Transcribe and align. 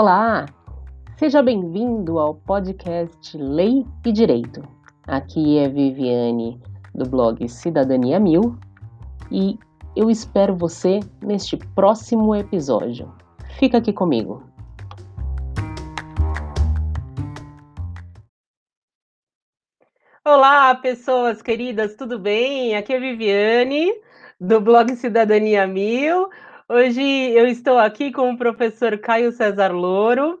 Olá! 0.00 0.46
Seja 1.16 1.42
bem-vindo 1.42 2.20
ao 2.20 2.32
podcast 2.32 3.36
Lei 3.36 3.84
e 4.06 4.12
Direito. 4.12 4.62
Aqui 5.08 5.58
é 5.58 5.68
Viviane, 5.68 6.62
do 6.94 7.04
blog 7.10 7.48
Cidadania 7.48 8.20
Mil, 8.20 8.56
e 9.28 9.58
eu 9.96 10.08
espero 10.08 10.54
você 10.54 11.00
neste 11.20 11.56
próximo 11.74 12.32
episódio. 12.32 13.12
Fica 13.58 13.78
aqui 13.78 13.92
comigo. 13.92 14.40
Olá, 20.24 20.76
pessoas 20.76 21.42
queridas, 21.42 21.96
tudo 21.96 22.20
bem? 22.20 22.76
Aqui 22.76 22.92
é 22.92 23.00
Viviane, 23.00 23.92
do 24.40 24.60
blog 24.60 24.94
Cidadania 24.94 25.66
Mil. 25.66 26.28
Hoje 26.70 27.00
eu 27.00 27.46
estou 27.46 27.78
aqui 27.78 28.12
com 28.12 28.30
o 28.30 28.36
professor 28.36 28.98
Caio 28.98 29.32
César 29.32 29.72
Louro. 29.72 30.38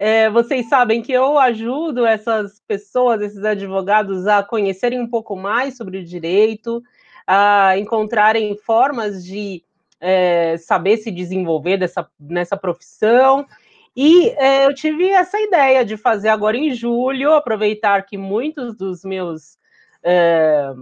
É, 0.00 0.28
vocês 0.28 0.68
sabem 0.68 1.00
que 1.00 1.12
eu 1.12 1.38
ajudo 1.38 2.04
essas 2.04 2.60
pessoas, 2.66 3.22
esses 3.22 3.44
advogados, 3.44 4.26
a 4.26 4.42
conhecerem 4.42 5.00
um 5.00 5.06
pouco 5.06 5.36
mais 5.36 5.76
sobre 5.76 5.98
o 5.98 6.04
direito, 6.04 6.82
a 7.24 7.78
encontrarem 7.78 8.56
formas 8.56 9.24
de 9.24 9.62
é, 10.00 10.56
saber 10.58 10.96
se 10.96 11.08
desenvolver 11.08 11.76
dessa, 11.76 12.04
nessa 12.18 12.56
profissão. 12.56 13.46
E 13.94 14.30
é, 14.30 14.66
eu 14.66 14.74
tive 14.74 15.08
essa 15.10 15.40
ideia 15.40 15.84
de 15.84 15.96
fazer 15.96 16.30
agora 16.30 16.56
em 16.56 16.74
julho, 16.74 17.32
aproveitar 17.32 18.04
que 18.06 18.18
muitos 18.18 18.74
dos 18.74 19.04
meus 19.04 19.56
é, 20.02 20.72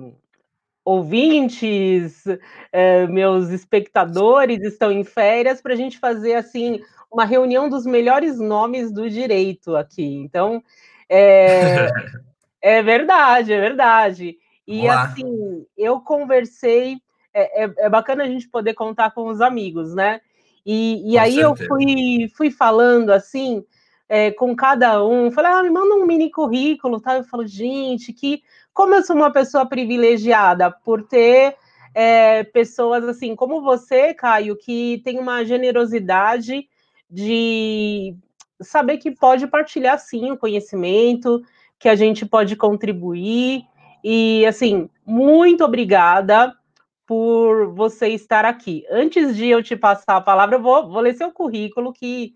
ouvintes, 0.89 2.25
é, 2.73 3.07
meus 3.09 3.51
espectadores 3.51 4.63
estão 4.63 4.91
em 4.91 5.05
férias 5.05 5.61
para 5.61 5.75
a 5.75 5.77
gente 5.77 5.99
fazer 5.99 6.33
assim 6.33 6.81
uma 7.13 7.27
reunião 7.27 7.69
dos 7.69 7.85
melhores 7.85 8.39
nomes 8.39 8.91
do 8.91 9.09
direito 9.11 9.77
aqui. 9.77 10.07
Então, 10.07 10.63
é, 11.07 11.89
é 12.63 12.83
verdade, 12.83 13.53
é 13.53 13.61
verdade. 13.61 14.39
E 14.67 14.81
Olá. 14.81 15.03
assim, 15.03 15.67
eu 15.77 16.01
conversei, 16.01 16.97
é, 17.35 17.65
é, 17.65 17.73
é, 17.81 17.91
bacana 17.91 18.25
a 18.25 18.27
gente 18.27 18.49
poder 18.49 18.73
contar 18.73 19.11
com 19.11 19.29
os 19.29 19.43
amigos, 19.43 19.95
né? 19.95 20.23
E, 20.65 21.13
e 21.13 21.19
aí 21.19 21.35
certeza. 21.35 21.65
eu 21.65 21.69
fui, 21.69 22.33
fui 22.35 22.51
falando 22.51 23.11
assim, 23.11 23.63
é, 24.09 24.31
com 24.31 24.57
cada 24.57 25.05
um, 25.05 25.31
falei, 25.31 25.53
ah, 25.53 25.63
me 25.63 25.69
manda 25.69 25.95
um 25.95 26.07
mini 26.07 26.31
currículo, 26.31 26.99
tá? 26.99 27.19
Eu 27.19 27.25
falo, 27.25 27.47
gente, 27.47 28.11
que 28.11 28.43
como 28.79 28.95
eu 28.95 29.03
sou 29.03 29.17
uma 29.17 29.33
pessoa 29.33 29.67
privilegiada 29.67 30.71
por 30.71 31.03
ter 31.03 31.57
é, 31.93 32.45
pessoas 32.45 33.03
assim 33.09 33.35
como 33.35 33.61
você, 33.61 34.15
Caio, 34.15 34.55
que 34.55 35.03
tem 35.05 35.19
uma 35.19 35.45
generosidade 35.45 36.65
de 37.11 38.15
saber 38.61 38.99
que 38.99 39.11
pode 39.11 39.49
partilhar 39.49 39.99
sim 39.99 40.31
o 40.31 40.37
conhecimento, 40.37 41.43
que 41.77 41.89
a 41.89 41.97
gente 41.97 42.25
pode 42.25 42.55
contribuir. 42.55 43.65
E 44.05 44.47
assim, 44.47 44.89
muito 45.05 45.65
obrigada 45.65 46.55
por 47.09 47.73
você 47.73 48.09
estar 48.09 48.45
aqui. 48.45 48.85
Antes 48.91 49.35
de 49.35 49.49
eu 49.49 49.63
te 49.63 49.75
passar 49.75 50.17
a 50.17 50.21
palavra, 50.21 50.57
eu 50.57 50.63
vou, 50.63 50.91
vou 50.91 51.01
ler 51.01 51.15
seu 51.15 51.33
currículo, 51.33 51.91
que 51.91 52.35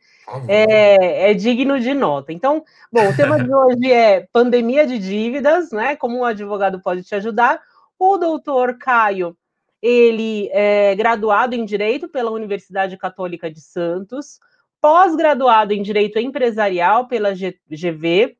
é, 0.49 1.31
é, 1.31 1.35
digno 1.35 1.79
de 1.79 1.93
nota. 1.93 2.33
Então, 2.33 2.65
bom, 2.91 3.07
o 3.07 3.15
tema 3.15 3.39
de 3.39 3.53
hoje 3.55 3.93
é 3.93 4.27
pandemia 4.33 4.87
de 4.87 4.99
dívidas, 4.99 5.73
né? 5.73 5.95
Como 5.95 6.17
um 6.17 6.25
advogado 6.25 6.81
pode 6.81 7.03
te 7.03 7.15
ajudar. 7.15 7.61
O 7.99 8.17
doutor 8.17 8.79
Caio, 8.79 9.37
ele 9.83 10.49
é 10.53 10.95
graduado 10.95 11.55
em 11.55 11.67
Direito 11.67 12.09
pela 12.09 12.31
Universidade 12.31 12.97
Católica 12.97 13.51
de 13.51 13.61
Santos, 13.61 14.41
pós-graduado 14.81 15.75
em 15.75 15.83
Direito 15.83 16.19
Empresarial 16.19 17.09
pela 17.09 17.35
GV, 17.35 18.39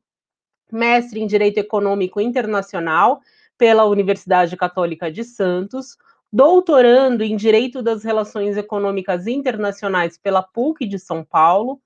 mestre 0.71 1.21
em 1.21 1.27
Direito 1.27 1.59
Econômico 1.59 2.19
Internacional 2.19 3.21
pela 3.55 3.85
Universidade 3.85 4.57
Católica 4.57 5.11
de 5.11 5.23
Santos, 5.23 5.95
doutorando 6.33 7.23
em 7.23 7.35
Direito 7.35 7.83
das 7.83 8.03
Relações 8.03 8.57
Econômicas 8.57 9.27
Internacionais 9.27 10.17
pela 10.17 10.41
PUC 10.41 10.87
de 10.87 10.97
São 10.97 11.23
Paulo, 11.23 11.79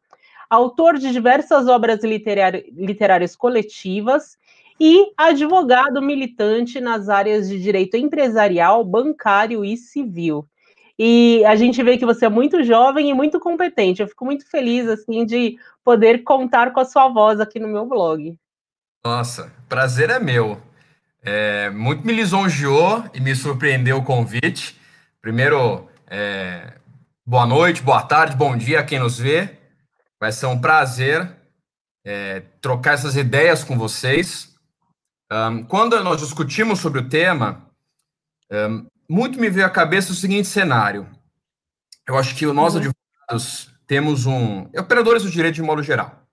autor 0.50 0.98
de 0.98 1.12
diversas 1.12 1.68
obras 1.68 2.00
literárias 2.02 3.36
coletivas 3.36 4.38
e 4.80 5.12
advogado 5.18 6.02
militante 6.02 6.80
nas 6.80 7.10
áreas 7.10 7.50
de 7.50 7.62
direito 7.62 7.98
empresarial, 7.98 8.86
bancário 8.86 9.66
e 9.66 9.76
civil. 9.76 10.48
E 10.98 11.44
a 11.46 11.58
gente 11.58 11.84
vê 11.84 11.98
que 11.98 12.06
você 12.06 12.26
é 12.26 12.30
muito 12.30 12.64
jovem 12.64 13.10
e 13.10 13.14
muito 13.14 13.42
competente. 13.42 14.02
Eu 14.02 14.08
fico 14.08 14.24
muito 14.24 14.50
feliz 14.50 14.88
assim 14.88 15.26
de 15.26 15.58
poder 15.84 16.24
contar 16.24 16.72
com 16.72 16.80
a 16.80 16.86
sua 16.86 17.10
voz 17.10 17.42
aqui 17.42 17.60
no 17.60 17.68
meu 17.68 17.86
blog. 17.86 18.34
Nossa, 19.06 19.52
prazer 19.68 20.10
é 20.10 20.20
meu. 20.20 20.58
É, 21.24 21.70
muito 21.70 22.06
me 22.06 22.14
lisonjeou 22.14 23.04
e 23.14 23.20
me 23.20 23.36
surpreendeu 23.36 23.98
o 23.98 24.04
convite. 24.04 24.80
Primeiro, 25.22 25.90
é, 26.08 26.74
boa 27.26 27.46
noite, 27.46 27.82
boa 27.82 28.02
tarde, 28.02 28.36
bom 28.36 28.56
dia 28.56 28.80
a 28.80 28.84
quem 28.84 29.00
nos 29.00 29.20
vê. 29.20 29.58
Vai 30.20 30.32
ser 30.32 30.46
um 30.46 30.60
prazer 30.60 31.30
é, 32.06 32.42
trocar 32.62 32.94
essas 32.94 33.16
ideias 33.16 33.64
com 33.64 33.78
vocês. 33.78 34.56
Um, 35.30 35.64
quando 35.66 36.02
nós 36.04 36.22
discutimos 36.22 36.80
sobre 36.80 37.02
o 37.02 37.10
tema, 37.10 37.68
um, 38.50 38.88
muito 39.10 39.40
me 39.40 39.50
veio 39.50 39.66
à 39.66 39.70
cabeça 39.70 40.14
o 40.14 40.16
seguinte 40.16 40.48
cenário. 40.48 41.06
Eu 42.08 42.18
acho 42.18 42.34
que 42.36 42.46
nós, 42.46 42.76
uhum. 42.76 42.80
advogados, 42.80 43.70
temos 43.86 44.26
um. 44.26 44.62
Operadores 44.78 45.24
do 45.24 45.30
direito 45.30 45.56
de 45.56 45.62
modo 45.62 45.84
geral. 45.84 46.24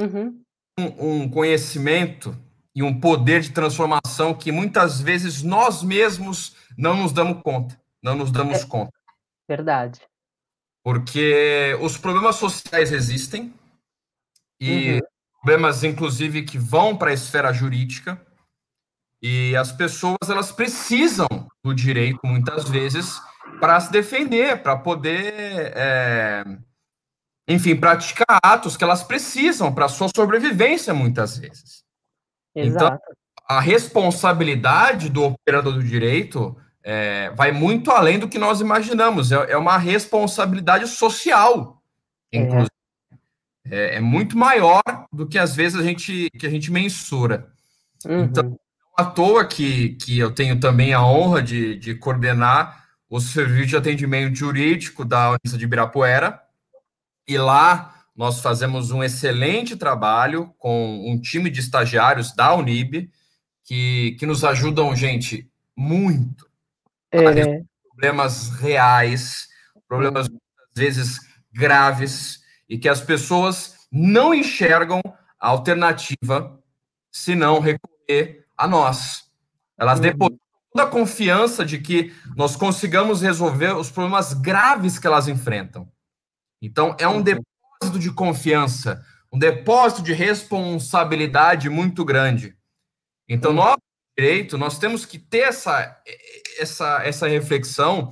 Uhum. 0.00 0.40
Um, 0.78 1.22
um 1.22 1.28
conhecimento 1.28 2.34
e 2.78 2.82
um 2.84 3.00
poder 3.00 3.40
de 3.40 3.50
transformação 3.50 4.32
que 4.32 4.52
muitas 4.52 5.00
vezes 5.00 5.42
nós 5.42 5.82
mesmos 5.82 6.54
não 6.76 6.96
nos 6.96 7.10
damos 7.10 7.42
conta, 7.42 7.76
não 8.00 8.14
nos 8.14 8.30
damos 8.30 8.58
é, 8.58 8.66
conta. 8.66 8.92
Verdade. 9.48 10.00
Porque 10.84 11.76
os 11.80 11.98
problemas 11.98 12.36
sociais 12.36 12.92
existem 12.92 13.52
e 14.60 14.92
uhum. 14.92 15.00
problemas 15.40 15.82
inclusive 15.82 16.44
que 16.44 16.56
vão 16.56 16.96
para 16.96 17.10
a 17.10 17.14
esfera 17.14 17.52
jurídica 17.52 18.24
e 19.20 19.56
as 19.56 19.72
pessoas 19.72 20.30
elas 20.30 20.52
precisam 20.52 21.26
do 21.64 21.74
direito 21.74 22.20
muitas 22.22 22.68
vezes 22.68 23.20
para 23.58 23.80
se 23.80 23.90
defender, 23.90 24.62
para 24.62 24.76
poder, 24.76 25.72
é, 25.74 26.44
enfim, 27.48 27.74
praticar 27.74 28.38
atos 28.40 28.76
que 28.76 28.84
elas 28.84 29.02
precisam 29.02 29.74
para 29.74 29.88
sua 29.88 30.08
sobrevivência 30.14 30.94
muitas 30.94 31.36
vezes. 31.36 31.87
Então, 32.66 32.86
Exato. 32.86 32.96
Então, 33.02 33.18
a 33.48 33.60
responsabilidade 33.60 35.08
do 35.08 35.24
operador 35.24 35.72
do 35.72 35.82
direito 35.82 36.56
é, 36.84 37.30
vai 37.30 37.50
muito 37.50 37.90
além 37.90 38.18
do 38.18 38.28
que 38.28 38.38
nós 38.38 38.60
imaginamos. 38.60 39.32
É, 39.32 39.52
é 39.52 39.56
uma 39.56 39.78
responsabilidade 39.78 40.86
social, 40.86 41.82
é. 42.32 42.38
inclusive. 42.38 42.70
É. 43.70 43.96
é. 43.96 44.00
muito 44.00 44.36
maior 44.36 44.82
do 45.12 45.26
que 45.26 45.38
às 45.38 45.54
vezes 45.54 45.78
a 45.78 45.82
gente, 45.82 46.30
que 46.38 46.46
a 46.46 46.50
gente 46.50 46.70
mensura. 46.70 47.48
Uhum. 48.06 48.24
Então, 48.24 48.58
à 48.96 49.04
toa 49.04 49.44
que, 49.44 49.90
que 49.94 50.18
eu 50.18 50.30
tenho 50.30 50.58
também 50.58 50.92
a 50.92 51.02
honra 51.02 51.42
de, 51.42 51.76
de 51.76 51.94
coordenar 51.94 52.86
o 53.08 53.20
serviço 53.20 53.68
de 53.68 53.76
atendimento 53.76 54.34
jurídico 54.34 55.04
da 55.04 55.28
Universidade 55.30 55.58
de 55.58 55.64
Ibirapuera. 55.64 56.42
E 57.26 57.38
lá 57.38 57.97
nós 58.18 58.40
fazemos 58.40 58.90
um 58.90 59.04
excelente 59.04 59.76
trabalho 59.76 60.52
com 60.58 61.08
um 61.08 61.20
time 61.20 61.48
de 61.48 61.60
estagiários 61.60 62.34
da 62.34 62.52
Unib, 62.52 63.08
que, 63.62 64.16
que 64.18 64.26
nos 64.26 64.42
ajudam, 64.42 64.94
gente, 64.96 65.48
muito 65.76 66.44
é. 67.12 67.24
a 67.24 67.30
resolver 67.30 67.64
problemas 67.86 68.50
reais, 68.60 69.46
problemas 69.86 70.26
às 70.26 70.82
vezes 70.82 71.20
graves, 71.52 72.40
e 72.68 72.76
que 72.76 72.88
as 72.88 73.00
pessoas 73.00 73.86
não 73.90 74.34
enxergam 74.34 75.00
a 75.38 75.48
alternativa 75.48 76.60
se 77.12 77.36
não 77.36 77.60
recorrer 77.60 78.44
a 78.56 78.66
nós. 78.66 79.30
Elas 79.78 80.00
uhum. 80.00 80.02
depositam 80.02 80.40
toda 80.72 80.88
a 80.88 80.90
confiança 80.90 81.64
de 81.64 81.78
que 81.78 82.12
nós 82.36 82.56
consigamos 82.56 83.22
resolver 83.22 83.76
os 83.76 83.92
problemas 83.92 84.32
graves 84.34 84.98
que 84.98 85.06
elas 85.06 85.28
enfrentam. 85.28 85.88
Então, 86.60 86.96
é 86.98 87.06
um 87.06 87.22
depósito 87.22 87.57
depósito 87.78 87.98
de 87.98 88.12
confiança, 88.12 89.04
um 89.32 89.38
depósito 89.38 90.02
de 90.02 90.12
responsabilidade 90.12 91.68
muito 91.68 92.04
grande. 92.04 92.56
Então, 93.28 93.52
nós, 93.52 93.76
direito, 94.18 94.58
nós 94.58 94.78
temos 94.78 95.04
que 95.04 95.18
ter 95.18 95.40
essa, 95.40 96.00
essa, 96.58 97.02
essa 97.04 97.28
reflexão, 97.28 98.10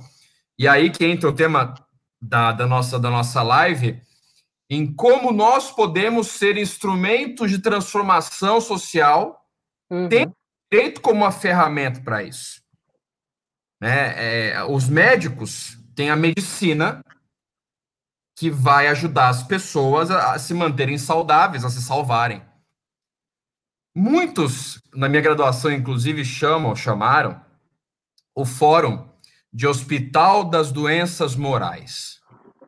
e 0.57 0.67
aí 0.67 0.89
que 0.89 1.05
entra 1.05 1.29
o 1.29 1.33
tema 1.33 1.73
da, 2.21 2.51
da, 2.51 2.65
nossa, 2.65 2.99
da 2.99 3.09
nossa 3.09 3.41
live, 3.43 4.01
em 4.69 4.93
como 4.93 5.31
nós 5.31 5.71
podemos 5.71 6.27
ser 6.27 6.57
instrumentos 6.57 7.49
de 7.49 7.59
transformação 7.59 8.59
social, 8.59 9.45
uhum. 9.89 10.09
tendo 10.09 10.35
direito 10.71 11.01
como 11.01 11.21
uma 11.21 11.31
ferramenta 11.31 12.01
para 12.01 12.23
isso. 12.23 12.61
Né? 13.81 14.49
É, 14.51 14.63
os 14.65 14.89
médicos 14.89 15.77
têm 15.95 16.09
a 16.09 16.15
medicina, 16.15 17.03
que 18.37 18.51
vai 18.51 18.87
ajudar 18.87 19.29
as 19.29 19.41
pessoas 19.41 20.11
a 20.11 20.37
se 20.37 20.53
manterem 20.53 20.97
saudáveis, 20.97 21.65
a 21.65 21.71
se 21.71 21.81
salvarem. 21.81 22.43
Muitos, 23.95 24.79
na 24.93 25.09
minha 25.09 25.23
graduação, 25.23 25.71
inclusive, 25.71 26.23
chamam, 26.23 26.75
chamaram 26.75 27.41
o 28.35 28.45
Fórum 28.45 29.09
de 29.51 29.65
Hospital 29.65 30.43
das 30.43 30.71
Doenças 30.71 31.35
Morais. 31.35 32.19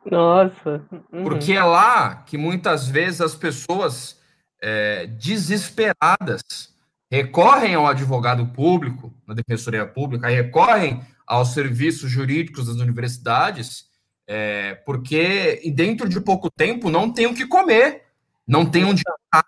Nossa. 0.10 0.83
Uhum. 0.92 1.24
Porque 1.24 1.54
é 1.54 1.63
lá 1.63 2.16
que 2.16 2.36
muitas 2.36 2.88
vezes 2.88 3.21
as 3.21 3.36
pessoas 3.36 4.19
é, 4.60 5.06
desesperadas 5.06 6.42
recorrem 7.12 7.75
ao 7.75 7.86
advogado 7.86 8.44
público, 8.48 9.13
na 9.27 9.36
defensoria 9.36 9.86
pública, 9.86 10.27
recorrem 10.30 11.06
aos 11.27 11.50
serviços 11.50 12.10
jurídicos 12.10 12.66
das 12.66 12.77
universidades, 12.77 13.89
é, 14.31 14.76
porque 14.86 15.60
dentro 15.74 16.08
de 16.08 16.22
pouco 16.22 16.52
tempo 16.52 16.92
não 16.92 17.12
tem 17.12 17.26
o 17.26 17.34
que 17.34 17.48
comer, 17.48 18.04
não 18.48 18.64
tem 18.64 18.86
onde 18.86 19.02
ficar. 19.02 19.44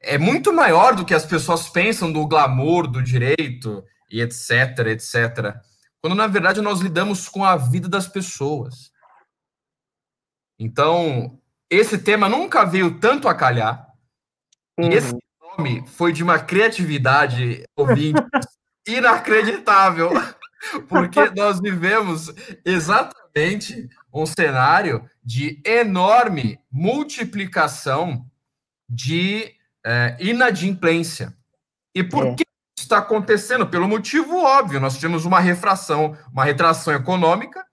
É 0.00 0.16
muito 0.16 0.52
maior 0.52 0.94
do 0.94 1.04
que 1.04 1.12
as 1.12 1.26
pessoas 1.26 1.68
pensam 1.68 2.12
do 2.12 2.24
glamour 2.28 2.86
do 2.86 3.02
direito 3.02 3.84
e 4.08 4.20
etc, 4.22 4.86
etc. 4.86 5.56
Quando 6.00 6.14
na 6.14 6.28
verdade 6.28 6.60
nós 6.60 6.78
lidamos 6.78 7.28
com 7.28 7.44
a 7.44 7.56
vida 7.56 7.88
das 7.88 8.06
pessoas. 8.06 8.92
Então, 10.56 11.40
esse 11.68 11.98
tema 11.98 12.28
nunca 12.28 12.64
veio 12.64 13.00
tanto 13.00 13.26
a 13.26 13.34
calhar. 13.34 13.84
Uhum. 14.78 14.92
E 14.92 14.94
esse 14.94 15.12
nome 15.40 15.84
foi 15.88 16.12
de 16.12 16.22
uma 16.22 16.38
criatividade 16.38 17.64
ouvinte 17.76 18.22
inacreditável, 18.86 20.10
porque 20.88 21.20
nós 21.36 21.60
vivemos 21.60 22.32
exatamente 22.64 23.88
um 24.12 24.26
cenário 24.26 25.08
de 25.22 25.60
enorme 25.64 26.58
multiplicação 26.70 28.26
de 28.88 29.54
é, 29.84 30.16
inadimplência. 30.20 31.36
E 31.94 32.02
por 32.02 32.26
é. 32.26 32.34
que 32.34 32.44
isso 32.78 32.84
está 32.86 32.98
acontecendo? 32.98 33.66
Pelo 33.66 33.88
motivo 33.88 34.38
óbvio, 34.38 34.80
nós 34.80 34.94
tivemos 34.94 35.24
uma 35.24 35.40
refração, 35.40 36.16
uma 36.32 36.44
retração 36.44 36.94
econômica, 36.94 37.64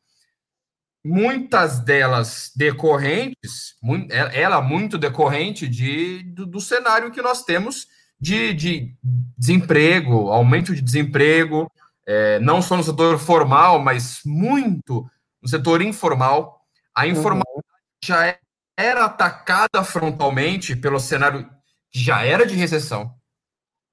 muitas 1.04 1.80
delas 1.80 2.52
decorrentes, 2.56 3.76
é, 4.10 4.42
ela 4.42 4.62
muito 4.62 4.98
decorrente 4.98 5.68
de, 5.68 6.24
do, 6.24 6.46
do 6.46 6.60
cenário 6.60 7.12
que 7.12 7.22
nós 7.22 7.44
temos 7.44 7.88
de, 8.20 8.54
de 8.54 8.96
desemprego, 9.38 10.32
aumento 10.32 10.74
de 10.74 10.82
desemprego, 10.82 11.72
é, 12.08 12.40
não 12.40 12.62
só 12.62 12.78
no 12.78 12.84
setor 12.84 13.18
formal, 13.18 13.80
mas 13.80 14.20
muito 14.26 15.06
no 15.42 15.50
setor 15.50 15.82
informal. 15.82 16.62
A 16.96 17.08
informalidade 17.08 17.50
uhum. 17.56 18.04
já 18.04 18.38
era 18.78 19.06
atacada 19.06 19.84
frontalmente 19.84 20.76
pelo 20.76 21.00
cenário 21.00 21.50
que 21.92 22.00
já 22.00 22.24
era 22.24 22.46
de 22.46 22.56
recessão, 22.56 23.16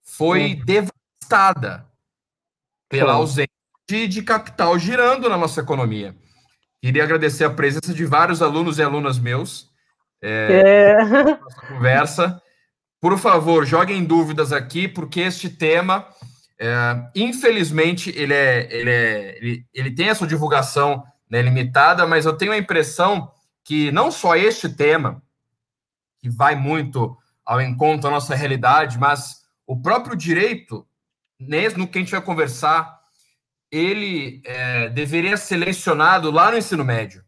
foi 0.02 0.54
uhum. 0.54 0.64
devastada 0.64 1.86
pela 2.88 3.14
ausência 3.14 3.48
de, 3.88 4.08
de 4.08 4.22
capital 4.22 4.78
girando 4.78 5.28
na 5.28 5.38
nossa 5.38 5.60
economia. 5.60 6.16
Queria 6.80 7.04
agradecer 7.04 7.44
a 7.44 7.50
presença 7.50 7.94
de 7.94 8.04
vários 8.04 8.42
alunos 8.42 8.78
e 8.78 8.82
alunas 8.82 9.18
meus 9.18 9.70
é, 10.20 10.96
é. 11.00 11.04
nossa 11.04 11.66
conversa. 11.68 12.42
Por 13.00 13.18
favor, 13.18 13.66
joguem 13.66 14.04
dúvidas 14.04 14.52
aqui, 14.52 14.86
porque 14.86 15.20
este 15.20 15.48
tema, 15.48 16.06
é, 16.64 17.10
infelizmente, 17.16 18.10
ele, 18.16 18.32
é, 18.32 18.68
ele, 18.70 18.90
é, 18.90 19.38
ele, 19.38 19.66
ele 19.74 19.90
tem 19.90 20.10
a 20.10 20.14
sua 20.14 20.28
divulgação 20.28 21.02
né, 21.28 21.42
limitada, 21.42 22.06
mas 22.06 22.24
eu 22.24 22.36
tenho 22.36 22.52
a 22.52 22.56
impressão 22.56 23.32
que 23.64 23.90
não 23.90 24.12
só 24.12 24.36
este 24.36 24.68
tema, 24.68 25.20
que 26.20 26.30
vai 26.30 26.54
muito 26.54 27.18
ao 27.44 27.60
encontro 27.60 28.02
da 28.02 28.10
nossa 28.10 28.36
realidade, 28.36 28.96
mas 28.96 29.42
o 29.66 29.82
próprio 29.82 30.14
direito, 30.14 30.86
no 31.76 31.88
que 31.88 31.98
a 31.98 32.00
gente 32.00 32.12
vai 32.12 32.22
conversar, 32.22 32.96
ele 33.68 34.40
é, 34.44 34.88
deveria 34.90 35.36
ser 35.36 35.56
lecionado 35.56 36.30
lá 36.30 36.52
no 36.52 36.58
ensino 36.58 36.84
médio. 36.84 37.24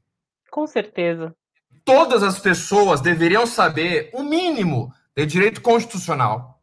Com 0.49 0.65
certeza. 0.65 1.35
Todas 1.85 2.23
as 2.23 2.39
pessoas 2.39 3.01
deveriam 3.01 3.49
saber 3.49 4.11
o 4.15 4.23
mínimo 4.23 4.95
de 5.17 5.27
direito 5.27 5.61
constitucional. 5.61 6.63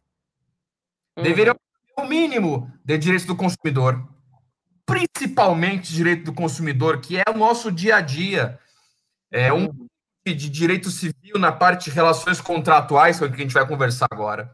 Uhum. 1.17 1.23
Deveria 1.23 1.53
o 1.97 2.05
mínimo 2.05 2.71
de 2.83 2.97
direito 2.97 3.27
do 3.27 3.35
consumidor, 3.35 4.07
principalmente 4.85 5.93
direito 5.93 6.25
do 6.25 6.33
consumidor, 6.33 6.99
que 6.99 7.17
é 7.17 7.23
o 7.29 7.37
nosso 7.37 7.71
dia 7.71 7.97
a 7.97 8.01
dia. 8.01 8.59
É 9.31 9.51
um 9.53 9.69
de 10.25 10.49
direito 10.49 10.91
civil 10.91 11.39
na 11.39 11.51
parte 11.51 11.85
de 11.85 11.95
relações 11.95 12.39
contratuais, 12.39 13.21
é 13.21 13.25
o 13.25 13.29
que 13.29 13.35
a 13.35 13.43
gente 13.43 13.53
vai 13.53 13.67
conversar 13.67 14.07
agora. 14.11 14.53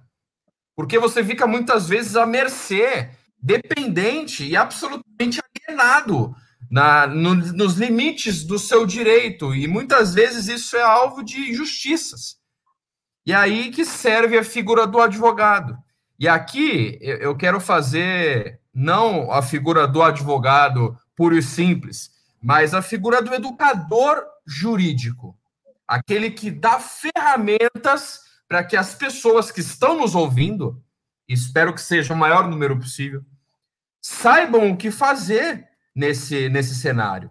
Porque 0.76 0.98
você 1.00 1.24
fica 1.24 1.46
muitas 1.48 1.90
vezes 1.90 2.16
à 2.16 2.26
mercê, 2.26 3.10
dependente 3.42 4.46
e 4.46 4.56
absolutamente 4.56 5.42
alienado 5.42 6.36
na, 6.70 7.08
no, 7.08 7.36
nos 7.36 7.76
limites 7.76 8.44
do 8.44 8.60
seu 8.60 8.86
direito. 8.86 9.54
E 9.56 9.68
muitas 9.68 10.14
vezes 10.14 10.48
isso 10.48 10.78
é 10.78 10.82
alvo 10.82 11.24
de 11.24 11.52
injustiças. 11.52 12.38
E 13.26 13.34
aí 13.34 13.72
que 13.72 13.84
serve 13.84 14.38
a 14.38 14.44
figura 14.44 14.88
do 14.88 15.02
advogado. 15.02 15.78
E 16.20 16.28
aqui 16.28 16.98
eu 17.02 17.36
quero 17.36 17.60
fazer 17.60 18.60
não 18.74 19.32
a 19.32 19.42
figura 19.42 19.88
do 19.88 20.02
advogado 20.02 20.98
puro 21.16 21.38
e 21.38 21.44
simples, 21.44 22.12
mas 22.42 22.74
a 22.74 22.82
figura 22.82 23.22
do 23.22 23.34
educador 23.34 24.24
jurídico, 24.46 25.38
aquele 25.88 26.32
que 26.32 26.50
dá 26.50 26.80
ferramentas 26.80 28.22
para 28.48 28.64
que 28.64 28.78
as 28.78 28.96
pessoas 28.96 29.52
que 29.52 29.60
estão 29.60 29.98
nos 29.98 30.16
ouvindo, 30.16 30.82
espero 31.28 31.74
que 31.74 31.82
seja 31.82 32.14
o 32.14 32.18
maior 32.18 32.48
número 32.48 32.80
possível, 32.80 33.24
saibam 34.02 34.72
o 34.72 34.78
que 34.78 34.90
fazer 34.90 35.68
nesse, 35.96 36.48
nesse 36.50 36.76
cenário. 36.76 37.30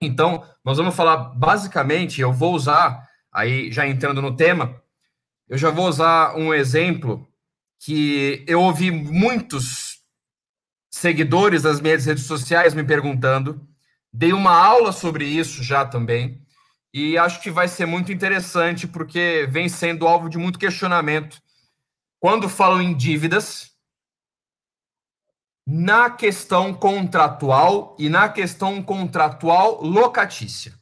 Então, 0.00 0.44
nós 0.64 0.78
vamos 0.78 0.96
falar 0.96 1.16
basicamente, 1.16 2.20
eu 2.20 2.32
vou 2.32 2.54
usar, 2.54 3.08
aí 3.30 3.70
já 3.70 3.86
entrando 3.86 4.20
no 4.20 4.34
tema, 4.34 4.82
eu 5.48 5.56
já 5.56 5.70
vou 5.70 5.86
usar 5.86 6.34
um 6.36 6.52
exemplo 6.52 7.28
que 7.84 8.44
eu 8.46 8.60
ouvi 8.60 8.92
muitos 8.92 10.04
seguidores 10.88 11.62
das 11.62 11.80
minhas 11.80 12.06
redes 12.06 12.26
sociais 12.26 12.74
me 12.74 12.84
perguntando. 12.84 13.68
Dei 14.12 14.32
uma 14.32 14.52
aula 14.56 14.92
sobre 14.92 15.24
isso 15.24 15.64
já 15.64 15.84
também. 15.84 16.40
E 16.94 17.18
acho 17.18 17.40
que 17.40 17.50
vai 17.50 17.66
ser 17.66 17.86
muito 17.86 18.12
interessante, 18.12 18.86
porque 18.86 19.48
vem 19.50 19.68
sendo 19.68 20.06
alvo 20.06 20.28
de 20.28 20.38
muito 20.38 20.60
questionamento. 20.60 21.42
Quando 22.20 22.48
falam 22.48 22.80
em 22.80 22.94
dívidas, 22.94 23.72
na 25.66 26.08
questão 26.08 26.72
contratual 26.72 27.96
e 27.98 28.08
na 28.08 28.28
questão 28.28 28.80
contratual 28.80 29.82
locatícia. 29.82 30.72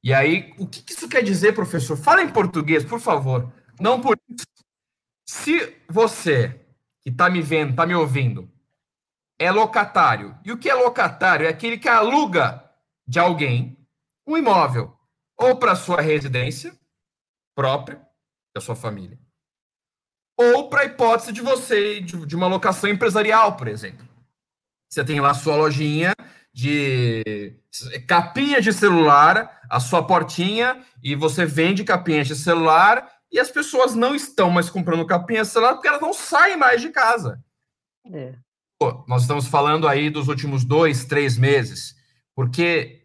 E 0.00 0.14
aí, 0.14 0.54
o 0.58 0.66
que 0.66 0.92
isso 0.92 1.08
quer 1.08 1.24
dizer, 1.24 1.54
professor? 1.54 1.96
Fala 1.96 2.22
em 2.22 2.30
português, 2.30 2.84
por 2.84 3.00
favor. 3.00 3.52
Não 3.80 4.00
por 4.00 4.16
isso. 4.28 4.46
Se 5.30 5.76
você 5.88 6.60
que 7.00 7.08
está 7.08 7.30
me 7.30 7.40
vendo, 7.40 7.70
está 7.70 7.86
me 7.86 7.94
ouvindo, 7.94 8.50
é 9.38 9.48
locatário. 9.48 10.36
E 10.44 10.50
o 10.50 10.58
que 10.58 10.68
é 10.68 10.74
locatário? 10.74 11.46
É 11.46 11.48
aquele 11.48 11.78
que 11.78 11.88
aluga 11.88 12.68
de 13.06 13.20
alguém 13.20 13.78
um 14.26 14.36
imóvel, 14.36 14.92
ou 15.38 15.56
para 15.56 15.76
sua 15.76 16.00
residência 16.00 16.76
própria, 17.54 18.04
da 18.52 18.60
sua 18.60 18.74
família, 18.74 19.20
ou 20.36 20.68
para 20.68 20.80
a 20.80 20.84
hipótese 20.86 21.32
de 21.32 21.40
você, 21.40 22.00
de, 22.00 22.26
de 22.26 22.34
uma 22.34 22.48
locação 22.48 22.90
empresarial, 22.90 23.56
por 23.56 23.68
exemplo. 23.68 24.06
Você 24.90 25.04
tem 25.04 25.20
lá 25.20 25.32
sua 25.32 25.54
lojinha 25.54 26.12
de 26.52 27.54
capinha 28.08 28.60
de 28.60 28.72
celular, 28.72 29.60
a 29.70 29.78
sua 29.78 30.04
portinha, 30.04 30.84
e 31.00 31.14
você 31.14 31.46
vende 31.46 31.84
capinha 31.84 32.24
de 32.24 32.34
celular, 32.34 33.19
e 33.32 33.38
as 33.38 33.50
pessoas 33.50 33.94
não 33.94 34.14
estão 34.14 34.50
mais 34.50 34.68
comprando 34.68 35.06
capinha 35.06 35.44
celular 35.44 35.74
porque 35.74 35.88
elas 35.88 36.00
não 36.00 36.12
saem 36.12 36.56
mais 36.56 36.80
de 36.80 36.90
casa. 36.90 37.42
É. 38.12 38.34
Pô, 38.78 39.04
nós 39.06 39.22
estamos 39.22 39.46
falando 39.46 39.86
aí 39.86 40.10
dos 40.10 40.28
últimos 40.28 40.64
dois, 40.64 41.04
três 41.04 41.36
meses, 41.36 41.94
porque 42.34 43.04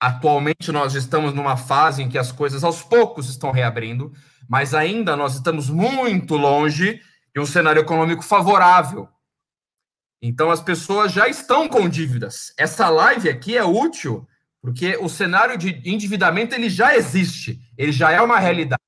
atualmente 0.00 0.72
nós 0.72 0.94
estamos 0.94 1.32
numa 1.34 1.56
fase 1.56 2.02
em 2.02 2.08
que 2.08 2.18
as 2.18 2.32
coisas 2.32 2.64
aos 2.64 2.82
poucos 2.82 3.28
estão 3.28 3.50
reabrindo, 3.50 4.12
mas 4.48 4.74
ainda 4.74 5.16
nós 5.16 5.34
estamos 5.34 5.70
muito 5.70 6.36
longe 6.36 7.00
de 7.34 7.40
um 7.40 7.46
cenário 7.46 7.80
econômico 7.80 8.22
favorável 8.22 9.08
então 10.22 10.50
as 10.52 10.60
pessoas 10.60 11.12
já 11.12 11.28
estão 11.28 11.68
com 11.68 11.88
dívidas. 11.88 12.54
Essa 12.56 12.88
live 12.88 13.28
aqui 13.28 13.56
é 13.56 13.64
útil 13.64 14.26
porque 14.60 14.96
o 14.98 15.08
cenário 15.08 15.58
de 15.58 15.82
endividamento 15.84 16.54
ele 16.54 16.70
já 16.70 16.96
existe, 16.96 17.58
ele 17.76 17.90
já 17.90 18.12
é 18.12 18.20
uma 18.20 18.38
realidade. 18.38 18.80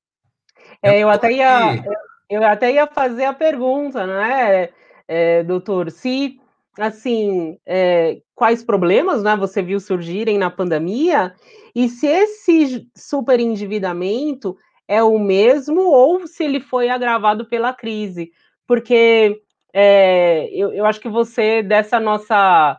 É, 0.85 0.99
eu 0.99 1.09
até 1.09 1.31
ia 1.31 1.83
eu 2.29 2.43
até 2.43 2.71
ia 2.71 2.87
fazer 2.87 3.25
a 3.25 3.33
pergunta, 3.33 4.05
né, 4.05 4.69
é, 5.07 5.43
doutor, 5.43 5.91
se 5.91 6.39
assim, 6.77 7.57
é, 7.65 8.19
quais 8.33 8.63
problemas, 8.63 9.23
né, 9.23 9.35
você 9.35 9.61
viu 9.61 9.79
surgirem 9.79 10.37
na 10.37 10.49
pandemia 10.49 11.33
e 11.73 11.87
se 11.87 12.07
esse 12.07 12.87
superendividamento 12.95 14.57
é 14.87 15.01
o 15.01 15.17
mesmo 15.17 15.81
ou 15.81 16.27
se 16.27 16.43
ele 16.43 16.59
foi 16.59 16.89
agravado 16.89 17.45
pela 17.45 17.73
crise, 17.73 18.31
porque 18.67 19.41
é, 19.73 20.49
eu, 20.51 20.73
eu, 20.73 20.85
acho 20.85 20.99
que 20.99 21.09
você 21.09 21.63
dessa 21.63 21.99
nossa 21.99 22.77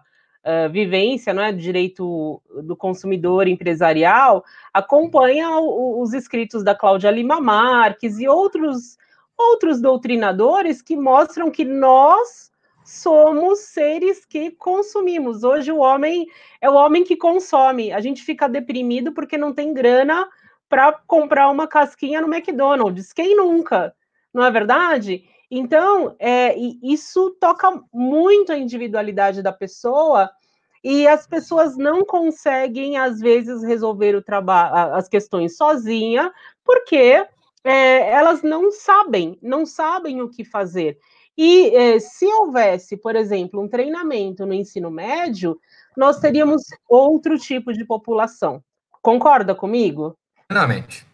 vivência, 0.70 1.34
não 1.34 1.42
é, 1.42 1.52
direito 1.52 2.40
do 2.62 2.76
consumidor 2.76 3.48
empresarial, 3.48 4.44
acompanha 4.72 5.50
o, 5.58 6.00
os 6.00 6.12
escritos 6.12 6.62
da 6.62 6.74
Cláudia 6.74 7.10
Lima 7.10 7.40
Marques 7.40 8.18
e 8.18 8.28
outros 8.28 8.96
outros 9.38 9.80
doutrinadores 9.80 10.80
que 10.80 10.96
mostram 10.96 11.50
que 11.50 11.64
nós 11.64 12.50
somos 12.84 13.58
seres 13.60 14.24
que 14.24 14.50
consumimos. 14.52 15.42
Hoje 15.42 15.72
o 15.72 15.78
homem 15.78 16.26
é 16.60 16.70
o 16.70 16.74
homem 16.74 17.04
que 17.04 17.16
consome. 17.16 17.92
A 17.92 18.00
gente 18.00 18.22
fica 18.22 18.48
deprimido 18.48 19.12
porque 19.12 19.36
não 19.36 19.52
tem 19.52 19.74
grana 19.74 20.26
para 20.68 20.92
comprar 21.06 21.50
uma 21.50 21.66
casquinha 21.66 22.20
no 22.20 22.32
McDonald's. 22.32 23.12
Quem 23.12 23.36
nunca? 23.36 23.94
Não 24.32 24.44
é 24.44 24.50
verdade? 24.50 25.24
Então, 25.50 26.16
é, 26.18 26.56
isso 26.82 27.36
toca 27.40 27.80
muito 27.92 28.52
a 28.52 28.58
individualidade 28.58 29.42
da 29.42 29.52
pessoa 29.52 30.30
e 30.82 31.06
as 31.06 31.26
pessoas 31.26 31.76
não 31.76 32.04
conseguem, 32.04 32.96
às 32.96 33.18
vezes, 33.20 33.62
resolver 33.62 34.14
o 34.14 34.24
as 34.92 35.08
questões 35.08 35.56
sozinha, 35.56 36.32
porque 36.64 37.26
é, 37.64 38.10
elas 38.12 38.42
não 38.42 38.70
sabem, 38.70 39.38
não 39.42 39.66
sabem 39.66 40.22
o 40.22 40.28
que 40.28 40.44
fazer. 40.44 40.98
E 41.36 41.74
é, 41.74 41.98
se 41.98 42.24
houvesse, 42.24 42.96
por 42.96 43.14
exemplo, 43.14 43.60
um 43.60 43.68
treinamento 43.68 44.46
no 44.46 44.54
ensino 44.54 44.90
médio, 44.90 45.58
nós 45.96 46.18
teríamos 46.18 46.62
outro 46.88 47.38
tipo 47.38 47.72
de 47.72 47.84
população. 47.84 48.62
Concorda 49.02 49.54
comigo? 49.54 50.16
Plenamente. 50.48 51.06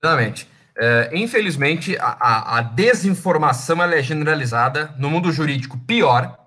Plenamente. 0.00 0.57
É, 0.80 1.10
infelizmente, 1.12 1.96
a, 1.98 2.58
a, 2.58 2.62
desinformação 2.62 3.82
é 3.82 4.00
generalizada 4.00 4.94
no 4.96 5.10
mundo 5.10 5.32
jurídico 5.32 5.76
pior. 5.78 6.38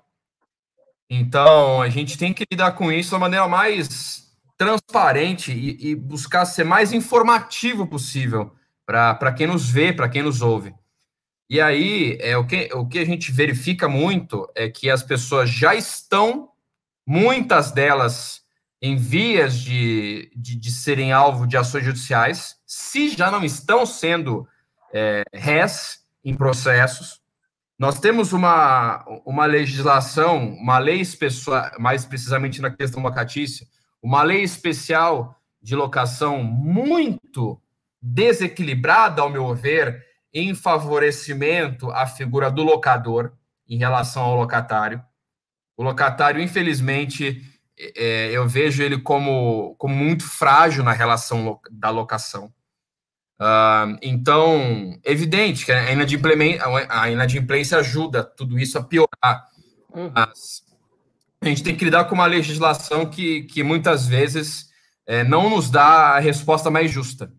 Então, 1.10 1.82
a 1.82 1.90
gente 1.90 2.16
tem 2.16 2.32
que 2.32 2.44
lidar 2.50 2.72
com 2.72 2.90
isso 2.90 3.10
da 3.10 3.18
maneira 3.18 3.46
mais 3.46 4.22
transparente 4.56 5.52
e, 5.52 5.90
e 5.90 5.94
buscar 5.94 6.46
ser 6.46 6.64
mais 6.64 6.94
informativo 6.94 7.86
possível 7.86 8.52
para 8.86 9.32
quem 9.32 9.46
nos 9.46 9.68
vê, 9.68 9.92
para 9.92 10.08
quem 10.08 10.22
nos 10.22 10.40
ouve. 10.40 10.74
E 11.50 11.60
aí, 11.60 12.16
é, 12.20 12.34
o, 12.38 12.46
que, 12.46 12.70
o 12.72 12.86
que 12.86 12.98
a 12.98 13.04
gente 13.04 13.30
verifica 13.30 13.86
muito 13.86 14.50
é 14.54 14.70
que 14.70 14.88
as 14.88 15.02
pessoas 15.02 15.50
já 15.50 15.74
estão, 15.74 16.48
muitas 17.06 17.70
delas, 17.70 18.41
em 18.82 18.96
vias 18.96 19.60
de, 19.60 20.28
de, 20.34 20.56
de 20.56 20.72
serem 20.72 21.12
alvo 21.12 21.46
de 21.46 21.56
ações 21.56 21.84
judiciais, 21.84 22.56
se 22.66 23.10
já 23.10 23.30
não 23.30 23.44
estão 23.44 23.86
sendo 23.86 24.48
é, 24.92 25.22
réis 25.32 26.00
em 26.24 26.34
processos. 26.34 27.20
Nós 27.78 28.00
temos 28.00 28.32
uma, 28.32 29.04
uma 29.24 29.46
legislação, 29.46 30.54
uma 30.54 30.78
lei 30.78 31.00
especial, 31.00 31.70
mais 31.78 32.04
precisamente 32.04 32.60
na 32.60 32.70
questão 32.70 33.00
locatícia, 33.00 33.68
uma 34.02 34.24
lei 34.24 34.42
especial 34.42 35.40
de 35.62 35.76
locação 35.76 36.42
muito 36.42 37.62
desequilibrada, 38.00 39.22
ao 39.22 39.30
meu 39.30 39.54
ver, 39.54 40.04
em 40.34 40.56
favorecimento 40.56 41.88
à 41.92 42.04
figura 42.04 42.50
do 42.50 42.64
locador 42.64 43.32
em 43.68 43.78
relação 43.78 44.24
ao 44.24 44.36
locatário. 44.36 45.00
O 45.76 45.84
locatário, 45.84 46.42
infelizmente, 46.42 47.51
é, 47.96 48.30
eu 48.30 48.46
vejo 48.46 48.82
ele 48.82 48.98
como, 48.98 49.74
como 49.76 49.94
muito 49.94 50.24
frágil 50.24 50.84
na 50.84 50.92
relação 50.92 51.58
da 51.70 51.90
locação. 51.90 52.52
Uh, 53.40 53.98
então, 54.00 54.96
evidente 55.04 55.64
que 55.66 55.72
a 55.72 55.90
inadimplência, 55.90 56.62
a 56.88 57.10
inadimplência 57.10 57.78
ajuda 57.78 58.22
tudo 58.22 58.58
isso 58.58 58.78
a 58.78 58.84
piorar. 58.84 59.48
Uhum. 59.92 60.12
Mas 60.14 60.62
a 61.40 61.46
gente 61.46 61.64
tem 61.64 61.74
que 61.74 61.84
lidar 61.84 62.04
com 62.04 62.14
uma 62.14 62.26
legislação 62.26 63.04
que, 63.04 63.42
que 63.44 63.64
muitas 63.64 64.06
vezes 64.06 64.70
é, 65.04 65.24
não 65.24 65.50
nos 65.50 65.68
dá 65.68 66.14
a 66.16 66.18
resposta 66.20 66.70
mais 66.70 66.90
justa. 66.90 67.32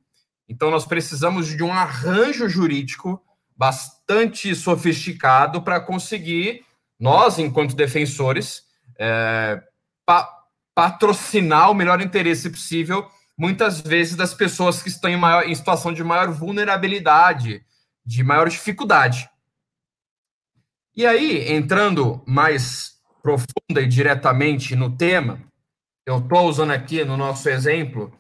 Então, 0.49 0.69
nós 0.69 0.85
precisamos 0.85 1.47
de 1.47 1.63
um 1.63 1.71
arranjo 1.71 2.49
jurídico 2.49 3.21
bastante 3.55 4.53
sofisticado 4.55 5.61
para 5.61 5.79
conseguir, 5.79 6.65
nós, 6.99 7.39
enquanto 7.39 7.75
defensores, 7.75 8.63
é, 8.99 9.61
pa 10.05 10.29
patrocinar 10.75 11.69
o 11.69 11.75
melhor 11.75 12.01
interesse 12.01 12.49
possível, 12.49 13.07
muitas 13.37 13.79
vezes, 13.79 14.15
das 14.15 14.33
pessoas 14.33 14.81
que 14.81 14.89
estão 14.89 15.07
em, 15.07 15.15
maior, 15.15 15.47
em 15.47 15.53
situação 15.53 15.93
de 15.93 16.03
maior 16.03 16.31
vulnerabilidade, 16.31 17.63
de 18.03 18.23
maior 18.23 18.49
dificuldade. 18.49 19.29
E 20.95 21.05
aí, 21.05 21.51
entrando 21.51 22.23
mais 22.25 22.93
profunda 23.21 23.81
e 23.81 23.87
diretamente 23.87 24.75
no 24.75 24.97
tema, 24.97 25.39
eu 26.07 26.17
estou 26.17 26.49
usando 26.49 26.71
aqui 26.71 27.05
no 27.05 27.15
nosso 27.15 27.47
exemplo 27.49 28.11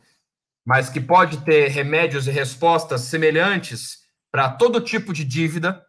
mas 0.65 0.89
que 0.89 1.01
pode 1.01 1.43
ter 1.43 1.67
remédios 1.67 2.27
e 2.27 2.31
respostas 2.31 3.01
semelhantes 3.01 4.03
para 4.31 4.49
todo 4.49 4.81
tipo 4.81 5.13
de 5.13 5.25
dívida 5.25 5.85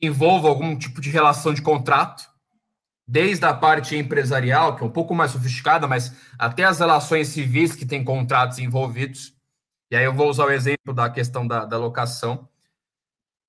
envolva 0.00 0.48
algum 0.48 0.76
tipo 0.76 1.00
de 1.00 1.08
relação 1.08 1.54
de 1.54 1.62
contrato, 1.62 2.28
desde 3.06 3.44
a 3.44 3.52
parte 3.52 3.96
empresarial, 3.96 4.76
que 4.76 4.82
é 4.82 4.86
um 4.86 4.90
pouco 4.90 5.14
mais 5.14 5.30
sofisticada, 5.30 5.86
mas 5.86 6.14
até 6.38 6.64
as 6.64 6.78
relações 6.78 7.28
civis 7.28 7.74
que 7.74 7.84
têm 7.84 8.02
contratos 8.02 8.58
envolvidos. 8.58 9.34
E 9.90 9.96
aí 9.96 10.04
eu 10.04 10.14
vou 10.14 10.28
usar 10.28 10.46
o 10.46 10.50
exemplo 10.50 10.94
da 10.94 11.10
questão 11.10 11.46
da, 11.46 11.64
da 11.64 11.76
locação. 11.76 12.48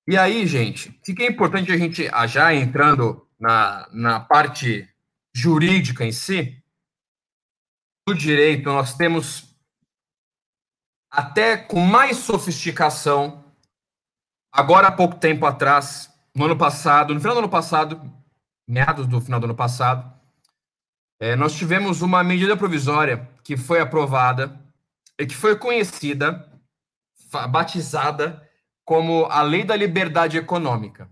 E 0.06 0.16
aí, 0.16 0.46
gente, 0.46 0.90
o 0.90 1.14
que 1.14 1.22
é 1.22 1.26
importante 1.26 1.72
a 1.72 1.76
gente, 1.76 2.08
já 2.28 2.54
entrando 2.54 3.26
na, 3.40 3.88
na 3.92 4.20
parte 4.20 4.88
jurídica 5.34 6.04
em 6.04 6.12
si, 6.12 6.62
no 8.08 8.14
direito, 8.14 8.66
nós 8.66 8.96
temos 8.96 9.56
até 11.10 11.56
com 11.56 11.80
mais 11.80 12.18
sofisticação. 12.18 13.44
Agora, 14.52 14.88
há 14.88 14.92
pouco 14.92 15.16
tempo 15.16 15.44
atrás, 15.44 16.10
no 16.34 16.44
ano 16.44 16.56
passado, 16.56 17.12
no 17.12 17.20
final 17.20 17.34
do 17.34 17.40
ano 17.40 17.48
passado, 17.48 18.00
meados 18.66 19.06
do 19.06 19.20
final 19.20 19.38
do 19.38 19.44
ano 19.44 19.54
passado, 19.54 20.12
é, 21.18 21.34
nós 21.36 21.54
tivemos 21.54 22.02
uma 22.02 22.22
medida 22.22 22.56
provisória 22.56 23.28
que 23.42 23.56
foi 23.56 23.80
aprovada 23.80 24.60
e 25.18 25.26
que 25.26 25.34
foi 25.34 25.56
conhecida, 25.56 26.50
batizada 27.50 28.46
como 28.84 29.24
a 29.26 29.42
Lei 29.42 29.64
da 29.64 29.74
Liberdade 29.74 30.36
Econômica. 30.36 31.10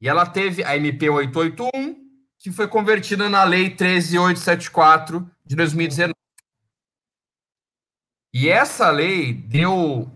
E 0.00 0.08
ela 0.08 0.24
teve 0.24 0.64
a 0.64 0.76
MP 0.76 1.08
881, 1.08 1.96
que 2.38 2.52
foi 2.52 2.68
convertida 2.68 3.28
na 3.28 3.44
Lei 3.44 3.70
13874 3.70 5.28
de 5.44 5.56
2019. 5.56 6.14
E 8.32 8.48
essa 8.48 8.90
lei 8.90 9.32
deu 9.32 10.10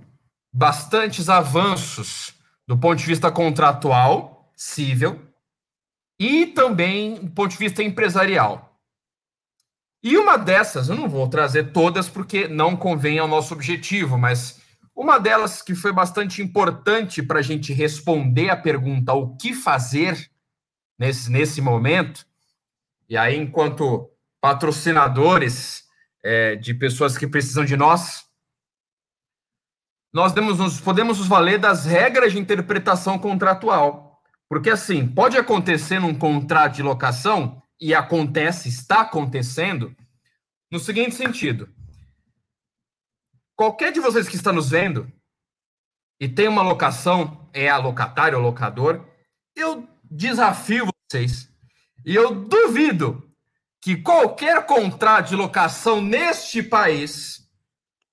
bastantes 0.52 1.28
avanços 1.28 2.34
do 2.66 2.78
ponto 2.78 2.98
de 2.98 3.06
vista 3.06 3.32
contratual, 3.32 4.52
civil, 4.54 5.31
e 6.18 6.46
também 6.46 7.16
do 7.16 7.30
ponto 7.30 7.50
de 7.50 7.58
vista 7.58 7.82
empresarial. 7.82 8.78
E 10.02 10.16
uma 10.16 10.36
dessas, 10.36 10.88
eu 10.88 10.96
não 10.96 11.08
vou 11.08 11.28
trazer 11.28 11.72
todas 11.72 12.08
porque 12.08 12.48
não 12.48 12.76
convém 12.76 13.18
ao 13.18 13.28
nosso 13.28 13.54
objetivo, 13.54 14.18
mas 14.18 14.60
uma 14.94 15.18
delas 15.18 15.62
que 15.62 15.74
foi 15.74 15.92
bastante 15.92 16.42
importante 16.42 17.22
para 17.22 17.38
a 17.38 17.42
gente 17.42 17.72
responder 17.72 18.50
a 18.50 18.56
pergunta 18.56 19.12
o 19.12 19.36
que 19.36 19.54
fazer 19.54 20.30
nesse, 20.98 21.30
nesse 21.30 21.60
momento, 21.60 22.26
e 23.08 23.16
aí, 23.16 23.36
enquanto 23.36 24.10
patrocinadores 24.40 25.84
é, 26.22 26.56
de 26.56 26.72
pessoas 26.74 27.16
que 27.16 27.26
precisam 27.26 27.64
de 27.64 27.76
nós, 27.76 28.24
nós 30.12 30.34
nos, 30.34 30.80
podemos 30.80 31.18
nos 31.18 31.28
valer 31.28 31.58
das 31.58 31.84
regras 31.84 32.32
de 32.32 32.38
interpretação 32.38 33.18
contratual. 33.18 34.01
Porque, 34.52 34.68
assim, 34.68 35.08
pode 35.08 35.38
acontecer 35.38 35.98
num 35.98 36.14
contrato 36.14 36.74
de 36.74 36.82
locação, 36.82 37.62
e 37.80 37.94
acontece, 37.94 38.68
está 38.68 39.00
acontecendo, 39.00 39.96
no 40.70 40.78
seguinte 40.78 41.14
sentido: 41.14 41.70
qualquer 43.56 43.92
de 43.92 43.98
vocês 43.98 44.28
que 44.28 44.36
está 44.36 44.52
nos 44.52 44.68
vendo 44.68 45.10
e 46.20 46.28
tem 46.28 46.48
uma 46.48 46.60
locação, 46.60 47.48
é 47.54 47.70
a 47.70 47.78
locatário 47.78 48.36
ou 48.36 48.44
locador, 48.44 49.02
eu 49.56 49.88
desafio 50.04 50.86
vocês, 51.10 51.48
e 52.04 52.14
eu 52.14 52.34
duvido 52.34 53.26
que 53.80 53.96
qualquer 53.96 54.66
contrato 54.66 55.30
de 55.30 55.34
locação 55.34 56.02
neste 56.02 56.62
país, 56.62 57.40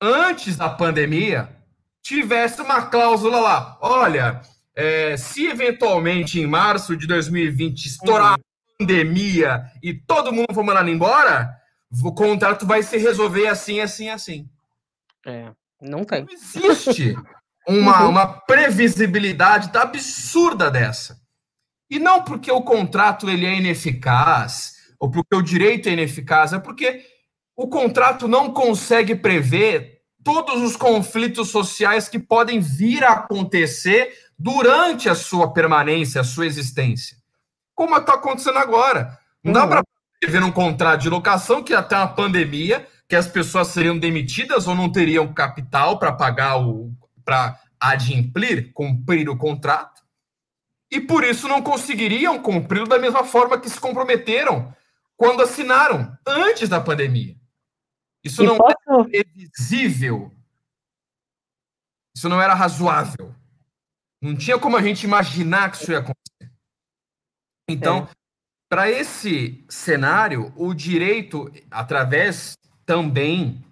antes 0.01 0.55
da 0.55 0.69
pandemia, 0.69 1.53
tivesse 2.01 2.62
uma 2.62 2.84
cláusula 2.86 3.41
lá. 3.41 3.77
Olha, 3.81 4.41
é, 4.79 5.17
se 5.17 5.45
eventualmente 5.45 6.39
em 6.39 6.48
março 6.48 6.95
de 6.95 7.05
2020 7.05 7.86
estourar 7.86 8.38
uhum. 8.38 8.43
pandemia 8.79 9.65
e 9.83 9.93
todo 9.93 10.31
mundo 10.31 10.53
for 10.53 10.63
mandado 10.63 10.89
embora, 10.89 11.53
o 12.01 12.13
contrato 12.13 12.65
vai 12.65 12.81
se 12.81 12.98
resolver 12.98 13.48
assim, 13.48 13.81
assim, 13.81 14.09
assim. 14.09 14.50
É, 15.25 15.51
não 15.81 16.05
tem. 16.05 16.24
Não 16.24 16.31
existe 16.31 17.13
uma, 17.67 18.03
uhum. 18.03 18.09
uma 18.09 18.25
previsibilidade 18.25 19.69
absurda 19.77 20.71
dessa. 20.71 21.19
E 21.89 22.00
não 22.00 22.24
porque 22.24 22.50
o 22.50 22.62
contrato 22.62 23.29
ele 23.29 23.45
é 23.45 23.57
ineficaz, 23.57 24.75
ou 24.98 25.12
porque 25.12 25.36
o 25.36 25.41
direito 25.41 25.89
é 25.89 25.91
ineficaz, 25.91 26.53
é 26.53 26.59
porque 26.59 27.03
o 27.53 27.67
contrato 27.67 28.29
não 28.29 28.53
consegue 28.53 29.13
prever 29.13 30.00
todos 30.24 30.62
os 30.62 30.77
conflitos 30.77 31.50
sociais 31.50 32.07
que 32.07 32.19
podem 32.19 32.62
vir 32.62 33.03
a 33.03 33.12
acontecer 33.13 34.28
durante 34.39 35.10
a 35.10 35.15
sua 35.15 35.51
permanência, 35.51 36.22
a 36.22 36.24
sua 36.24 36.46
existência. 36.46 37.17
Como 37.75 37.98
está 37.98 38.13
acontecendo 38.13 38.58
agora. 38.58 39.19
Não 39.43 39.51
dá 39.51 39.63
uhum. 39.63 39.69
para 39.69 39.84
prever 40.19 40.43
um 40.43 40.51
contrato 40.51 41.01
de 41.01 41.10
locação 41.10 41.62
que 41.62 41.74
até 41.74 41.98
uma 41.98 42.08
pandemia, 42.08 42.88
que 43.08 43.15
as 43.15 43.27
pessoas 43.27 43.67
seriam 43.67 43.98
demitidas 43.98 44.67
ou 44.67 44.75
não 44.75 44.89
teriam 44.89 45.34
capital 45.34 46.00
para 46.00 46.13
pagar 46.13 46.58
o. 46.58 46.93
para 47.25 47.60
adimplir, 47.79 48.72
cumprir 48.74 49.29
o 49.29 49.38
contrato. 49.38 50.01
E 50.91 51.00
por 51.00 51.24
isso 51.24 51.48
não 51.48 51.62
conseguiriam 51.62 52.41
cumpri-lo 52.41 52.88
da 52.88 52.98
mesma 52.98 53.24
forma 53.24 53.60
que 53.60 53.69
se 53.69 53.79
comprometeram 53.79 54.74
quando 55.15 55.43
assinaram, 55.43 56.17
antes 56.25 56.67
da 56.67 56.81
pandemia. 56.81 57.36
Isso 58.24 58.43
e 58.43 58.48
não 58.48 58.58
posso... 58.58 58.75
era 58.88 59.03
previsível. 59.05 60.31
Isso 62.15 62.27
não 62.27 62.41
era 62.41 62.53
razoável. 62.53 63.36
Não 64.21 64.35
tinha 64.35 64.59
como 64.59 64.75
a 64.75 64.81
gente 64.81 65.03
imaginar 65.03 65.71
que 65.71 65.77
isso 65.77 65.91
ia 65.91 65.99
acontecer. 65.99 66.51
Então, 67.69 67.99
é. 67.99 68.07
para 68.67 68.89
esse 68.89 69.63
cenário, 69.69 70.51
o 70.57 70.73
direito, 70.73 71.51
através 71.71 72.57
também 72.85 73.63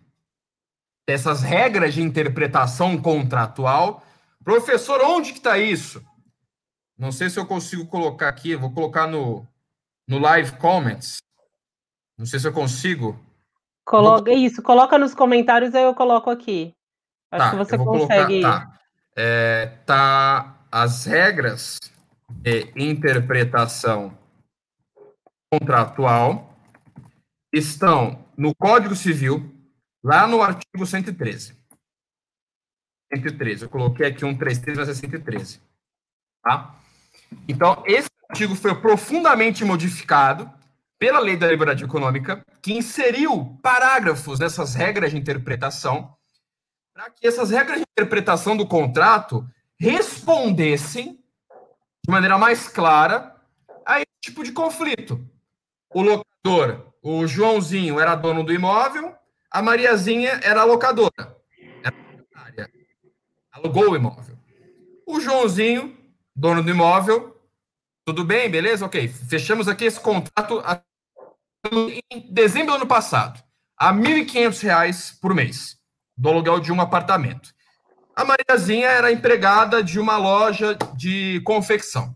dessas 1.07 1.41
regras 1.41 1.93
de 1.93 2.01
interpretação 2.01 3.01
contratual, 3.01 4.03
professor, 4.43 5.01
onde 5.01 5.31
que 5.31 5.39
está 5.39 5.57
isso? 5.57 6.03
Não 6.97 7.11
sei 7.11 7.29
se 7.29 7.39
eu 7.39 7.45
consigo 7.45 7.85
colocar 7.87 8.29
aqui, 8.29 8.55
vou 8.55 8.71
colocar 8.71 9.07
no, 9.07 9.45
no 10.07 10.19
live 10.19 10.57
comments. 10.57 11.17
Não 12.17 12.25
sei 12.25 12.39
se 12.39 12.47
eu 12.47 12.53
consigo. 12.53 13.19
Coloca 13.85 14.31
vou... 14.31 14.39
isso, 14.39 14.61
coloca 14.61 14.97
nos 14.97 15.13
comentários 15.13 15.75
aí 15.75 15.83
eu 15.83 15.93
coloco 15.93 16.29
aqui. 16.29 16.73
Acho 17.31 17.45
tá, 17.45 17.51
que 17.51 17.57
você 17.57 17.77
consegue. 17.77 18.41
Colocar, 18.41 18.65
tá 18.71 18.76
é, 19.17 19.65
tá 19.86 20.62
as 20.71 21.05
regras 21.05 21.79
de 22.29 22.71
interpretação 22.75 24.15
contratual 25.51 26.55
estão 27.51 28.25
no 28.38 28.53
Código 28.53 28.95
Civil, 28.95 29.51
lá 30.03 30.27
no 30.27 30.43
artigo 30.43 30.86
113. 30.86 31.57
113, 33.13 33.63
eu 33.63 33.69
coloquei 33.69 34.05
aqui 34.05 34.25
um 34.25 34.38
33, 34.38 34.77
mas 34.77 34.89
é 34.89 34.93
113. 34.93 35.62
Tá? 36.43 36.75
Então, 37.47 37.81
esse 37.88 38.09
artigo 38.29 38.53
foi 38.53 38.75
profundamente 38.75 39.63
modificado 39.65 40.51
pela 41.00 41.19
Lei 41.19 41.38
da 41.38 41.47
Liberdade 41.47 41.83
Econômica, 41.83 42.45
que 42.62 42.74
inseriu 42.74 43.57
parágrafos 43.63 44.39
nessas 44.39 44.75
regras 44.75 45.12
de 45.12 45.17
interpretação 45.17 46.16
para 46.97 47.11
que 47.11 47.27
essas 47.27 47.51
regras 47.51 47.77
de 47.77 47.83
interpretação 47.83 48.57
do 48.57 48.65
contrato 48.65 49.47
respondessem 49.79 51.23
de 52.03 52.11
maneira 52.11 52.39
mais 52.39 52.67
clara 52.67 53.39
a 53.85 53.99
esse 53.99 54.07
tipo 54.19 54.43
de 54.43 54.51
conflito. 54.51 55.23
O 55.93 56.01
locador, 56.01 56.91
o 57.03 57.27
Joãozinho, 57.27 57.99
era 57.99 58.15
dono 58.15 58.43
do 58.43 58.51
imóvel, 58.51 59.15
a 59.51 59.61
Mariazinha 59.61 60.39
era 60.41 60.63
locadora, 60.63 61.38
era 61.83 62.67
alugou 63.51 63.91
o 63.91 63.95
imóvel. 63.95 64.36
O 65.05 65.19
Joãozinho, 65.19 65.95
dono 66.36 66.63
do 66.63 66.71
imóvel, 66.71 67.39
tudo 68.07 68.25
bem, 68.25 68.49
beleza? 68.49 68.88
Ok, 68.88 69.07
fechamos 69.07 69.67
aqui 69.67 69.86
esse 69.86 69.99
contrato 69.99 70.63
em 72.12 72.21
dezembro 72.31 72.71
do 72.71 72.77
ano 72.77 72.88
passado, 72.88 73.39
a 73.79 73.91
R$ 73.91 74.01
1.500 74.01 75.19
por 75.21 75.36
mês 75.36 75.76
do 76.17 76.30
aluguel 76.30 76.60
de 76.60 76.71
um 76.71 76.82
apartamento. 76.82 77.53
A 78.15 78.25
Mariazinha 78.25 78.88
era 78.88 79.12
empregada 79.12 79.84
de 79.84 79.99
uma 79.99 80.17
loja 80.17 80.75
de 80.95 81.39
confecção. 81.41 82.15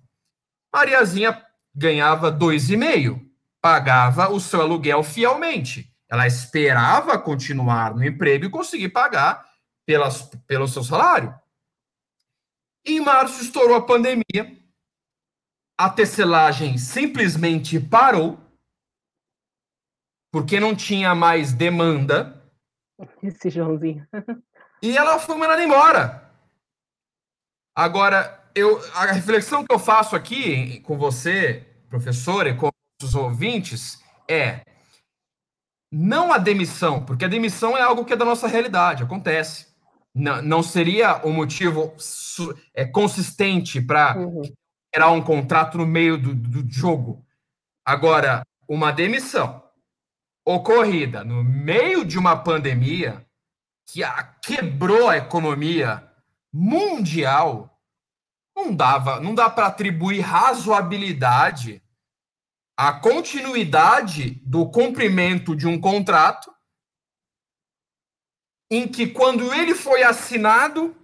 Mariazinha 0.73 1.45
ganhava 1.75 2.31
dois 2.31 2.71
e 2.71 2.75
meio, 2.75 3.21
pagava 3.61 4.29
o 4.29 4.39
seu 4.39 4.61
aluguel 4.61 5.03
fielmente. 5.03 5.93
Ela 6.09 6.25
esperava 6.25 7.19
continuar 7.19 7.93
no 7.93 8.03
emprego 8.03 8.45
e 8.45 8.49
conseguir 8.49 8.89
pagar 8.89 9.45
pelas, 9.85 10.23
pelo 10.47 10.67
seu 10.67 10.83
salário. 10.83 11.33
Em 12.85 12.99
março 12.99 13.43
estourou 13.43 13.75
a 13.75 13.85
pandemia, 13.85 14.57
a 15.77 15.89
tecelagem 15.89 16.77
simplesmente 16.77 17.79
parou, 17.79 18.39
porque 20.31 20.59
não 20.59 20.75
tinha 20.75 21.13
mais 21.13 21.53
demanda 21.53 22.40
Esse 23.23 23.49
Joãozinho. 23.49 24.07
E 24.81 24.97
ela 24.97 25.19
foi 25.19 25.35
mandada 25.35 25.63
embora. 25.63 26.29
Agora, 27.75 28.43
eu, 28.55 28.81
a 28.93 29.05
reflexão 29.11 29.65
que 29.65 29.73
eu 29.73 29.79
faço 29.79 30.15
aqui 30.15 30.79
com 30.81 30.97
você, 30.97 31.65
professor, 31.89 32.47
e 32.47 32.55
com 32.55 32.69
os 33.01 33.15
ouvintes, 33.15 34.01
é 34.27 34.61
não 35.91 36.31
a 36.31 36.37
demissão, 36.37 37.03
porque 37.03 37.25
a 37.25 37.29
demissão 37.29 37.77
é 37.77 37.81
algo 37.81 38.05
que 38.05 38.13
é 38.13 38.17
da 38.17 38.25
nossa 38.25 38.47
realidade, 38.47 39.03
acontece. 39.03 39.67
Não, 40.13 40.41
não 40.41 40.63
seria 40.63 41.25
um 41.25 41.31
motivo 41.31 41.93
é, 42.73 42.85
consistente 42.85 43.81
para 43.81 44.17
uhum. 44.17 44.41
gerar 44.93 45.11
um 45.11 45.21
contrato 45.21 45.77
no 45.77 45.85
meio 45.85 46.17
do, 46.17 46.33
do 46.33 46.69
jogo. 46.69 47.25
Agora, 47.85 48.41
uma 48.67 48.91
demissão 48.91 49.60
ocorrida 50.53 51.23
no 51.23 51.43
meio 51.43 52.05
de 52.05 52.17
uma 52.17 52.35
pandemia 52.35 53.25
que 53.85 54.03
a, 54.03 54.23
quebrou 54.23 55.09
a 55.09 55.17
economia 55.17 56.07
mundial, 56.53 57.81
não 58.55 58.75
dava, 58.75 59.19
não 59.19 59.33
dá 59.33 59.49
para 59.49 59.67
atribuir 59.67 60.21
razoabilidade 60.21 61.81
à 62.77 62.93
continuidade 62.93 64.41
do 64.45 64.69
cumprimento 64.69 65.55
de 65.55 65.67
um 65.67 65.79
contrato 65.79 66.51
em 68.69 68.87
que 68.87 69.07
quando 69.07 69.53
ele 69.53 69.75
foi 69.75 70.03
assinado, 70.03 70.95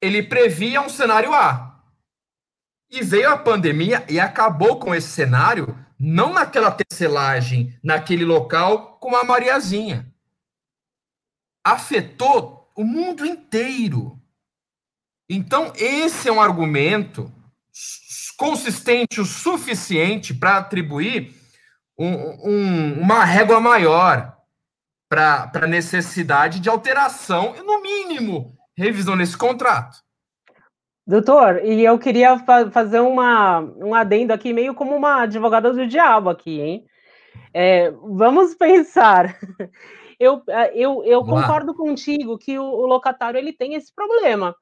ele 0.00 0.22
previa 0.22 0.80
um 0.80 0.88
cenário 0.88 1.34
A. 1.34 1.82
E 2.90 3.02
veio 3.02 3.30
a 3.30 3.36
pandemia 3.36 4.04
e 4.08 4.18
acabou 4.18 4.78
com 4.78 4.94
esse 4.94 5.08
cenário 5.08 5.83
não 6.04 6.34
naquela 6.34 6.70
tecelagem, 6.70 7.78
naquele 7.82 8.24
local, 8.24 8.98
como 9.00 9.16
a 9.16 9.24
Mariazinha. 9.24 10.12
Afetou 11.64 12.70
o 12.76 12.84
mundo 12.84 13.24
inteiro. 13.24 14.20
Então, 15.28 15.72
esse 15.76 16.28
é 16.28 16.32
um 16.32 16.42
argumento 16.42 17.32
consistente 18.36 19.20
o 19.20 19.24
suficiente 19.24 20.34
para 20.34 20.58
atribuir 20.58 21.34
um, 21.98 22.50
um, 22.50 23.00
uma 23.00 23.24
régua 23.24 23.58
maior 23.58 24.36
para 25.08 25.50
a 25.54 25.66
necessidade 25.66 26.60
de 26.60 26.68
alteração, 26.68 27.54
e, 27.56 27.62
no 27.62 27.80
mínimo, 27.80 28.58
revisão 28.76 29.16
nesse 29.16 29.36
contrato. 29.36 30.03
Doutor, 31.06 31.62
e 31.62 31.84
eu 31.84 31.98
queria 31.98 32.38
fa 32.38 32.70
fazer 32.70 33.00
uma, 33.00 33.60
um 33.60 33.94
adendo 33.94 34.32
aqui, 34.32 34.54
meio 34.54 34.74
como 34.74 34.96
uma 34.96 35.22
advogada 35.22 35.70
do 35.70 35.86
diabo 35.86 36.30
aqui, 36.30 36.60
hein? 36.60 36.86
É, 37.52 37.90
vamos 37.90 38.54
pensar. 38.54 39.38
Eu, 40.16 40.40
é, 40.48 40.72
eu, 40.78 41.02
eu 41.04 41.24
concordo 41.24 41.74
contigo 41.74 42.38
que 42.38 42.56
o, 42.56 42.62
o, 42.62 42.86
locatário 42.86 43.36
ele 43.36 43.52
tem 43.52 43.74
esse 43.74 43.92
problema. 43.92 44.54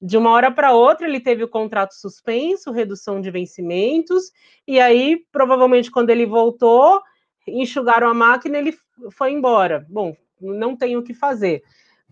De 0.00 0.16
uma 0.16 0.30
hora 0.30 0.52
para 0.52 0.72
outra, 0.72 1.04
ele 1.04 1.18
teve 1.18 1.42
o 1.42 1.48
contrato 1.48 1.94
suspenso, 1.94 2.70
redução 2.70 3.20
de 3.20 3.28
vencimentos, 3.28 4.30
e 4.68 4.78
aí, 4.78 5.18
provavelmente, 5.32 5.90
quando 5.90 6.10
ele 6.10 6.24
voltou, 6.24 7.02
enxugaram 7.46 8.08
a 8.08 8.14
máquina 8.14 8.56
ele 8.56 8.72
foi 9.10 9.32
embora. 9.32 9.84
Bom, 9.90 10.16
não 10.40 10.76
tem 10.76 10.96
o 10.96 11.02
que 11.02 11.12
fazer. 11.12 11.60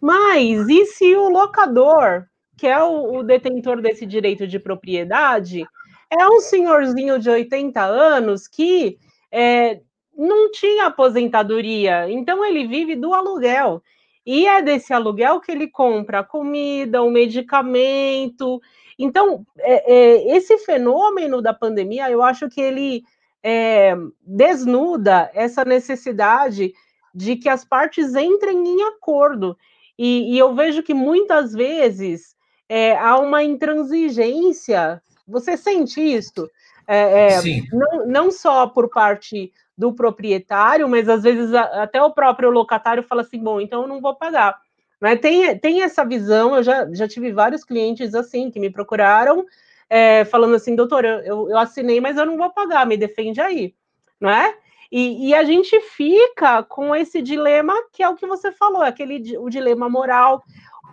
Mas 0.03 0.69
e 0.69 0.85
se 0.87 1.15
o 1.15 1.29
locador 1.29 2.27
que 2.59 2.67
é 2.67 2.83
o, 2.83 3.19
o 3.19 3.23
detentor 3.23 3.81
desse 3.81 4.05
direito 4.05 4.47
de 4.47 4.59
propriedade, 4.59 5.65
é 6.11 6.29
um 6.29 6.41
senhorzinho 6.41 7.19
de 7.19 7.31
80 7.31 7.81
anos 7.81 8.49
que 8.49 8.99
é, 9.31 9.81
não 10.17 10.51
tinha 10.51 10.87
aposentadoria, 10.87 12.11
então 12.11 12.45
ele 12.45 12.67
vive 12.67 12.97
do 12.97 13.15
aluguel. 13.15 13.83
E 14.27 14.47
é 14.47 14.61
desse 14.61 14.93
aluguel 14.93 15.41
que 15.41 15.53
ele 15.53 15.69
compra 15.69 16.25
comida, 16.25 17.03
o 17.03 17.11
medicamento. 17.11 18.61
Então, 18.99 19.47
é, 19.59 19.95
é, 19.95 20.37
esse 20.37 20.59
fenômeno 20.59 21.41
da 21.41 21.55
pandemia, 21.55 22.11
eu 22.11 22.23
acho 22.23 22.49
que 22.49 22.61
ele 22.61 23.05
é, 23.43 23.95
desnuda 24.23 25.31
essa 25.33 25.65
necessidade 25.65 26.75
de 27.15 27.37
que 27.37 27.49
as 27.49 27.65
partes 27.65 28.15
entrem 28.15 28.59
em 28.67 28.83
acordo. 28.83 29.57
E, 29.99 30.35
e 30.35 30.39
eu 30.39 30.55
vejo 30.55 30.83
que 30.83 30.93
muitas 30.93 31.53
vezes 31.53 32.37
é, 32.69 32.97
há 32.97 33.19
uma 33.19 33.43
intransigência. 33.43 35.03
Você 35.27 35.57
sente 35.57 36.01
isso? 36.01 36.51
É, 36.87 37.29
é, 37.29 37.41
não, 37.73 38.07
não 38.07 38.31
só 38.31 38.67
por 38.67 38.89
parte 38.89 39.53
do 39.77 39.93
proprietário, 39.93 40.89
mas 40.89 41.09
às 41.09 41.23
vezes 41.23 41.53
a, 41.55 41.83
até 41.83 42.03
o 42.03 42.13
próprio 42.13 42.51
locatário 42.51 43.03
fala 43.03 43.23
assim: 43.23 43.39
bom, 43.39 43.61
então 43.61 43.83
eu 43.83 43.89
não 43.89 44.01
vou 44.01 44.15
pagar. 44.15 44.59
Né? 45.01 45.17
Tem, 45.17 45.57
tem 45.59 45.83
essa 45.83 46.05
visão, 46.05 46.57
eu 46.57 46.63
já, 46.63 46.93
já 46.93 47.07
tive 47.07 47.33
vários 47.33 47.63
clientes 47.63 48.15
assim 48.15 48.51
que 48.51 48.59
me 48.59 48.71
procuraram 48.71 49.47
é, 49.89 50.25
falando 50.27 50.55
assim, 50.55 50.77
doutor, 50.77 51.05
eu, 51.05 51.49
eu 51.49 51.57
assinei, 51.57 52.01
mas 52.01 52.17
eu 52.17 52.27
não 52.27 52.37
vou 52.37 52.51
pagar, 52.51 52.87
me 52.87 52.97
defende 52.97 53.41
aí, 53.41 53.75
não 54.21 54.29
é? 54.29 54.55
E, 54.91 55.29
e, 55.29 55.35
a 55.35 55.45
gente 55.45 55.79
fica 55.81 56.63
com 56.63 56.97
esse 56.97 57.21
dilema 57.21 57.75
que 57.93 58.03
é 58.03 58.09
o 58.09 58.15
que 58.15 58.27
você 58.27 58.51
falou, 58.51 58.81
aquele 58.81 59.37
o 59.37 59.51
dilema 59.51 59.87
moral. 59.87 60.43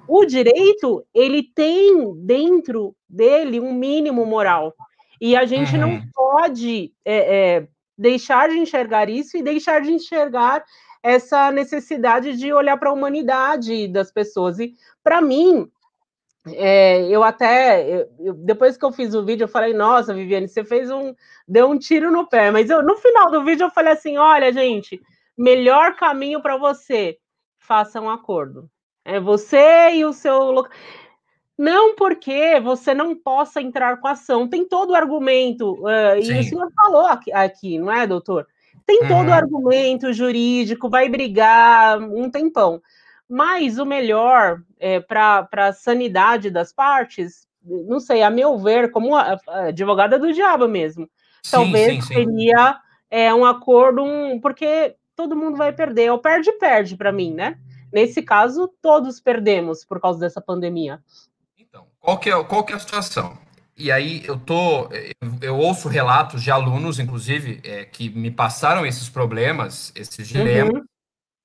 O 0.08 0.26
direito 0.26 1.06
ele 1.14 1.44
tem 1.44 2.14
dentro 2.18 2.96
dele 3.10 3.60
um 3.60 3.74
mínimo 3.74 4.26
moral 4.26 4.74
e 5.20 5.36
a 5.36 5.46
gente 5.46 5.76
uhum. 5.76 5.82
não 5.82 6.02
pode 6.14 6.94
é, 7.04 7.36
é, 7.36 7.68
deixar 7.98 8.50
de 8.50 8.58
enxergar 8.58 9.10
isso 9.10 9.38
e 9.38 9.44
deixar 9.44 9.82
de 9.82 9.92
enxergar 9.92 10.64
essa 11.02 11.52
necessidade 11.52 12.36
de 12.36 12.52
olhar 12.52 12.78
para 12.78 12.90
a 12.90 12.94
humanidade 12.94 13.88
das 13.88 14.12
pessoas. 14.12 14.60
E 14.60 14.74
para 15.04 15.22
mim, 15.22 15.70
é, 16.48 17.08
eu 17.08 17.24
até, 17.24 18.08
eu, 18.20 18.34
depois 18.34 18.78
que 18.78 18.86
eu 18.86 18.92
fiz 18.92 19.14
o 19.14 19.24
vídeo, 19.24 19.46
eu 19.46 19.48
falei, 19.50 19.74
nossa, 19.74 20.14
Viviane, 20.14 20.48
você 20.48 20.64
fez 20.64 20.90
um, 20.92 21.14
deu 21.48 21.70
um 21.70 21.78
tiro 21.78 22.12
no 22.12 22.28
pé, 22.28 22.52
mas 22.52 22.70
eu, 22.70 22.84
no 22.84 22.96
final 22.98 23.32
do 23.32 23.44
vídeo 23.44 23.66
eu 23.66 23.72
falei 23.72 23.94
assim, 23.94 24.18
olha, 24.18 24.52
gente, 24.52 25.02
melhor 25.38 25.96
caminho 25.96 26.42
para 26.42 26.58
você, 26.58 27.18
faça 27.58 28.00
um 28.02 28.10
acordo. 28.10 28.70
É 29.06 29.20
você 29.20 29.92
e 29.94 30.04
o 30.04 30.12
seu 30.12 30.66
não 31.58 31.96
porque 31.96 32.60
você 32.60 32.94
não 32.94 33.16
possa 33.16 33.62
entrar 33.62 33.98
com 33.98 34.08
ação. 34.08 34.48
Tem 34.48 34.68
todo 34.68 34.92
o 34.92 34.96
argumento, 34.96 35.74
uh, 35.84 36.18
e 36.22 36.40
o 36.40 36.44
senhor 36.44 36.70
falou 36.76 37.06
aqui, 37.06 37.32
aqui, 37.32 37.80
não 37.80 37.92
é, 37.92 38.06
doutor? 38.06 38.46
Tem 38.86 39.00
todo 39.08 39.12
o 39.12 39.28
uhum. 39.28 39.34
argumento 39.34 40.14
jurídico, 40.14 40.90
vai 40.90 41.10
brigar 41.10 42.00
um 42.00 42.30
tempão. 42.30 42.82
Mas 43.28 43.80
o 43.80 43.86
melhor 43.86 44.62
é, 44.80 45.00
para 45.00 45.48
a 45.52 45.74
sanidade 45.74 46.52
das 46.52 46.72
partes, 46.72 47.48
não 47.64 48.00
sei, 48.00 48.22
a 48.22 48.30
meu 48.30 48.60
ver, 48.60 48.92
como 48.92 49.16
advogada 49.16 50.20
do 50.20 50.32
diabo 50.32 50.68
mesmo, 50.68 51.10
sim, 51.42 51.52
talvez 51.52 51.96
sim, 51.96 52.02
sim. 52.02 52.14
seria 52.14 52.80
é, 53.10 53.34
um 53.34 53.44
acordo, 53.44 54.04
um, 54.04 54.40
porque 54.40 54.96
todo 55.16 55.36
mundo 55.36 55.58
vai 55.58 55.74
perder, 55.74 56.12
ou 56.12 56.20
perde-perde 56.20 56.96
para 56.96 57.12
mim, 57.12 57.34
né? 57.34 57.58
Nesse 57.96 58.22
caso, 58.22 58.70
todos 58.82 59.22
perdemos 59.22 59.86
por 59.86 60.02
causa 60.02 60.20
dessa 60.20 60.42
pandemia. 60.42 61.02
Então, 61.58 61.88
qual 61.98 62.20
que 62.20 62.30
é, 62.30 62.44
qual 62.44 62.66
que 62.66 62.74
é 62.74 62.76
a 62.76 62.80
situação? 62.80 63.38
E 63.78 63.90
aí 63.90 64.22
eu 64.26 64.38
tô, 64.38 64.90
eu, 65.42 65.58
ouço 65.58 65.88
relatos 65.88 66.44
de 66.44 66.52
alunos, 66.52 67.00
inclusive, 67.00 67.62
é, 67.64 67.86
que 67.86 68.10
me 68.10 68.30
passaram 68.30 68.86
esses 68.86 69.08
problemas, 69.08 69.94
esses 69.96 70.28
dilemas, 70.28 70.74
uhum 70.74 70.86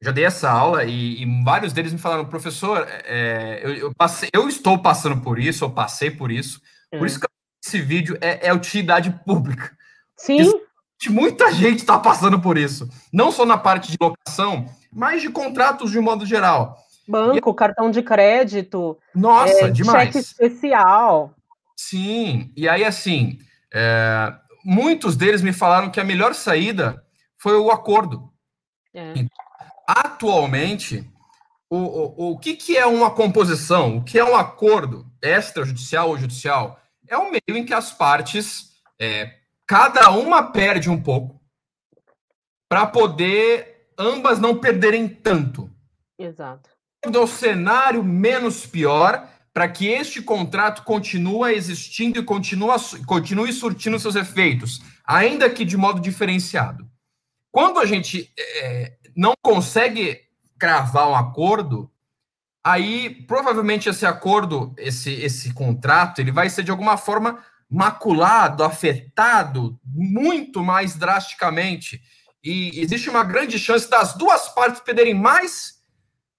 já 0.03 0.11
dei 0.11 0.25
essa 0.25 0.51
aula 0.51 0.85
e, 0.85 1.23
e, 1.23 1.45
vários 1.45 1.75
deles 1.75 1.93
me 1.93 1.99
falaram, 1.99 2.25
professor, 2.25 2.87
é, 3.05 3.61
eu, 3.63 3.75
eu, 3.75 3.95
passei, 3.95 4.31
eu, 4.33 4.49
estou 4.49 4.79
passando 4.79 5.21
por 5.21 5.39
isso, 5.39 5.63
eu 5.63 5.71
passei 5.71 6.11
por 6.11 6.31
isso. 6.31 6.61
Por 6.91 7.07
isso 7.07 7.21
que 7.21 7.27
esse 7.63 7.81
vídeo 7.83 8.17
é, 8.21 8.49
é 8.49 8.55
utilidade 8.55 9.11
pública. 9.27 9.77
Sim. 10.17 10.39
Isso, 10.39 10.59
muita 11.11 11.53
gente 11.53 11.81
está 11.81 11.99
passando 11.99 12.41
por 12.41 12.57
isso. 12.57 12.89
Não 13.13 13.31
só 13.31 13.45
na 13.45 13.59
parte 13.59 13.93
de 13.93 13.99
locação, 14.01 14.67
mas 14.93 15.23
de 15.23 15.31
contratos 15.31 15.91
de 15.91 15.99
um 15.99 16.03
modo 16.03 16.27
geral. 16.27 16.79
Banco, 17.07 17.51
e, 17.51 17.55
cartão 17.55 17.91
de 17.91 18.03
crédito. 18.03 18.99
Nossa, 19.15 19.67
é, 19.67 19.71
demais. 19.71 20.13
Cheque 20.13 20.19
especial. 20.19 21.35
Sim, 21.77 22.53
e 22.57 22.69
aí 22.69 22.85
assim, 22.85 23.39
é, 23.73 24.33
muitos 24.65 25.17
deles 25.17 25.43
me 25.43 25.53
falaram 25.53 25.91
que 25.91 26.01
a 26.01 26.05
melhor 26.05 26.35
saída 26.35 27.05
foi 27.39 27.57
o 27.57 27.71
acordo. 27.71 28.31
É. 28.95 29.15
Atualmente, 29.87 31.09
o, 31.69 31.77
o, 31.77 32.33
o 32.33 32.39
que, 32.39 32.55
que 32.55 32.77
é 32.77 32.85
uma 32.85 33.11
composição? 33.11 33.99
O 33.99 34.05
que 34.05 34.19
é 34.19 34.25
um 34.25 34.37
acordo 34.37 35.07
extrajudicial 35.23 36.09
ou 36.09 36.19
judicial? 36.19 36.81
É 37.09 37.17
um 37.17 37.31
meio 37.31 37.59
em 37.59 37.65
que 37.65 37.75
as 37.75 37.93
partes, 37.93 38.73
é, 39.01 39.37
cada 39.67 40.11
uma 40.11 40.53
perde 40.53 40.91
um 40.91 41.01
pouco, 41.01 41.41
para 42.69 42.87
poder 42.87 43.70
ambas 44.01 44.41
não 44.41 44.57
perderem 44.57 45.07
tanto. 45.07 45.71
Exato. 46.19 46.71
O 47.07 47.27
cenário 47.27 48.03
menos 48.03 48.67
pior 48.67 49.29
para 49.53 49.69
que 49.69 49.89
este 49.89 50.23
contrato 50.23 50.83
continue 50.85 51.55
existindo 51.55 52.19
e 52.19 52.25
continue, 52.25 52.71
continue 53.07 53.53
surtindo 53.53 53.99
seus 53.99 54.17
efeitos, 54.17 54.81
ainda 55.05 55.51
que 55.51 55.65
de 55.65 55.77
modo 55.77 56.01
diferenciado. 56.01 56.89
Quando 57.51 57.79
a 57.79 57.87
gente 57.87 58.33
é, 58.39 58.97
não 59.17 59.35
consegue 59.43 60.21
cravar 60.59 61.09
um 61.09 61.17
acordo, 61.17 61.91
aí 62.65 63.11
provavelmente 63.27 63.89
esse 63.89 64.07
acordo, 64.07 64.73
esse, 64.79 65.13
esse 65.13 65.53
contrato, 65.53 66.21
ele 66.21 66.31
vai 66.31 66.49
ser 66.49 66.63
de 66.63 66.71
alguma 66.71 66.97
forma 66.97 67.43
maculado, 67.69 68.65
afetado 68.65 69.79
muito 69.85 70.63
mais 70.63 70.97
drasticamente. 70.97 72.01
E 72.43 72.81
existe 72.81 73.11
uma 73.11 73.25
grande 73.25 73.59
chance 73.59 73.89
das 73.89 74.15
duas 74.15 74.49
partes 74.49 74.81
perderem 74.81 75.15
mais 75.15 75.81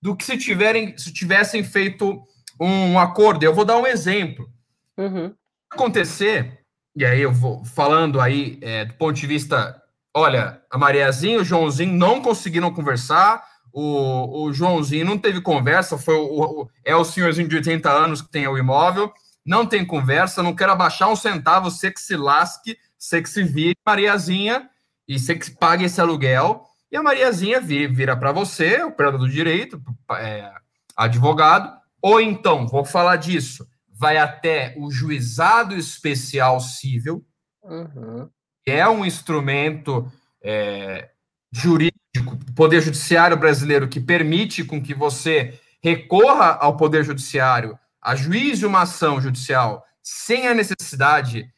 do 0.01 0.15
que 0.15 0.25
se 0.25 0.37
tiverem 0.37 0.97
se 0.97 1.13
tivessem 1.13 1.63
feito 1.63 2.21
um 2.59 2.97
acordo. 2.97 3.43
Eu 3.43 3.53
vou 3.53 3.65
dar 3.65 3.77
um 3.77 3.85
exemplo. 3.85 4.49
Uhum. 4.97 5.33
Acontecer, 5.71 6.59
e 6.95 7.05
aí 7.05 7.21
eu 7.21 7.31
vou 7.31 7.63
falando 7.63 8.19
aí 8.19 8.57
é, 8.61 8.85
do 8.85 8.93
ponto 8.95 9.13
de 9.13 9.27
vista 9.27 9.81
olha, 10.13 10.61
a 10.69 10.77
Mariazinha 10.77 11.35
e 11.35 11.39
o 11.39 11.43
Joãozinho 11.43 11.93
não 11.93 12.21
conseguiram 12.21 12.73
conversar, 12.73 13.43
o, 13.73 14.43
o 14.43 14.53
Joãozinho 14.53 15.05
não 15.05 15.17
teve 15.17 15.41
conversa, 15.41 15.97
foi 15.97 16.15
o, 16.15 16.41
o, 16.41 16.69
é 16.85 16.95
o 16.95 17.05
senhorzinho 17.05 17.47
de 17.47 17.55
80 17.55 17.89
anos 17.89 18.21
que 18.21 18.29
tem 18.29 18.47
o 18.47 18.57
imóvel, 18.57 19.11
não 19.45 19.65
tem 19.65 19.85
conversa, 19.85 20.43
não 20.43 20.55
quero 20.55 20.73
abaixar 20.73 21.09
um 21.09 21.15
centavo, 21.15 21.71
você 21.71 21.89
que 21.89 22.01
se 22.01 22.15
lasque, 22.15 22.77
você 22.97 23.21
que 23.21 23.29
se 23.29 23.43
vire, 23.43 23.75
Mariazinha, 23.85 24.69
e 25.12 25.19
você 25.19 25.36
que 25.36 25.52
pague 25.52 25.84
esse 25.84 26.00
aluguel, 26.00 26.63
e 26.89 26.95
a 26.95 27.04
Mariazinha 27.04 27.60
vira, 27.60 28.15
para 28.15 28.32
você, 28.32 28.82
o 28.82 28.88
operador 28.88 29.19
do 29.19 29.30
direito, 29.30 29.82
é, 30.13 30.50
advogado, 30.95 31.69
ou 32.02 32.21
então, 32.21 32.65
vou 32.65 32.86
falar 32.86 33.17
disso, 33.17 33.67
vai 33.89 34.17
até 34.17 34.74
o 34.78 34.89
juizado 34.89 35.76
especial 35.76 36.62
civil, 36.62 37.26
uhum. 37.62 38.30
é 38.65 38.88
um 38.88 39.06
instrumento 39.06 40.10
é, 40.41 41.10
jurídico, 41.52 42.38
poder 42.56 42.80
judiciário 42.80 43.36
brasileiro, 43.36 43.89
que 43.89 44.00
permite 44.00 44.63
com 44.63 44.82
que 44.82 44.93
você 44.93 45.60
recorra 45.84 46.54
ao 46.54 46.78
poder 46.78 47.04
judiciário, 47.04 47.78
ajuize 48.02 48.65
uma 48.65 48.84
ação 48.84 49.19
judicial 49.19 49.86
sem 50.02 50.47
a 50.47 50.54
necessidade, 50.54 51.54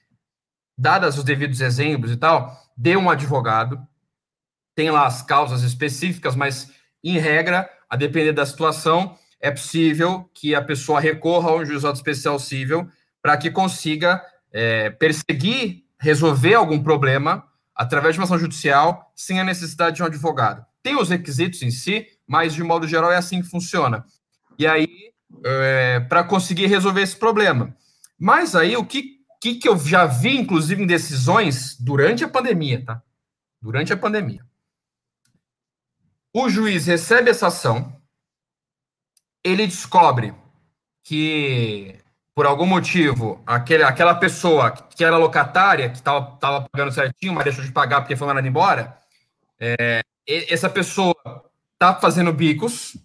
dadas 0.75 1.19
os 1.19 1.23
devidos 1.23 1.61
exemplos 1.61 2.11
e 2.11 2.17
tal, 2.17 2.62
de 2.75 2.95
um 2.97 3.09
advogado. 3.09 3.79
Tem 4.75 4.89
lá 4.89 5.05
as 5.05 5.21
causas 5.21 5.63
específicas, 5.63 6.35
mas, 6.35 6.71
em 7.03 7.17
regra, 7.17 7.69
a 7.89 7.95
depender 7.95 8.33
da 8.33 8.45
situação, 8.45 9.17
é 9.39 9.51
possível 9.51 10.29
que 10.33 10.55
a 10.55 10.61
pessoa 10.61 10.99
recorra 10.99 11.51
a 11.51 11.55
um 11.55 11.65
juizado 11.65 11.95
especial 11.95 12.39
civil 12.39 12.89
para 13.21 13.37
que 13.37 13.51
consiga 13.51 14.23
é, 14.51 14.89
perseguir 14.89 15.83
resolver 16.03 16.53
algum 16.53 16.83
problema 16.83 17.45
através 17.73 18.13
de 18.13 18.19
uma 18.19 18.25
ação 18.25 18.37
judicial 18.37 19.11
sem 19.15 19.39
a 19.39 19.43
necessidade 19.43 19.95
de 19.95 20.03
um 20.03 20.05
advogado. 20.05 20.65
Tem 20.83 20.97
os 20.97 21.09
requisitos 21.09 21.61
em 21.61 21.71
si, 21.71 22.05
mas 22.27 22.53
de 22.53 22.61
modo 22.61 22.85
geral 22.85 23.09
é 23.09 23.15
assim 23.15 23.41
que 23.41 23.47
funciona. 23.47 24.03
E 24.59 24.67
aí, 24.67 24.87
é, 25.45 26.01
para 26.01 26.23
conseguir 26.25 26.67
resolver 26.67 27.01
esse 27.01 27.15
problema. 27.15 27.73
Mas 28.19 28.53
aí, 28.53 28.75
o 28.75 28.85
que, 28.85 29.12
que, 29.43 29.55
que 29.55 29.67
eu 29.67 29.77
já 29.77 30.05
vi, 30.05 30.37
inclusive, 30.37 30.81
em 30.81 30.87
decisões 30.87 31.77
durante 31.77 32.23
a 32.23 32.29
pandemia, 32.29 32.81
tá? 32.85 33.03
Durante 33.61 33.91
a 33.91 33.97
pandemia. 33.97 34.41
O 36.33 36.47
juiz 36.47 36.85
recebe 36.85 37.29
essa 37.29 37.47
ação, 37.47 37.93
ele 39.43 39.67
descobre 39.67 40.33
que 41.03 41.99
por 42.33 42.45
algum 42.45 42.65
motivo, 42.65 43.43
aquele, 43.45 43.83
aquela 43.83 44.15
pessoa 44.15 44.71
que 44.71 45.03
era 45.03 45.17
locatária, 45.17 45.89
que 45.89 45.97
estava 45.97 46.37
pagando 46.71 46.93
certinho, 46.93 47.33
mas 47.33 47.43
deixou 47.43 47.65
de 47.65 47.71
pagar 47.73 47.99
porque 47.99 48.15
foi 48.15 48.25
mandada 48.25 48.47
embora, 48.47 48.97
é, 49.59 49.99
essa 50.25 50.69
pessoa 50.69 51.13
está 51.73 51.93
fazendo 51.93 52.31
bicos 52.31 52.95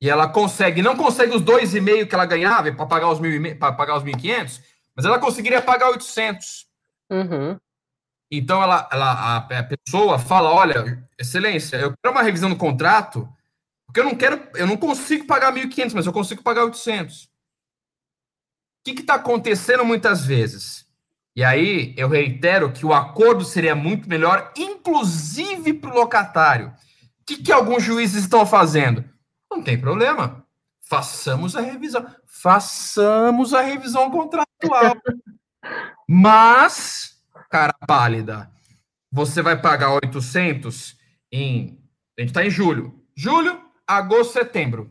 e 0.00 0.08
ela 0.08 0.26
consegue, 0.26 0.80
não 0.80 0.96
consegue 0.96 1.36
os 1.36 1.42
dois 1.42 1.74
e 1.74 1.82
meio 1.82 2.08
que 2.08 2.14
ela 2.14 2.24
ganhava 2.24 2.72
para 2.72 2.86
pagar 2.86 3.10
os 3.10 3.20
mil 3.20 3.58
para 3.58 3.74
pagar 3.74 3.98
os 3.98 4.02
1.500, 4.02 4.77
mas 4.98 5.04
ela 5.04 5.20
conseguiria 5.20 5.62
pagar 5.62 5.90
800. 5.90 6.66
Uhum. 7.08 7.56
Então 8.28 8.60
ela, 8.60 8.88
ela 8.90 9.12
a, 9.12 9.36
a, 9.36 9.62
pessoa 9.62 10.18
fala, 10.18 10.50
olha, 10.50 11.08
excelência, 11.16 11.76
eu 11.76 11.94
quero 12.02 12.12
uma 12.12 12.22
revisão 12.22 12.50
do 12.50 12.56
contrato, 12.56 13.28
porque 13.86 14.00
eu 14.00 14.04
não 14.04 14.16
quero, 14.16 14.42
eu 14.56 14.66
não 14.66 14.76
consigo 14.76 15.24
pagar 15.24 15.54
1.500, 15.54 15.92
mas 15.94 16.04
eu 16.04 16.12
consigo 16.12 16.42
pagar 16.42 16.64
800. 16.64 17.26
O 17.26 17.28
que 18.84 19.00
está 19.00 19.14
acontecendo 19.14 19.84
muitas 19.84 20.24
vezes? 20.26 20.84
E 21.36 21.44
aí 21.44 21.94
eu 21.96 22.08
reitero 22.08 22.72
que 22.72 22.84
o 22.84 22.92
acordo 22.92 23.44
seria 23.44 23.76
muito 23.76 24.08
melhor, 24.08 24.52
inclusive 24.56 25.74
para 25.74 25.90
o 25.90 25.94
locatário. 25.94 26.74
O 27.20 27.24
que, 27.24 27.36
que 27.40 27.52
alguns 27.52 27.84
juízes 27.84 28.24
estão 28.24 28.44
fazendo? 28.44 29.04
Não 29.48 29.62
tem 29.62 29.78
problema. 29.80 30.44
Façamos 30.88 31.54
a 31.54 31.60
revisão. 31.60 32.06
Façamos 32.24 33.52
a 33.52 33.60
revisão 33.60 34.10
contratual. 34.10 34.96
Mas, 36.08 37.20
cara 37.50 37.74
pálida, 37.86 38.50
você 39.12 39.42
vai 39.42 39.60
pagar 39.60 39.92
800 39.92 40.96
em. 41.30 41.78
A 42.16 42.22
gente 42.22 42.30
está 42.30 42.44
em 42.44 42.50
julho. 42.50 43.04
Julho, 43.14 43.62
agosto, 43.86 44.32
setembro. 44.32 44.90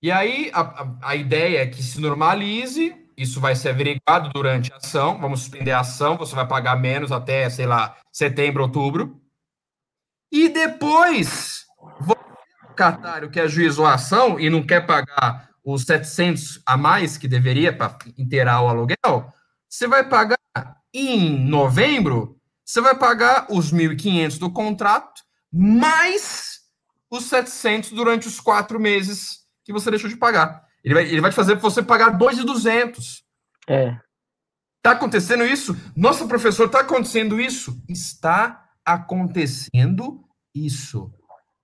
E 0.00 0.10
aí, 0.10 0.50
a, 0.54 1.10
a, 1.10 1.16
ideia 1.16 1.62
é 1.62 1.66
que 1.66 1.82
se 1.82 2.00
normalize, 2.00 2.94
isso 3.16 3.40
vai 3.40 3.54
ser 3.54 3.70
averiguado 3.70 4.30
durante 4.30 4.72
a 4.72 4.76
ação, 4.76 5.18
vamos 5.18 5.40
suspender 5.40 5.70
a 5.70 5.80
ação, 5.80 6.16
você 6.16 6.34
vai 6.34 6.46
pagar 6.46 6.76
menos 6.76 7.12
até, 7.12 7.48
sei 7.48 7.66
lá, 7.66 7.96
setembro, 8.12 8.62
outubro. 8.62 9.20
E 10.30 10.48
depois, 10.48 11.66
catário 12.74 13.30
que 13.30 13.40
ajuizou 13.40 13.86
a 13.86 13.94
ação 13.94 14.38
e 14.38 14.50
não 14.50 14.62
quer 14.62 14.86
pagar 14.86 15.50
os 15.64 15.82
700 15.84 16.60
a 16.66 16.76
mais 16.76 17.16
que 17.16 17.28
deveria 17.28 17.72
para 17.72 17.96
inteirar 18.18 18.62
o 18.62 18.68
aluguel, 18.68 19.32
você 19.68 19.86
vai 19.86 20.08
pagar 20.08 20.36
em 20.92 21.38
novembro, 21.48 22.36
você 22.64 22.80
vai 22.80 22.96
pagar 22.96 23.46
os 23.48 23.72
1.500 23.72 24.38
do 24.38 24.50
contrato, 24.50 25.22
mais 25.52 26.60
os 27.10 27.24
700 27.24 27.90
durante 27.90 28.26
os 28.26 28.40
quatro 28.40 28.80
meses 28.80 29.40
que 29.64 29.72
você 29.72 29.90
deixou 29.90 30.10
de 30.10 30.16
pagar. 30.16 30.64
Ele 30.84 30.94
vai, 30.94 31.04
ele 31.04 31.20
vai 31.20 31.32
fazer 31.32 31.56
você 31.56 31.82
pagar 31.82 32.18
2.200. 32.18 33.22
É. 33.68 33.96
Tá 34.82 34.92
acontecendo 34.92 35.44
isso? 35.44 35.76
Nossa, 35.96 36.26
professor, 36.26 36.68
tá 36.68 36.80
acontecendo 36.80 37.40
isso? 37.40 37.80
Está 37.88 38.68
acontecendo 38.84 40.24
isso. 40.54 41.12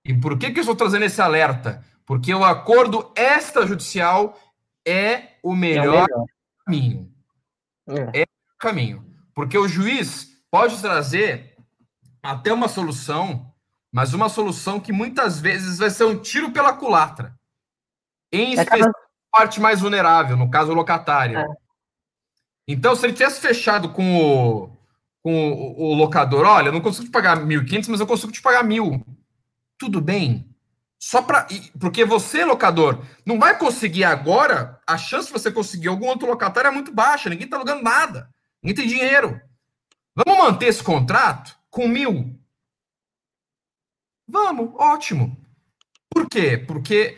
E 0.03 0.13
por 0.13 0.37
que, 0.37 0.51
que 0.51 0.59
eu 0.59 0.61
estou 0.61 0.75
trazendo 0.75 1.05
esse 1.05 1.21
alerta? 1.21 1.83
Porque 2.05 2.33
o 2.33 2.43
acordo 2.43 3.13
extrajudicial 3.15 4.37
é 4.85 5.37
o 5.43 5.55
melhor, 5.55 5.85
é 5.85 5.87
o 5.87 5.93
melhor. 5.93 6.25
caminho. 6.65 7.13
É. 7.87 8.21
é 8.21 8.23
o 8.23 8.57
caminho. 8.57 9.05
Porque 9.33 9.57
o 9.57 9.67
juiz 9.67 10.27
pode 10.49 10.81
trazer 10.81 11.55
até 12.21 12.51
uma 12.51 12.67
solução, 12.67 13.53
mas 13.91 14.13
uma 14.13 14.29
solução 14.29 14.79
que 14.79 14.91
muitas 14.91 15.39
vezes 15.39 15.77
vai 15.77 15.89
ser 15.89 16.05
um 16.05 16.19
tiro 16.19 16.51
pela 16.51 16.73
culatra. 16.73 17.37
Em 18.31 18.57
é 18.57 18.61
especial 18.61 18.89
a 18.89 19.37
parte 19.37 19.59
mais 19.59 19.81
vulnerável, 19.81 20.35
no 20.35 20.49
caso 20.49 20.71
o 20.71 20.75
locatário. 20.75 21.37
É. 21.37 21.47
Então, 22.67 22.95
se 22.95 23.05
ele 23.05 23.13
tivesse 23.13 23.39
fechado 23.39 23.89
com 23.89 24.17
o, 24.17 24.77
com 25.23 25.51
o, 25.51 25.91
o 25.91 25.93
locador, 25.95 26.45
olha, 26.45 26.67
eu 26.67 26.73
não 26.73 26.81
consigo 26.81 27.05
te 27.05 27.11
pagar 27.11 27.39
1.500, 27.39 27.87
mas 27.89 27.99
eu 27.99 28.07
consigo 28.07 28.31
te 28.31 28.41
pagar 28.41 28.63
mil. 28.63 29.03
Tudo 29.79 30.01
bem, 30.01 30.49
só 30.99 31.21
para. 31.21 31.47
Porque 31.79 32.03
você, 32.03 32.43
locador, 32.43 33.05
não 33.25 33.39
vai 33.39 33.57
conseguir 33.57 34.03
agora. 34.03 34.79
A 34.85 34.97
chance 34.97 35.27
de 35.27 35.33
você 35.33 35.49
conseguir 35.49 35.87
algum 35.87 36.07
outro 36.07 36.27
locatário 36.27 36.67
é 36.67 36.71
muito 36.71 36.91
baixa. 36.91 37.29
Ninguém 37.29 37.45
está 37.45 37.55
alugando 37.55 37.81
nada. 37.81 38.29
Ninguém 38.61 38.75
tem 38.75 38.87
dinheiro. 38.87 39.41
Vamos 40.13 40.43
manter 40.43 40.67
esse 40.67 40.83
contrato 40.83 41.57
com 41.69 41.87
mil? 41.87 42.37
Vamos, 44.27 44.71
ótimo. 44.75 45.37
Por 46.09 46.27
quê? 46.27 46.57
Porque 46.57 47.17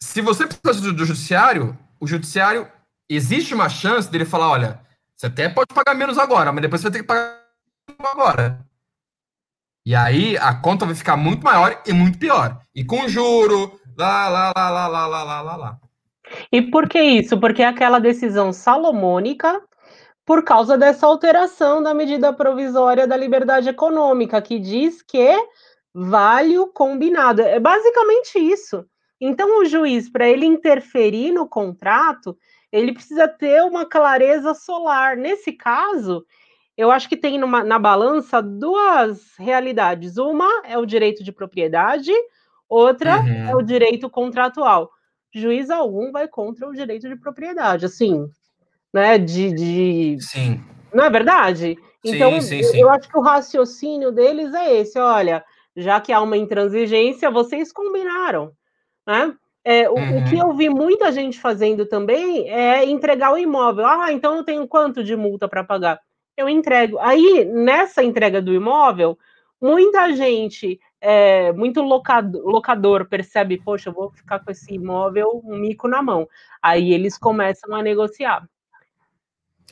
se 0.00 0.20
você 0.20 0.46
precisa 0.46 0.80
do, 0.80 0.92
do 0.92 1.04
judiciário, 1.04 1.76
o 1.98 2.06
judiciário 2.06 2.70
existe 3.08 3.52
uma 3.52 3.68
chance 3.68 4.08
dele 4.08 4.24
falar: 4.24 4.48
olha, 4.48 4.80
você 5.16 5.26
até 5.26 5.48
pode 5.48 5.74
pagar 5.74 5.94
menos 5.94 6.18
agora, 6.18 6.52
mas 6.52 6.62
depois 6.62 6.80
você 6.80 6.88
vai 6.88 6.92
ter 6.92 7.02
que 7.02 7.08
pagar 7.08 7.42
agora. 7.98 8.64
E 9.86 9.94
aí 9.94 10.36
a 10.38 10.52
conta 10.52 10.84
vai 10.84 10.96
ficar 10.96 11.16
muito 11.16 11.44
maior 11.44 11.80
e 11.86 11.92
muito 11.92 12.18
pior. 12.18 12.58
E 12.74 12.84
com 12.84 13.06
juro, 13.06 13.78
lá, 13.96 14.28
lá, 14.28 14.52
lá, 14.56 14.68
lá, 14.68 14.88
lá, 14.88 15.06
lá, 15.06 15.42
lá, 15.42 15.56
lá. 15.56 15.78
E 16.50 16.60
por 16.60 16.88
que 16.88 17.00
isso? 17.00 17.38
Porque 17.38 17.62
é 17.62 17.66
aquela 17.66 18.00
decisão 18.00 18.52
salomônica 18.52 19.62
por 20.24 20.42
causa 20.42 20.76
dessa 20.76 21.06
alteração 21.06 21.80
da 21.80 21.94
medida 21.94 22.32
provisória 22.32 23.06
da 23.06 23.16
liberdade 23.16 23.68
econômica, 23.68 24.42
que 24.42 24.58
diz 24.58 25.02
que 25.02 25.38
vale 25.94 26.58
o 26.58 26.66
combinado. 26.66 27.42
É 27.42 27.60
basicamente 27.60 28.40
isso. 28.40 28.84
Então, 29.20 29.60
o 29.60 29.64
juiz, 29.64 30.10
para 30.10 30.28
ele 30.28 30.44
interferir 30.44 31.30
no 31.30 31.48
contrato, 31.48 32.36
ele 32.72 32.92
precisa 32.92 33.28
ter 33.28 33.62
uma 33.62 33.86
clareza 33.86 34.52
solar. 34.52 35.16
Nesse 35.16 35.52
caso, 35.52 36.26
eu 36.76 36.90
acho 36.90 37.08
que 37.08 37.16
tem 37.16 37.38
numa, 37.38 37.64
na 37.64 37.78
balança 37.78 38.42
duas 38.42 39.34
realidades. 39.38 40.18
Uma 40.18 40.62
é 40.64 40.76
o 40.76 40.84
direito 40.84 41.24
de 41.24 41.32
propriedade, 41.32 42.12
outra 42.68 43.20
uhum. 43.20 43.48
é 43.48 43.56
o 43.56 43.62
direito 43.62 44.10
contratual. 44.10 44.90
Juiz 45.34 45.70
algum 45.70 46.12
vai 46.12 46.28
contra 46.28 46.68
o 46.68 46.72
direito 46.72 47.08
de 47.08 47.16
propriedade, 47.16 47.86
assim, 47.86 48.26
né? 48.92 49.18
De, 49.18 49.52
de... 49.52 50.16
Sim. 50.20 50.60
Não 50.92 51.04
é 51.04 51.10
verdade? 51.10 51.76
Então, 52.04 52.40
sim, 52.40 52.62
sim, 52.62 52.62
sim. 52.62 52.80
eu 52.80 52.88
acho 52.90 53.08
que 53.08 53.18
o 53.18 53.22
raciocínio 53.22 54.12
deles 54.12 54.54
é 54.54 54.76
esse: 54.76 54.98
olha, 54.98 55.44
já 55.76 56.00
que 56.00 56.12
há 56.12 56.20
uma 56.20 56.36
intransigência, 56.36 57.30
vocês 57.30 57.72
combinaram, 57.72 58.52
né? 59.06 59.34
É, 59.64 59.90
o, 59.90 59.94
uhum. 59.94 60.18
o, 60.18 60.24
que 60.24 60.36
uhum. 60.36 60.50
eu 60.50 60.56
vi 60.56 60.68
muita 60.68 61.10
gente 61.10 61.40
fazendo 61.40 61.86
também 61.86 62.48
é 62.48 62.84
entregar 62.84 63.32
o 63.32 63.38
imóvel. 63.38 63.84
Ah, 63.84 64.12
então 64.12 64.36
eu 64.36 64.44
tenho 64.44 64.68
quanto 64.68 65.02
de 65.02 65.16
multa 65.16 65.48
para 65.48 65.64
pagar? 65.64 65.98
Eu 66.36 66.48
entrego. 66.48 66.98
Aí, 66.98 67.44
nessa 67.44 68.02
entrega 68.02 68.42
do 68.42 68.52
imóvel, 68.52 69.18
muita 69.60 70.14
gente, 70.14 70.78
é, 71.00 71.52
muito 71.52 71.80
locador, 71.80 72.42
locador 72.44 73.06
percebe, 73.06 73.58
poxa, 73.58 73.88
eu 73.88 73.94
vou 73.94 74.10
ficar 74.10 74.40
com 74.40 74.50
esse 74.50 74.74
imóvel, 74.74 75.40
um 75.44 75.56
mico 75.56 75.88
na 75.88 76.02
mão. 76.02 76.28
Aí 76.62 76.92
eles 76.92 77.16
começam 77.16 77.74
a 77.74 77.82
negociar. 77.82 78.46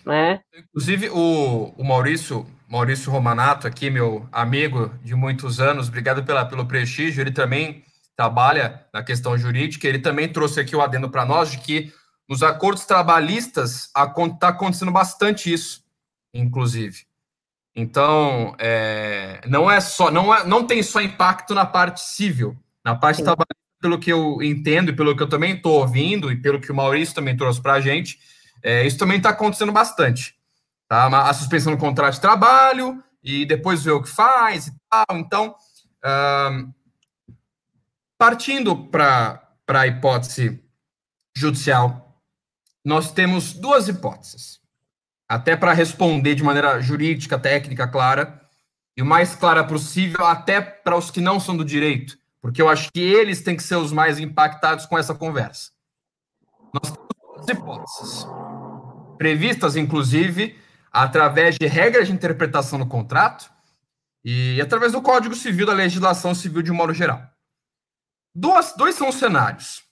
Né? 0.05 0.41
Inclusive, 0.57 1.11
o, 1.11 1.75
o 1.77 1.85
Maurício, 1.85 2.47
Maurício 2.69 3.11
Romanato, 3.11 3.67
aqui, 3.67 3.91
meu 3.91 4.27
amigo 4.33 4.91
de 5.03 5.15
muitos 5.15 5.61
anos, 5.61 5.89
obrigado 5.89 6.25
pela, 6.25 6.45
pelo 6.45 6.67
prestígio, 6.67 7.23
ele 7.23 7.31
também 7.31 7.85
trabalha 8.17 8.87
na 8.93 9.03
questão 9.03 9.37
jurídica, 9.37 9.89
ele 9.89 9.99
também 9.99 10.29
trouxe 10.29 10.61
aqui 10.61 10.77
o 10.77 10.81
adendo 10.81 11.11
para 11.11 11.25
nós 11.25 11.51
de 11.51 11.59
que 11.59 11.93
nos 12.29 12.43
acordos 12.43 12.87
trabalhistas 12.87 13.87
está 13.87 14.49
acontecendo 14.49 14.93
bastante 14.93 15.53
isso 15.53 15.84
inclusive. 16.35 17.07
Então, 17.77 18.55
é, 18.59 19.41
não 19.47 19.71
é 19.71 19.81
só, 19.81 20.11
não, 20.11 20.35
é, 20.35 20.45
não 20.45 20.67
tem 20.67 20.83
só 20.83 21.01
impacto 21.01 21.55
na 21.55 21.65
parte 21.65 22.01
civil, 22.01 22.57
na 22.85 22.95
parte 22.95 23.23
trabalhista, 23.23 23.55
pelo 23.81 23.99
que 23.99 24.13
eu 24.13 24.43
entendo 24.43 24.91
e 24.91 24.97
pelo 24.97 25.17
que 25.17 25.23
eu 25.23 25.29
também 25.29 25.55
estou 25.55 25.81
ouvindo 25.81 26.31
e 26.31 26.37
pelo 26.37 26.61
que 26.61 26.71
o 26.71 26.75
Maurício 26.75 27.15
também 27.15 27.37
trouxe 27.37 27.61
para 27.61 27.75
a 27.75 27.81
gente, 27.81 28.19
é, 28.63 28.87
isso 28.87 28.99
também 28.99 29.17
está 29.17 29.31
acontecendo 29.31 29.73
bastante. 29.73 30.37
Tá? 30.89 31.07
A 31.29 31.33
suspensão 31.35 31.73
do 31.73 31.79
contrato 31.79 32.15
de 32.15 32.21
trabalho 32.21 33.03
e 33.23 33.45
depois 33.45 33.83
ver 33.83 33.93
o 33.93 34.03
que 34.03 34.09
faz 34.09 34.69
e 34.69 34.73
tal. 34.89 35.19
Então, 35.19 35.55
partindo 38.19 38.87
para 38.87 39.49
a 39.69 39.87
hipótese 39.87 40.63
judicial, 41.37 42.23
nós 42.85 43.13
temos 43.13 43.55
duas 43.55 43.89
hipóteses 43.89 44.64
até 45.35 45.57
para 45.57 45.73
responder 45.73 46.37
de 46.37 46.45
maneira 46.45 46.81
jurídica, 46.81 47.37
técnica, 47.37 47.89
clara, 47.89 48.41
e 48.97 49.03
o 49.03 49.05
mais 49.05 49.35
clara 49.35 49.65
possível, 49.65 50.25
até 50.25 50.61
para 50.61 50.97
os 50.97 51.11
que 51.11 51.21
não 51.21 51.41
são 51.41 51.57
do 51.57 51.65
direito, 51.65 52.17
porque 52.41 52.63
eu 52.63 52.69
acho 52.69 52.89
que 52.93 53.01
eles 53.01 53.43
têm 53.43 53.57
que 53.57 53.63
ser 53.65 53.75
os 53.75 53.91
mais 53.91 54.21
impactados 54.21 54.87
com 54.87 54.97
essa 54.97 55.13
conversa. 55.13 55.73
Nós 56.73 56.93
temos 56.93 57.49
hipóteses, 57.49 58.27
previstas, 59.19 59.75
inclusive, 59.75 60.57
através 60.93 61.57
de 61.59 61.67
regras 61.67 62.07
de 62.07 62.13
interpretação 62.13 62.79
do 62.79 62.87
contrato 62.87 63.51
e 64.25 64.61
através 64.61 64.93
do 64.93 65.03
Código 65.03 65.35
Civil, 65.35 65.67
da 65.67 65.73
legislação 65.73 66.33
civil 66.33 66.63
de 66.63 66.71
um 66.71 66.77
modo 66.77 66.95
geral. 66.95 67.21
Duas, 68.33 68.73
dois 68.77 68.95
são 68.95 69.09
os 69.09 69.17
cenários. 69.17 69.83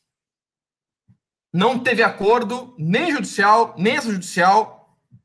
Não 1.52 1.80
teve 1.80 2.00
acordo, 2.00 2.76
nem 2.78 3.10
judicial, 3.10 3.74
nem 3.76 3.96
extrajudicial, 3.96 4.81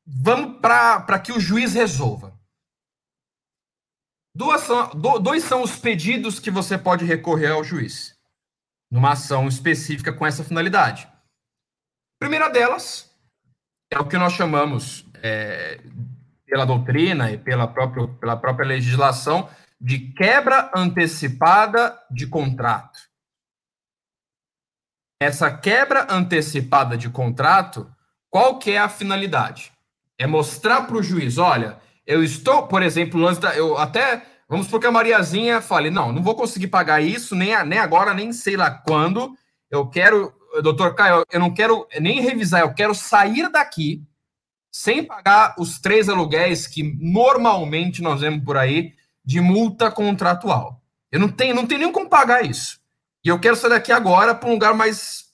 vamos 0.08 0.60
para 0.62 1.20
que 1.20 1.34
o 1.34 1.39
juiz 1.39 1.74
resolva. 1.74 2.34
Duas 4.34 4.62
são, 4.62 4.89
do, 4.91 5.20
dois 5.20 5.43
são 5.43 5.62
os 5.62 5.78
pedidos 5.78 6.39
que 6.39 6.50
você 6.50 6.78
pode 6.78 7.04
recorrer 7.04 7.52
ao 7.52 7.63
juiz, 7.63 8.15
numa 8.89 9.12
ação 9.12 9.48
específica 9.48 10.13
com 10.13 10.26
essa 10.26 10.43
finalidade. 10.43 11.08
A 11.08 12.20
primeira 12.20 12.48
delas 12.48 13.13
é 13.91 14.00
o 14.00 14.08
que 14.08 14.17
nós 14.17 14.34
chamamos, 14.34 15.06
é, 15.22 15.82
pela 16.46 16.65
doutrina 16.65 17.32
e 17.32 17.38
pela 17.38 17.67
própria, 17.67 18.08
pela 18.08 18.38
própria 18.38 18.67
legislação 18.67 19.50
de 19.82 20.12
quebra 20.13 20.72
antecipada 20.76 22.00
de 22.10 22.28
contrato. 22.28 23.00
Essa 25.20 25.56
quebra 25.56 26.08
antecipada 26.10 26.96
de 26.96 27.10
contrato, 27.10 27.91
qual 28.30 28.60
que 28.60 28.72
é 28.72 28.78
a 28.78 28.89
finalidade? 28.89 29.77
É 30.17 30.25
mostrar 30.25 30.82
para 30.84 30.97
o 30.97 31.03
juiz, 31.03 31.38
olha, 31.38 31.77
eu 32.06 32.23
estou, 32.23 32.67
por 32.67 32.82
exemplo, 32.82 33.19
lance 33.19 33.39
da, 33.39 33.56
eu 33.56 33.77
até 33.77 34.23
vamos 34.47 34.65
supor 34.65 34.80
que 34.80 34.88
a 34.88 34.91
Mariazinha 34.91 35.62
fale, 35.62 35.89
não, 35.89 36.12
não 36.12 36.23
vou 36.23 36.36
conseguir 36.36 36.67
pagar 36.67 37.01
isso 37.01 37.36
nem, 37.36 37.51
nem 37.65 37.80
agora, 37.80 38.13
nem 38.13 38.32
sei 38.32 38.56
lá 38.56 38.71
quando. 38.71 39.36
Eu 39.69 39.88
quero, 39.88 40.34
doutor 40.63 40.95
Caio, 40.95 41.25
eu 41.32 41.39
não 41.39 41.53
quero 41.53 41.88
nem 41.99 42.21
revisar, 42.21 42.62
eu 42.62 42.73
quero 42.73 42.95
sair 42.95 43.51
daqui 43.51 44.01
sem 44.71 45.03
pagar 45.03 45.56
os 45.58 45.80
três 45.80 46.08
aluguéis 46.08 46.67
que 46.67 46.84
normalmente 46.99 48.01
nós 48.01 48.21
vemos 48.21 48.43
por 48.45 48.58
aí 48.58 48.93
de 49.25 49.41
multa 49.41 49.89
contratual. 49.89 50.82
Eu 51.12 51.19
não 51.19 51.30
tenho, 51.30 51.56
não 51.56 51.65
tenho 51.65 51.82
nem 51.82 51.91
como 51.91 52.10
pagar 52.10 52.45
isso. 52.45 52.80
E 53.23 53.30
eu 53.30 53.39
quero 53.39 53.56
sair 53.56 53.71
daqui 53.71 53.91
agora 53.91 54.36
para 54.36 54.47
um 54.47 54.53
lugar 54.53 54.73
mais, 54.73 55.25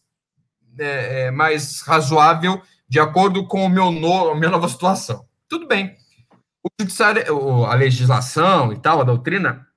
é, 0.80 1.26
é, 1.26 1.32
mais 1.32 1.82
razoável, 1.82 2.62
de 2.88 3.00
acordo 3.00 3.48
com 3.48 3.66
o 3.66 3.70
meu 3.70 3.92
no, 3.92 4.30
a 4.30 4.36
minha 4.36 4.52
nova 4.52 4.68
situação. 4.68 5.28
Tudo 5.48 5.68
bem. 5.68 5.98
O 6.64 6.70
judiciário, 6.80 7.66
a 7.66 7.74
legislação 7.74 8.72
e 8.72 8.80
tal, 8.80 9.02
a 9.02 9.04
doutrina, 9.04 9.68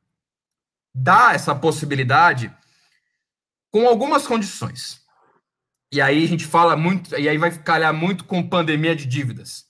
dá 0.95 1.33
essa 1.33 1.55
possibilidade 1.55 2.55
com 3.73 3.87
algumas 3.87 4.27
condições. 4.27 5.01
E 5.93 6.01
aí 6.01 6.25
a 6.25 6.29
gente 6.29 6.47
fala 6.47 6.77
muito, 6.77 7.17
e 7.19 7.29
aí 7.29 7.39
vai 7.39 7.51
calhar 7.59 7.93
muito 7.93 8.25
com 8.25 8.49
pandemia 8.49 8.95
de 8.95 9.07
dívidas. 9.07 9.65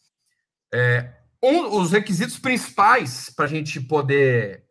É, 0.72 1.12
um, 1.42 1.79
os 1.81 1.92
requisitos 1.92 2.38
principais 2.38 3.31
para 3.35 3.44
a 3.44 3.49
gente 3.49 3.81
poder 3.81 4.64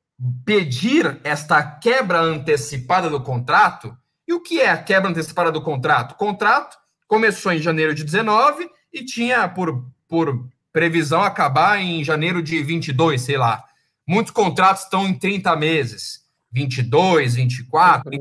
pedir 0.46 1.20
esta 1.24 1.62
quebra 1.64 2.20
antecipada 2.20 3.10
do 3.10 3.22
contrato. 3.22 3.96
E 4.28 4.34
o 4.34 4.42
que 4.42 4.60
é 4.60 4.70
a 4.70 4.82
quebra 4.82 5.10
antecipada 5.10 5.52
do 5.52 5.62
contrato? 5.62 6.16
Contrato 6.16 6.78
começou 7.08 7.52
em 7.52 7.60
janeiro 7.60 7.94
de 7.94 8.04
19 8.04 8.70
e 8.94 9.04
tinha 9.04 9.48
por, 9.48 9.86
por 10.08 10.48
previsão 10.72 11.24
acabar 11.24 11.80
em 11.80 12.04
janeiro 12.04 12.42
de 12.42 12.62
22, 12.64 13.22
sei 13.22 13.38
lá. 13.38 13.64
Muitos 14.08 14.32
contratos 14.32 14.84
estão 14.84 15.08
em 15.08 15.18
30 15.18 15.56
meses, 15.56 16.22
22, 16.52 17.36
24. 17.36 18.12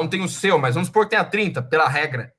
Não 0.00 0.08
tem 0.08 0.22
o 0.22 0.28
seu, 0.28 0.58
mas 0.58 0.74
vamos 0.74 0.88
supor 0.88 1.04
que 1.04 1.10
tenha 1.10 1.24
30, 1.24 1.62
pela 1.62 1.88
regra 1.88 2.32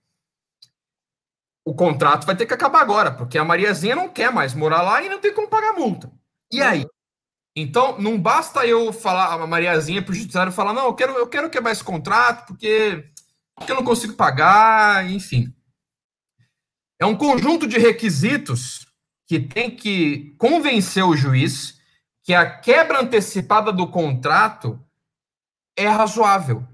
o 1.69 1.73
contrato 1.75 2.25
vai 2.25 2.35
ter 2.35 2.47
que 2.47 2.53
acabar 2.53 2.81
agora, 2.81 3.11
porque 3.11 3.37
a 3.37 3.45
Mariazinha 3.45 3.95
não 3.95 4.09
quer 4.09 4.31
mais 4.33 4.55
morar 4.55 4.81
lá 4.81 5.03
e 5.03 5.09
não 5.09 5.19
tem 5.19 5.31
como 5.31 5.47
pagar 5.47 5.73
multa. 5.73 6.11
E 6.51 6.63
aí? 6.63 6.83
Então, 7.55 7.99
não 7.99 8.19
basta 8.19 8.65
eu 8.65 8.91
falar, 8.91 9.33
a 9.33 9.45
Mariazinha 9.45 10.01
para 10.01 10.11
o 10.11 10.15
judiciário 10.15 10.51
falar, 10.51 10.73
não, 10.73 10.85
eu 10.85 10.95
quero, 10.95 11.13
eu 11.13 11.27
quero 11.27 11.47
quebrar 11.47 11.71
esse 11.71 11.83
contrato 11.83 12.47
porque, 12.47 13.11
porque 13.55 13.71
eu 13.71 13.75
não 13.75 13.83
consigo 13.83 14.13
pagar, 14.13 15.07
enfim. 15.11 15.53
É 16.99 17.05
um 17.05 17.15
conjunto 17.15 17.65
de 17.65 17.77
requisitos 17.77 18.85
que 19.25 19.39
tem 19.39 19.73
que 19.73 20.35
convencer 20.37 21.03
o 21.03 21.15
juiz 21.15 21.79
que 22.23 22.33
a 22.33 22.59
quebra 22.59 23.01
antecipada 23.01 23.71
do 23.71 23.87
contrato 23.87 24.79
é 25.75 25.87
razoável. 25.87 26.67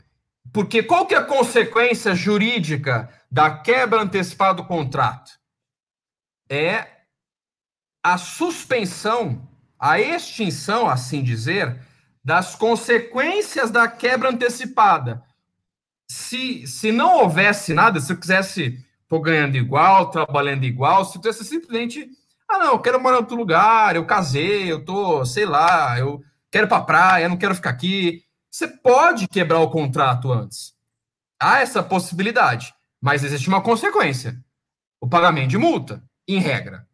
Porque 0.52 0.82
qual 0.82 1.06
que 1.06 1.14
é 1.14 1.18
a 1.18 1.24
consequência 1.24 2.16
jurídica 2.16 3.10
da 3.30 3.58
quebra 3.58 4.02
antecipada 4.02 4.56
do 4.56 4.66
contrato? 4.66 5.32
É 6.50 6.88
a 8.04 8.18
suspensão, 8.18 9.48
a 9.80 10.00
extinção, 10.00 10.90
assim 10.90 11.24
dizer, 11.24 11.80
das 12.24 12.56
consequências 12.56 13.70
da 13.70 13.88
quebra 13.88 14.30
antecipada. 14.30 15.24
Se, 16.10 16.66
se 16.68 16.92
não 16.92 17.18
houvesse 17.18 17.74
nada, 17.74 18.00
se 18.00 18.14
eu 18.14 18.18
quisesse, 18.18 18.85
estou 19.06 19.22
ganhando 19.22 19.56
igual, 19.56 20.10
trabalhando 20.10 20.66
igual, 20.66 21.06
se 21.06 21.18
eu 21.18 21.22
tivesse 21.22 21.46
simplesmente, 21.46 22.10
ah, 22.50 22.60
não, 22.60 22.74
eu 22.74 22.80
quero 22.80 23.00
morar 23.00 23.18
em 23.18 23.20
outro 23.20 23.38
lugar, 23.38 23.96
eu 23.96 24.06
casei, 24.06 24.72
eu 24.72 24.84
tô, 24.84 25.24
sei 25.26 25.46
lá, 25.46 25.98
eu 25.98 26.22
quero 26.52 26.66
ir 26.66 26.70
para 26.70 26.84
praia, 26.84 27.26
eu 27.26 27.30
não 27.30 27.38
quero 27.38 27.56
ficar 27.56 27.70
aqui. 27.70 28.24
Você 28.52 28.68
pode 28.68 29.28
quebrar 29.28 29.60
o 29.60 29.70
contrato 29.70 30.32
antes. 30.32 30.74
Há 31.40 31.60
essa 31.60 31.84
possibilidade. 31.84 32.74
Mas 33.02 33.24
existe 33.24 33.48
uma 33.48 33.62
consequência: 33.62 34.38
o 35.00 35.08
pagamento 35.08 35.50
de 35.50 35.58
multa, 35.58 36.02
em 36.28 36.40
regra. 36.40 36.88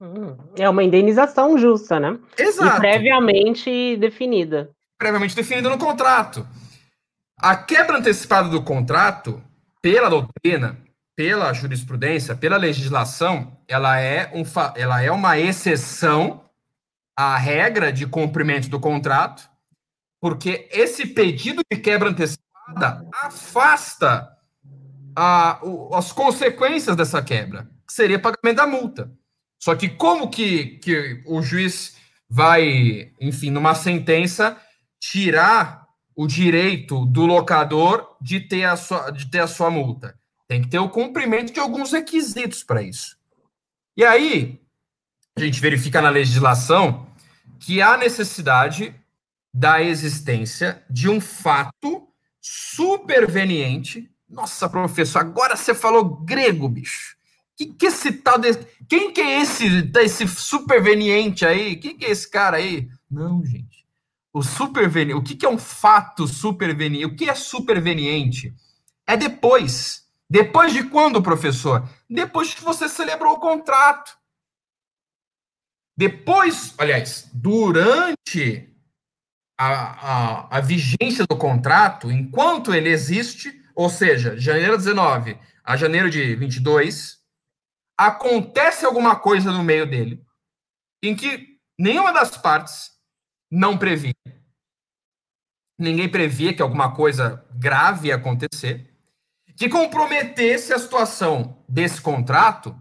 Hum, 0.00 0.36
é 0.56 0.68
uma 0.68 0.82
indenização 0.82 1.56
justa, 1.56 2.00
né? 2.00 2.18
Exato. 2.36 2.78
E 2.78 2.80
previamente 2.80 3.96
definida. 3.98 4.70
Previamente 4.98 5.36
definida 5.36 5.68
no 5.68 5.78
contrato. 5.78 6.46
A 7.38 7.56
quebra 7.56 7.98
antecipada 7.98 8.48
do 8.48 8.62
contrato, 8.62 9.42
pela 9.80 10.08
doutrina, 10.08 10.76
pela 11.14 11.52
jurisprudência, 11.52 12.34
pela 12.34 12.56
legislação, 12.56 13.58
ela 13.68 13.98
é, 14.00 14.30
um, 14.34 14.42
ela 14.74 15.02
é 15.02 15.10
uma 15.10 15.38
exceção 15.38 16.44
à 17.16 17.36
regra 17.36 17.92
de 17.92 18.06
cumprimento 18.06 18.68
do 18.68 18.80
contrato, 18.80 19.48
porque 20.20 20.68
esse 20.72 21.06
pedido 21.06 21.62
de 21.70 21.78
quebra 21.78 22.08
antecipada 22.08 23.06
afasta 23.22 24.28
a, 25.14 25.58
o, 25.62 25.94
as 25.94 26.12
consequências 26.12 26.96
dessa 26.96 27.22
quebra, 27.22 27.68
que 27.86 27.92
seria 27.92 28.18
pagamento 28.18 28.56
da 28.56 28.66
multa. 28.66 29.12
Só 29.58 29.74
que 29.74 29.88
como 29.88 30.30
que, 30.30 30.78
que 30.78 31.22
o 31.26 31.42
juiz 31.42 31.96
vai, 32.28 33.12
enfim, 33.20 33.50
numa 33.50 33.74
sentença, 33.74 34.56
tirar 34.98 35.86
o 36.16 36.26
direito 36.26 37.04
do 37.06 37.26
locador 37.26 38.16
de 38.20 38.40
ter 38.40 38.64
a 38.64 38.76
sua, 38.76 39.10
de 39.10 39.30
ter 39.30 39.40
a 39.40 39.46
sua 39.46 39.70
multa? 39.70 40.18
Tem 40.52 40.60
que 40.60 40.68
ter 40.68 40.78
o 40.78 40.88
cumprimento 40.90 41.50
de 41.50 41.58
alguns 41.58 41.92
requisitos 41.92 42.62
para 42.62 42.82
isso. 42.82 43.16
E 43.96 44.04
aí, 44.04 44.60
a 45.34 45.40
gente 45.40 45.58
verifica 45.58 46.02
na 46.02 46.10
legislação 46.10 47.06
que 47.58 47.80
há 47.80 47.96
necessidade 47.96 48.94
da 49.54 49.82
existência 49.82 50.82
de 50.90 51.08
um 51.08 51.20
fato 51.20 52.06
superveniente 52.38 54.12
nossa, 54.28 54.68
professor, 54.68 55.20
agora 55.20 55.56
você 55.56 55.74
falou 55.74 56.04
grego, 56.04 56.66
bicho. 56.66 57.16
Que 57.54 57.66
que 57.66 57.86
esse 57.86 58.12
tal 58.12 58.38
desse... 58.38 58.66
Quem 58.88 59.12
que 59.12 59.20
é 59.20 59.40
esse, 59.42 59.90
esse 59.96 60.26
superveniente 60.26 61.44
aí? 61.44 61.76
Quem 61.76 61.96
que 61.96 62.06
é 62.06 62.10
esse 62.10 62.30
cara 62.30 62.56
aí? 62.56 62.88
Não, 63.10 63.44
gente. 63.44 63.86
O 64.32 64.42
superveniente, 64.42 65.18
o 65.18 65.22
que, 65.22 65.34
que 65.34 65.44
é 65.44 65.48
um 65.48 65.58
fato 65.58 66.26
superveniente? 66.26 67.04
O 67.04 67.14
que 67.14 67.28
é 67.28 67.34
superveniente? 67.34 68.54
É 69.06 69.18
depois. 69.18 70.01
Depois 70.32 70.72
de 70.72 70.84
quando, 70.84 71.22
professor? 71.22 71.86
Depois 72.08 72.54
que 72.54 72.62
você 72.62 72.88
celebrou 72.88 73.34
o 73.34 73.38
contrato. 73.38 74.16
Depois, 75.94 76.74
aliás, 76.78 77.28
durante 77.34 78.74
a, 79.60 80.46
a, 80.46 80.56
a 80.56 80.60
vigência 80.62 81.26
do 81.28 81.36
contrato, 81.36 82.10
enquanto 82.10 82.72
ele 82.72 82.88
existe, 82.88 83.52
ou 83.74 83.90
seja, 83.90 84.34
janeiro 84.38 84.78
19 84.78 85.38
a 85.62 85.76
janeiro 85.76 86.08
de 86.08 86.34
22, 86.34 87.18
acontece 87.94 88.86
alguma 88.86 89.14
coisa 89.16 89.52
no 89.52 89.62
meio 89.62 89.86
dele 89.86 90.24
em 91.04 91.14
que 91.14 91.58
nenhuma 91.78 92.10
das 92.10 92.38
partes 92.38 92.92
não 93.50 93.76
previa. 93.76 94.14
Ninguém 95.78 96.10
previa 96.10 96.54
que 96.54 96.62
alguma 96.62 96.96
coisa 96.96 97.46
grave 97.52 98.08
ia 98.08 98.16
acontecer, 98.16 98.91
que 99.62 99.68
comprometesse 99.68 100.72
a 100.72 100.78
situação 100.78 101.56
desse 101.68 102.00
contrato 102.00 102.76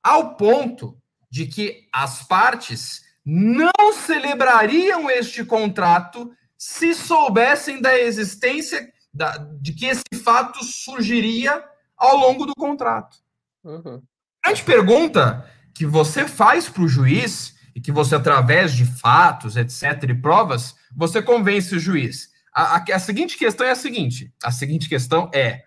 ao 0.00 0.36
ponto 0.36 0.96
de 1.28 1.44
que 1.44 1.88
as 1.92 2.22
partes 2.22 3.02
não 3.24 3.92
celebrariam 3.92 5.10
este 5.10 5.44
contrato 5.44 6.30
se 6.56 6.94
soubessem 6.94 7.82
da 7.82 7.98
existência 7.98 8.92
da, 9.12 9.38
de 9.60 9.72
que 9.72 9.86
esse 9.86 10.04
fato 10.22 10.64
surgiria 10.64 11.64
ao 11.96 12.16
longo 12.18 12.46
do 12.46 12.54
contrato. 12.54 13.16
Uhum. 13.64 14.00
A 14.44 14.50
grande 14.50 14.62
pergunta 14.62 15.50
que 15.74 15.84
você 15.84 16.28
faz 16.28 16.68
para 16.68 16.84
o 16.84 16.88
juiz 16.88 17.56
e 17.74 17.80
que 17.80 17.90
você, 17.90 18.14
através 18.14 18.72
de 18.72 18.84
fatos, 18.84 19.56
etc., 19.56 20.08
e 20.08 20.14
provas, 20.14 20.76
você 20.96 21.20
convence 21.20 21.74
o 21.74 21.80
juiz. 21.80 22.28
A, 22.54 22.76
a, 22.76 22.84
a 22.94 22.98
seguinte 23.00 23.36
questão 23.36 23.66
é 23.66 23.72
a 23.72 23.76
seguinte: 23.76 24.32
a 24.44 24.52
seguinte 24.52 24.88
questão 24.88 25.28
é: 25.34 25.64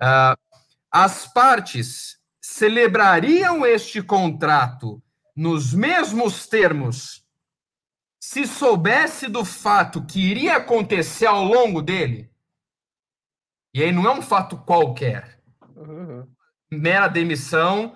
uh, 0.00 0.38
as 0.90 1.26
partes 1.26 2.18
celebrariam 2.40 3.64
este 3.64 4.02
contrato 4.02 5.02
nos 5.34 5.74
mesmos 5.74 6.46
termos 6.46 7.24
se 8.18 8.46
soubesse 8.46 9.28
do 9.28 9.44
fato 9.44 10.04
que 10.04 10.20
iria 10.20 10.56
acontecer 10.56 11.26
ao 11.26 11.44
longo 11.44 11.82
dele? 11.82 12.30
E 13.74 13.82
aí 13.82 13.92
não 13.92 14.06
é 14.06 14.10
um 14.10 14.22
fato 14.22 14.56
qualquer. 14.56 15.38
Uhum. 15.76 16.26
Mera 16.70 17.08
demissão, 17.08 17.94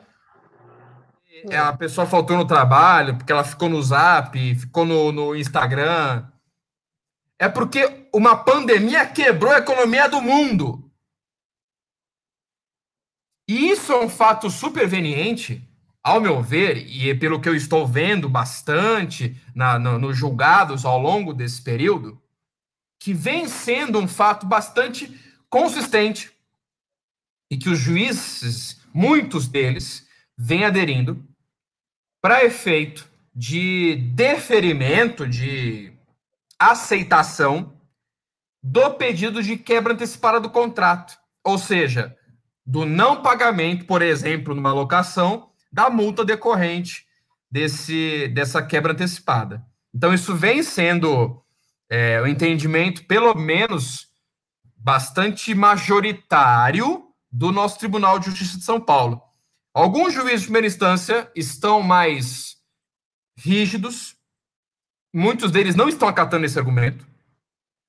é, 1.48 1.56
a 1.56 1.72
pessoa 1.72 2.06
faltou 2.06 2.36
no 2.36 2.44
trabalho, 2.44 3.16
porque 3.16 3.32
ela 3.32 3.44
ficou 3.44 3.68
no 3.68 3.82
Zap, 3.82 4.36
ficou 4.54 4.84
no, 4.84 5.10
no 5.10 5.34
Instagram. 5.34 6.26
É 7.38 7.48
porque 7.48 8.08
uma 8.12 8.36
pandemia 8.36 9.06
quebrou 9.06 9.52
a 9.52 9.58
economia 9.58 10.08
do 10.08 10.20
mundo. 10.20 10.89
E 13.50 13.68
isso 13.68 13.92
é 13.92 13.98
um 13.98 14.08
fato 14.08 14.48
superveniente, 14.48 15.68
ao 16.04 16.20
meu 16.20 16.40
ver, 16.40 16.76
e 16.76 17.12
pelo 17.16 17.40
que 17.40 17.48
eu 17.48 17.56
estou 17.56 17.84
vendo 17.84 18.28
bastante 18.28 19.36
na, 19.52 19.76
no, 19.76 19.98
nos 19.98 20.16
julgados 20.16 20.84
ao 20.84 20.96
longo 20.96 21.34
desse 21.34 21.60
período, 21.60 22.22
que 22.96 23.12
vem 23.12 23.48
sendo 23.48 23.98
um 23.98 24.06
fato 24.06 24.46
bastante 24.46 25.12
consistente 25.48 26.30
e 27.50 27.58
que 27.58 27.68
os 27.68 27.76
juízes, 27.76 28.80
muitos 28.94 29.48
deles, 29.48 30.06
vêm 30.38 30.64
aderindo 30.64 31.20
para 32.22 32.44
efeito 32.44 33.10
de 33.34 33.96
deferimento, 34.14 35.26
de 35.26 35.92
aceitação 36.56 37.76
do 38.62 38.92
pedido 38.92 39.42
de 39.42 39.56
quebra 39.56 39.92
antecipada 39.92 40.38
do 40.38 40.50
contrato, 40.50 41.18
ou 41.42 41.58
seja, 41.58 42.16
do 42.70 42.86
não 42.86 43.20
pagamento, 43.20 43.84
por 43.84 44.00
exemplo, 44.00 44.54
numa 44.54 44.72
locação, 44.72 45.50
da 45.72 45.90
multa 45.90 46.24
decorrente 46.24 47.04
desse, 47.50 48.28
dessa 48.28 48.62
quebra 48.62 48.92
antecipada. 48.92 49.66
Então, 49.92 50.14
isso 50.14 50.36
vem 50.36 50.62
sendo 50.62 51.42
é, 51.88 52.20
o 52.20 52.28
entendimento, 52.28 53.04
pelo 53.06 53.34
menos, 53.34 54.06
bastante 54.76 55.52
majoritário 55.52 57.08
do 57.30 57.50
nosso 57.50 57.76
Tribunal 57.76 58.20
de 58.20 58.26
Justiça 58.26 58.56
de 58.56 58.64
São 58.64 58.80
Paulo. 58.80 59.20
Alguns 59.74 60.14
juízes 60.14 60.42
de 60.42 60.46
primeira 60.46 60.68
instância 60.68 61.28
estão 61.34 61.82
mais 61.82 62.56
rígidos, 63.36 64.14
muitos 65.12 65.50
deles 65.50 65.74
não 65.74 65.88
estão 65.88 66.06
acatando 66.06 66.46
esse 66.46 66.58
argumento, 66.58 67.04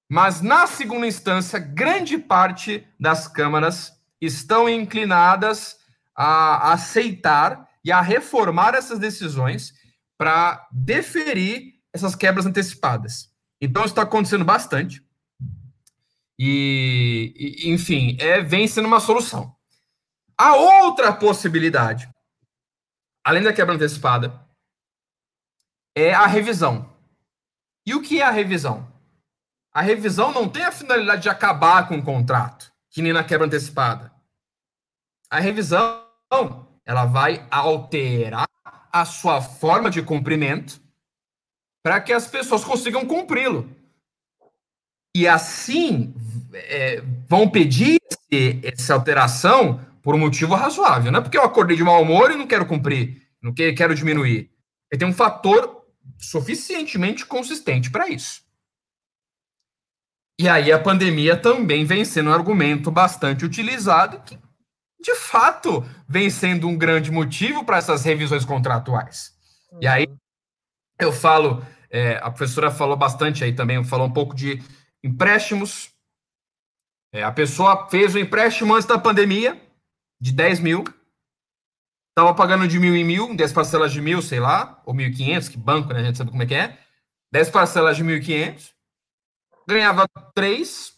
mas 0.09 0.41
na 0.41 0.65
segunda 0.65 1.05
instância, 1.05 1.59
grande 1.59 2.17
parte 2.17 2.83
das 2.99 3.27
câmaras 3.27 4.00
estão 4.21 4.69
inclinadas 4.69 5.77
a 6.15 6.73
aceitar 6.73 7.67
e 7.83 7.91
a 7.91 7.99
reformar 7.99 8.75
essas 8.75 8.99
decisões 8.99 9.73
para 10.17 10.67
deferir 10.71 11.73
essas 11.91 12.15
quebras 12.15 12.45
antecipadas. 12.45 13.29
Então, 13.59 13.83
isso 13.83 13.91
está 13.91 14.03
acontecendo 14.03 14.45
bastante. 14.45 15.03
E, 16.37 17.33
e, 17.35 17.71
enfim, 17.71 18.17
é, 18.19 18.41
vem 18.41 18.67
sendo 18.67 18.87
uma 18.87 18.99
solução. 18.99 19.55
A 20.37 20.55
outra 20.55 21.13
possibilidade, 21.13 22.09
além 23.23 23.43
da 23.43 23.53
quebra 23.53 23.75
antecipada, 23.75 24.43
é 25.95 26.13
a 26.13 26.25
revisão. 26.25 26.91
E 27.85 27.93
o 27.93 28.01
que 28.01 28.19
é 28.19 28.23
a 28.23 28.31
revisão? 28.31 28.91
A 29.73 29.81
revisão 29.81 30.31
não 30.31 30.47
tem 30.49 30.63
a 30.63 30.71
finalidade 30.71 31.23
de 31.23 31.29
acabar 31.29 31.87
com 31.87 31.97
o 31.97 32.03
contrato, 32.03 32.70
que 32.91 33.01
nem 33.01 33.13
na 33.13 33.23
quebra 33.23 33.47
antecipada. 33.47 34.11
A 35.29 35.39
revisão, 35.39 36.05
ela 36.85 37.05
vai 37.05 37.47
alterar 37.49 38.49
a 38.91 39.05
sua 39.05 39.41
forma 39.41 39.89
de 39.89 40.01
cumprimento 40.03 40.81
para 41.83 41.99
que 42.01 42.13
as 42.13 42.27
pessoas 42.27 42.63
consigam 42.63 43.05
cumpri-lo. 43.05 43.69
E 45.15 45.27
assim 45.27 46.13
é, 46.53 47.01
vão 47.27 47.49
pedir 47.49 47.99
esse, 48.11 48.59
essa 48.63 48.93
alteração 48.93 49.83
por 50.01 50.15
um 50.15 50.19
motivo 50.19 50.55
razoável. 50.55 51.11
Não 51.11 51.19
é 51.19 51.23
porque 51.23 51.37
eu 51.37 51.43
acordei 51.43 51.77
de 51.77 51.83
mau 51.83 52.01
humor 52.01 52.31
e 52.31 52.35
não 52.35 52.47
quero 52.47 52.65
cumprir, 52.65 53.21
não 53.41 53.53
quero 53.53 53.95
diminuir. 53.95 54.51
Ele 54.91 54.99
tem 54.99 55.07
um 55.07 55.13
fator 55.13 55.85
suficientemente 56.17 57.25
consistente 57.25 57.89
para 57.89 58.09
isso. 58.09 58.43
E 60.39 60.49
aí 60.49 60.71
a 60.71 60.79
pandemia 60.79 61.37
também 61.37 61.85
vem 61.85 62.03
sendo 62.03 62.29
um 62.29 62.33
argumento 62.33 62.89
bastante 62.89 63.45
utilizado 63.45 64.21
que, 64.21 64.39
de 64.99 65.15
fato, 65.15 65.85
vem 66.07 66.29
sendo 66.29 66.67
um 66.67 66.77
grande 66.77 67.11
motivo 67.11 67.63
para 67.63 67.77
essas 67.77 68.03
revisões 68.03 68.45
contratuais. 68.45 69.33
E 69.79 69.87
aí 69.87 70.07
eu 70.99 71.11
falo, 71.11 71.63
é, 71.89 72.17
a 72.17 72.29
professora 72.29 72.71
falou 72.71 72.95
bastante 72.95 73.43
aí 73.43 73.53
também, 73.53 73.83
falou 73.83 74.07
um 74.07 74.13
pouco 74.13 74.35
de 74.35 74.61
empréstimos. 75.03 75.91
É, 77.13 77.23
a 77.23 77.31
pessoa 77.31 77.89
fez 77.89 78.15
o 78.15 78.19
empréstimo 78.19 78.73
antes 78.73 78.87
da 78.87 78.97
pandemia, 78.97 79.61
de 80.19 80.31
10 80.31 80.59
mil, 80.59 80.83
estava 82.11 82.33
pagando 82.35 82.67
de 82.67 82.79
mil 82.79 82.95
em 82.95 83.03
mil, 83.03 83.35
10 83.35 83.53
parcelas 83.53 83.91
de 83.91 84.01
mil, 84.01 84.21
sei 84.21 84.39
lá, 84.39 84.81
ou 84.85 84.93
1.500, 84.93 85.49
que 85.49 85.57
banco, 85.57 85.93
né? 85.93 85.99
A 85.99 86.03
gente 86.03 86.17
sabe 86.17 86.29
como 86.29 86.43
é 86.43 86.45
que 86.45 86.53
é. 86.53 86.77
10 87.31 87.49
parcelas 87.49 87.97
de 87.97 88.03
1.500, 88.03 88.71
ganhava 89.71 90.07
3, 90.33 90.93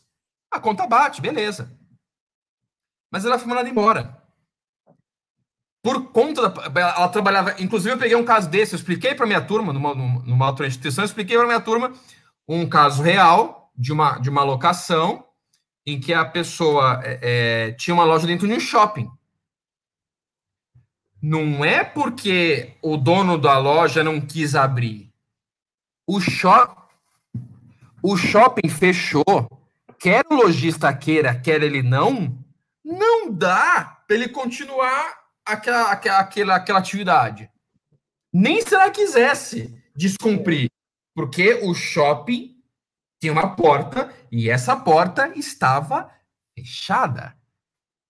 a 0.52 0.60
conta 0.60 0.88
bate, 0.88 1.22
beleza. 1.22 1.78
Mas 3.12 3.26
ela 3.26 3.38
foi 3.38 3.48
mandada 3.48 3.70
embora 3.70 4.24
por 5.84 6.12
conta 6.12 6.50
da. 6.50 6.82
Ela 6.82 7.10
trabalhava. 7.10 7.62
Inclusive, 7.62 7.94
eu 7.94 8.00
peguei 8.00 8.16
um 8.16 8.24
caso 8.24 8.50
desse, 8.50 8.74
eu 8.74 8.78
expliquei 8.78 9.14
para 9.14 9.26
minha 9.28 9.42
turma, 9.42 9.74
numa, 9.74 9.94
numa 9.94 10.48
outra 10.48 10.66
instituição, 10.66 11.04
eu 11.04 11.08
expliquei 11.08 11.38
para 11.38 11.46
minha 11.46 11.60
turma 11.60 11.92
um 12.48 12.68
caso 12.68 13.04
real 13.04 13.70
de 13.76 13.92
uma, 13.92 14.18
de 14.18 14.30
uma 14.30 14.44
locação 14.44 15.26
em 15.86 16.00
que 16.00 16.14
a 16.14 16.24
pessoa 16.24 17.02
é, 17.04 17.20
é, 17.22 17.72
tinha 17.74 17.94
uma 17.94 18.06
loja 18.06 18.26
dentro 18.26 18.48
de 18.48 18.54
um 18.54 18.60
shopping. 18.60 19.12
Não 21.22 21.64
é 21.64 21.84
porque 21.84 22.78
o 22.82 22.96
dono 22.96 23.38
da 23.38 23.58
loja 23.58 24.04
não 24.04 24.22
quis 24.22 24.56
abrir. 24.56 25.12
O, 26.08 26.20
shop, 26.20 26.82
o 28.04 28.18
shopping 28.18 28.68
fechou. 28.68 29.24
Quer 29.98 30.26
o 30.30 30.36
lojista 30.36 30.94
queira, 30.94 31.34
quer 31.34 31.64
ele 31.64 31.82
não, 31.82 32.38
não 32.84 33.32
dá 33.32 34.04
para 34.06 34.18
ele 34.18 34.28
continuar 34.28 35.18
aquela, 35.46 35.92
aquela, 35.92 36.20
aquela, 36.20 36.56
aquela 36.56 36.80
atividade. 36.80 37.50
Nem 38.32 38.62
se 38.62 38.76
ela 38.76 38.92
quisesse 38.92 39.74
descumprir, 39.96 40.70
porque 41.16 41.54
o 41.64 41.74
shopping 41.74 42.58
tinha 43.22 43.32
uma 43.32 43.56
porta 43.56 44.14
e 44.30 44.50
essa 44.50 44.76
porta 44.76 45.32
estava 45.38 46.12
fechada. 46.58 47.38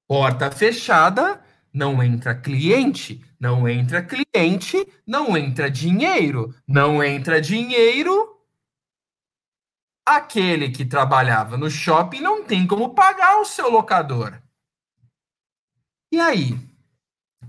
Porta 0.08 0.50
fechada, 0.50 1.40
não 1.72 2.02
entra 2.02 2.34
cliente, 2.34 3.24
não 3.40 3.70
entra 3.70 4.02
cliente, 4.02 4.88
não 5.06 5.38
entra 5.38 5.70
dinheiro, 5.70 6.56
não 6.68 7.04
entra 7.04 7.40
dinheiro. 7.40 8.33
Aquele 10.06 10.70
que 10.70 10.86
trabalhava 10.86 11.58
no 11.58 11.70
shopping 11.70 12.20
não 12.20 12.44
tem 12.44 12.68
como 12.68 12.94
pagar 12.94 13.40
o 13.40 13.46
seu 13.46 13.70
locador. 13.70 14.42
E 16.12 16.20
aí? 16.20 16.60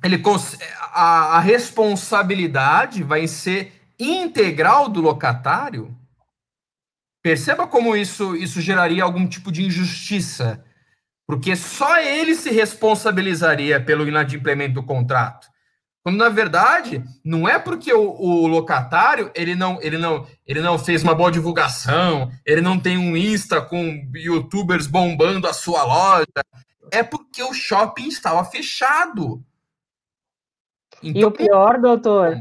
ele 0.05 0.23
a, 0.93 1.37
a 1.37 1.41
responsabilidade 1.41 3.03
vai 3.03 3.27
ser 3.27 3.73
integral 3.99 4.89
do 4.89 5.01
locatário. 5.01 5.97
Perceba 7.23 7.67
como 7.67 7.97
isso, 7.97 8.37
isso 8.37 8.61
geraria 8.61 9.03
algum 9.03 9.27
tipo 9.27 9.51
de 9.51 9.65
injustiça, 9.65 10.63
porque 11.27 11.57
só 11.57 11.99
ele 11.99 12.35
se 12.35 12.51
responsabilizaria 12.51 13.83
pelo 13.83 14.07
inadimplemento 14.07 14.75
do 14.75 14.83
contrato. 14.83 15.49
Quando 16.05 16.19
na 16.19 16.29
verdade 16.29 17.03
não 17.25 17.49
é 17.49 17.59
porque 17.59 17.91
o, 17.91 18.11
o, 18.21 18.47
locatário 18.47 19.31
ele 19.35 19.55
não, 19.55 19.81
ele 19.81 19.97
não 19.97 20.27
ele 20.47 20.61
não 20.61 20.79
fez 20.79 21.03
uma 21.03 21.15
boa 21.15 21.33
divulgação, 21.33 22.31
ele 22.45 22.61
não 22.61 22.79
tem 22.79 22.99
um 22.99 23.17
Insta 23.17 23.63
com 23.63 24.07
YouTubers 24.15 24.87
bombando 24.87 25.49
a 25.49 25.55
sua 25.55 25.83
loja, 25.83 26.27
é 26.93 27.03
porque 27.03 27.43
o 27.43 27.55
shopping 27.55 28.09
estava 28.09 28.45
fechado. 28.45 29.43
Então, 31.03 31.23
e 31.23 31.25
o 31.25 31.31
pior, 31.31 31.81
doutor, 31.81 32.39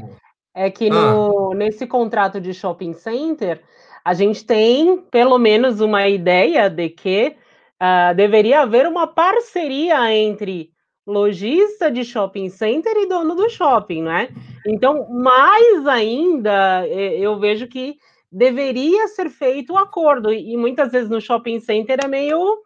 é 0.54 0.70
que 0.70 0.90
no, 0.90 1.52
ah. 1.52 1.54
nesse 1.56 1.86
contrato 1.86 2.38
de 2.42 2.52
shopping 2.52 2.92
center, 2.92 3.62
a 4.04 4.12
gente 4.12 4.44
tem 4.44 4.98
pelo 5.10 5.38
menos 5.38 5.80
uma 5.80 6.06
ideia 6.06 6.68
de 6.68 6.90
que 6.90 7.34
uh, 7.80 8.14
deveria 8.14 8.60
haver 8.60 8.86
uma 8.86 9.06
parceria 9.06 10.14
entre 10.14 10.73
lojista 11.06 11.90
de 11.90 12.04
shopping 12.04 12.48
center 12.48 12.96
e 12.96 13.08
dono 13.08 13.34
do 13.34 13.48
shopping, 13.48 14.02
né? 14.02 14.28
Então, 14.66 15.08
mais 15.10 15.86
ainda, 15.86 16.86
eu 16.88 17.38
vejo 17.38 17.66
que 17.66 17.96
deveria 18.32 19.06
ser 19.08 19.30
feito 19.30 19.70
o 19.70 19.76
um 19.76 19.78
acordo, 19.78 20.32
e 20.32 20.56
muitas 20.56 20.90
vezes 20.90 21.08
no 21.08 21.20
shopping 21.20 21.60
center 21.60 21.98
é 22.02 22.08
meio 22.08 22.58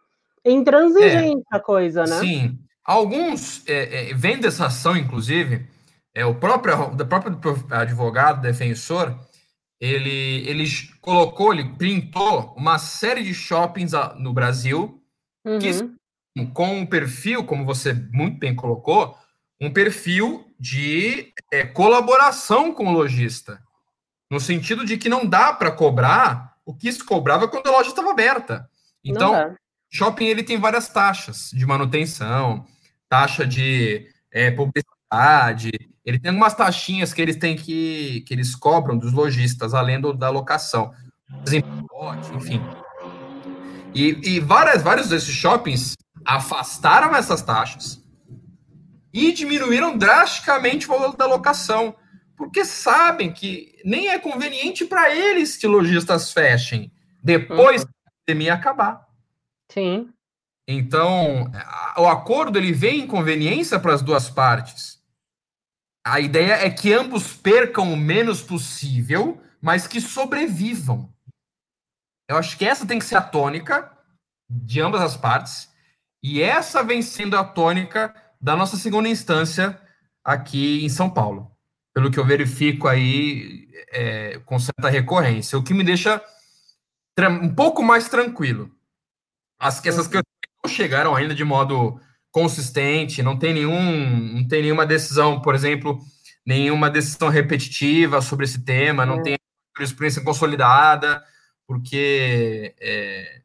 intransigente 0.43 1.43
é, 1.51 1.55
a 1.55 1.59
coisa, 1.59 2.05
né? 2.05 2.19
Sim. 2.19 2.57
Alguns 2.83 3.67
é, 3.67 4.09
é, 4.09 4.13
vêm 4.15 4.39
dessa 4.39 4.65
ação, 4.65 4.97
inclusive, 4.97 5.67
é, 6.15 6.25
o 6.25 6.33
próprio, 6.33 6.95
da 6.95 7.05
próprio 7.05 7.37
advogado, 7.69 8.41
defensor, 8.41 9.15
ele, 9.79 10.43
ele 10.49 10.65
colocou, 10.99 11.53
ele 11.53 11.75
printou 11.75 12.53
uma 12.57 12.79
série 12.79 13.23
de 13.23 13.33
shoppings 13.33 13.91
no 14.17 14.33
Brasil 14.33 14.99
uhum. 15.45 15.59
que, 15.59 15.69
com 16.45 16.79
um 16.79 16.85
perfil, 16.85 17.43
como 17.43 17.65
você 17.65 17.93
muito 18.11 18.37
bem 18.39 18.55
colocou, 18.55 19.17
um 19.59 19.71
perfil 19.71 20.45
de 20.59 21.33
é, 21.51 21.65
colaboração 21.65 22.73
com 22.73 22.87
o 22.87 22.91
lojista, 22.91 23.61
no 24.29 24.39
sentido 24.39 24.85
de 24.85 24.97
que 24.97 25.09
não 25.09 25.25
dá 25.25 25.53
para 25.53 25.71
cobrar 25.71 26.55
o 26.65 26.73
que 26.73 26.91
se 26.91 27.03
cobrava 27.03 27.47
quando 27.47 27.67
a 27.67 27.71
loja 27.71 27.89
estava 27.89 28.11
aberta. 28.11 28.69
Então, 29.03 29.55
shopping 29.91 30.25
ele 30.25 30.43
tem 30.43 30.57
várias 30.57 30.89
taxas 30.89 31.49
de 31.53 31.65
manutenção, 31.65 32.65
taxa 33.07 33.45
de 33.45 34.07
é, 34.31 34.51
publicidade, 34.51 35.71
ele 36.05 36.19
tem 36.19 36.29
algumas 36.29 36.53
taxinhas 36.53 37.13
que 37.13 37.21
eles 37.21 37.35
têm 37.35 37.55
que 37.55 38.21
que 38.21 38.33
eles 38.33 38.55
cobram 38.55 38.97
dos 38.97 39.11
lojistas, 39.11 39.73
além 39.73 39.99
do, 39.99 40.13
da 40.13 40.29
locação, 40.29 40.93
enfim. 42.35 42.61
E, 43.93 44.35
e 44.35 44.39
várias, 44.39 44.83
vários 44.83 45.09
desses 45.09 45.33
shoppings 45.33 45.95
afastaram 46.29 47.15
essas 47.15 47.41
taxas 47.41 48.03
e 49.11 49.31
diminuíram 49.31 49.97
drasticamente 49.97 50.85
o 50.85 50.89
valor 50.89 51.15
da 51.15 51.25
locação, 51.25 51.95
porque 52.37 52.63
sabem 52.63 53.33
que 53.33 53.75
nem 53.83 54.09
é 54.09 54.19
conveniente 54.19 54.85
para 54.85 55.13
eles 55.13 55.57
que 55.57 55.65
lojistas 55.65 56.31
fechem 56.31 56.91
depois 57.23 57.81
uhum. 57.81 57.87
que 57.87 57.93
a 57.93 58.11
pandemia 58.25 58.53
acabar. 58.53 59.07
Sim. 59.71 60.13
Então, 60.67 61.51
o 61.97 62.07
acordo 62.07 62.59
ele 62.59 62.71
vem 62.71 63.01
em 63.01 63.07
conveniência 63.07 63.79
para 63.79 63.95
as 63.95 64.03
duas 64.03 64.29
partes. 64.29 64.99
A 66.05 66.19
ideia 66.19 66.53
é 66.53 66.69
que 66.69 66.93
ambos 66.93 67.33
percam 67.33 67.91
o 67.91 67.97
menos 67.97 68.41
possível, 68.41 69.41
mas 69.59 69.87
que 69.87 69.99
sobrevivam. 69.99 71.11
Eu 72.29 72.37
acho 72.37 72.55
que 72.55 72.65
essa 72.65 72.85
tem 72.85 72.99
que 72.99 73.05
ser 73.05 73.15
a 73.15 73.21
tônica 73.21 73.91
de 74.47 74.79
ambas 74.79 75.01
as 75.01 75.17
partes. 75.17 75.69
E 76.21 76.41
essa 76.41 76.83
vem 76.83 77.01
sendo 77.01 77.37
a 77.37 77.43
tônica 77.43 78.13
da 78.39 78.55
nossa 78.55 78.77
segunda 78.77 79.09
instância 79.09 79.79
aqui 80.23 80.83
em 80.83 80.89
São 80.89 81.09
Paulo. 81.09 81.51
Pelo 81.93 82.11
que 82.11 82.19
eu 82.19 82.25
verifico 82.25 82.87
aí 82.87 83.67
é, 83.91 84.39
com 84.45 84.59
certa 84.59 84.89
recorrência. 84.89 85.57
O 85.57 85.63
que 85.63 85.73
me 85.73 85.83
deixa 85.83 86.21
um 87.41 87.53
pouco 87.53 87.83
mais 87.83 88.07
tranquilo. 88.07 88.71
As, 89.59 89.85
essas 89.85 90.07
questões 90.07 90.23
não 90.63 90.71
chegaram 90.71 91.15
ainda 91.15 91.35
de 91.35 91.43
modo 91.43 91.99
consistente, 92.31 93.21
não 93.21 93.37
tem 93.37 93.53
nenhum, 93.53 94.35
não 94.35 94.47
tem 94.47 94.61
nenhuma 94.61 94.85
decisão, 94.85 95.41
por 95.41 95.53
exemplo, 95.53 95.99
nenhuma 96.45 96.89
decisão 96.89 97.27
repetitiva 97.27 98.21
sobre 98.21 98.45
esse 98.45 98.63
tema, 98.63 99.05
não 99.05 99.19
é. 99.19 99.21
tem 99.23 99.37
jurisprudência 99.75 100.23
consolidada 100.23 101.21
porque, 101.69 102.73
é, 102.81 103.41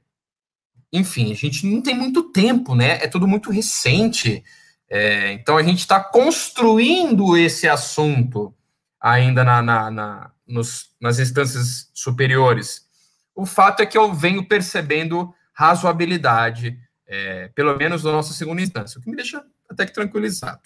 enfim, 0.94 1.32
a 1.32 1.34
gente 1.34 1.66
não 1.66 1.82
tem 1.82 1.92
muito 1.92 2.30
tempo, 2.30 2.76
né? 2.76 3.02
É 3.02 3.08
tudo 3.08 3.26
muito 3.26 3.50
recente. 3.50 4.44
É, 4.88 5.32
então 5.32 5.56
a 5.56 5.62
gente 5.62 5.80
está 5.80 5.98
construindo 5.98 7.36
esse 7.36 7.68
assunto 7.68 8.54
ainda 9.00 9.42
na, 9.42 9.60
na, 9.60 9.90
na 9.90 10.30
nos, 10.46 10.90
nas 11.00 11.18
instâncias 11.18 11.90
superiores. 11.92 12.86
O 13.34 13.44
fato 13.44 13.80
é 13.82 13.86
que 13.86 13.98
eu 13.98 14.14
venho 14.14 14.46
percebendo 14.46 15.34
razoabilidade, 15.52 16.78
é, 17.08 17.48
pelo 17.48 17.76
menos 17.76 18.04
na 18.04 18.12
nossa 18.12 18.32
segunda 18.32 18.62
instância, 18.62 19.00
o 19.00 19.02
que 19.02 19.10
me 19.10 19.16
deixa 19.16 19.44
até 19.68 19.84
que 19.84 19.92
tranquilizado. 19.92 20.62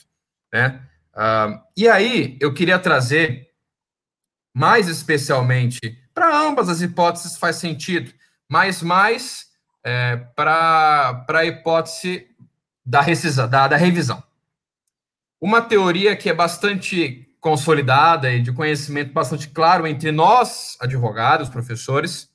Né? 0.53 0.83
Uh, 1.15 1.59
e 1.75 1.89
aí 1.89 2.37
eu 2.39 2.53
queria 2.53 2.79
trazer 2.79 3.49
mais 4.55 4.89
especialmente 4.89 5.81
para 6.13 6.39
ambas 6.39 6.69
as 6.69 6.83
hipóteses 6.83 7.39
faz 7.39 7.57
sentido, 7.57 8.13
mas 8.47 8.83
mais 8.83 9.48
é, 9.85 10.17
para 10.35 11.25
a 11.29 11.45
hipótese 11.45 12.27
da, 12.85 13.01
rescisão, 13.01 13.49
da, 13.49 13.69
da 13.69 13.77
revisão. 13.77 14.23
Uma 15.41 15.63
teoria 15.63 16.17
que 16.17 16.29
é 16.29 16.35
bastante 16.35 17.29
consolidada 17.41 18.33
e 18.33 18.43
de 18.43 18.53
conhecimento 18.53 19.13
bastante 19.13 19.49
claro 19.49 19.87
entre 19.87 20.11
nós, 20.11 20.77
advogados, 20.81 21.49
professores, 21.49 22.29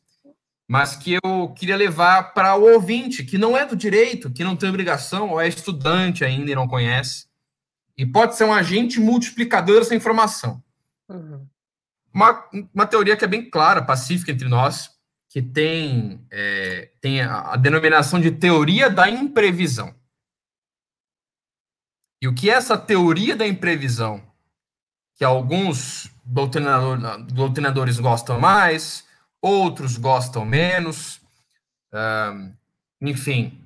mas 0.67 0.95
que 0.95 1.19
eu 1.23 1.49
queria 1.49 1.75
levar 1.75 2.33
para 2.33 2.55
o 2.55 2.73
ouvinte, 2.73 3.23
que 3.23 3.37
não 3.37 3.57
é 3.57 3.65
do 3.65 3.75
direito, 3.75 4.31
que 4.31 4.43
não 4.43 4.55
tem 4.55 4.69
obrigação, 4.69 5.31
ou 5.31 5.41
é 5.41 5.47
estudante 5.47 6.23
ainda 6.23 6.51
e 6.51 6.55
não 6.55 6.67
conhece, 6.67 7.27
e 7.97 8.05
pode 8.05 8.35
ser 8.35 8.45
um 8.45 8.53
agente 8.53 8.99
multiplicador 8.99 9.79
dessa 9.79 9.93
informação. 9.93 10.63
Uhum 11.09 11.45
uma, 12.13 12.45
uma 12.73 12.85
teoria 12.85 13.17
que 13.17 13.25
é 13.25 13.27
bem 13.27 13.49
clara, 13.49 13.81
pacífica 13.81 14.31
entre 14.31 14.47
nós, 14.47 14.91
que 15.33 15.41
tem, 15.41 16.23
é, 16.29 16.91
tem 17.01 17.19
a, 17.21 17.53
a 17.53 17.57
denominação 17.57 18.21
de 18.21 18.29
teoria 18.29 18.87
da 18.87 19.09
imprevisão. 19.09 19.91
E 22.21 22.27
o 22.27 22.35
que 22.35 22.51
é 22.51 22.53
essa 22.53 22.77
teoria 22.77 23.35
da 23.35 23.47
imprevisão? 23.47 24.21
Que 25.15 25.23
alguns 25.23 26.11
doutrinador, 26.23 27.23
doutrinadores 27.23 27.99
gostam 27.99 28.39
mais, 28.39 29.07
outros 29.41 29.97
gostam 29.97 30.45
menos. 30.45 31.19
Enfim, 33.01 33.59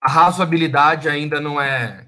a 0.00 0.10
razoabilidade 0.10 1.10
ainda 1.10 1.42
não 1.42 1.60
é, 1.60 2.06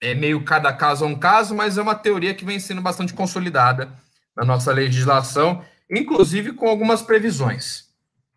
é 0.00 0.14
meio 0.14 0.42
cada 0.46 0.72
caso 0.72 1.04
a 1.04 1.08
um 1.08 1.14
caso, 1.14 1.54
mas 1.54 1.76
é 1.76 1.82
uma 1.82 1.94
teoria 1.94 2.34
que 2.34 2.44
vem 2.44 2.58
sendo 2.58 2.80
bastante 2.80 3.12
consolidada 3.12 3.92
na 4.34 4.46
nossa 4.46 4.72
legislação, 4.72 5.62
inclusive 5.90 6.52
com 6.52 6.68
algumas 6.68 7.02
previsões, 7.02 7.88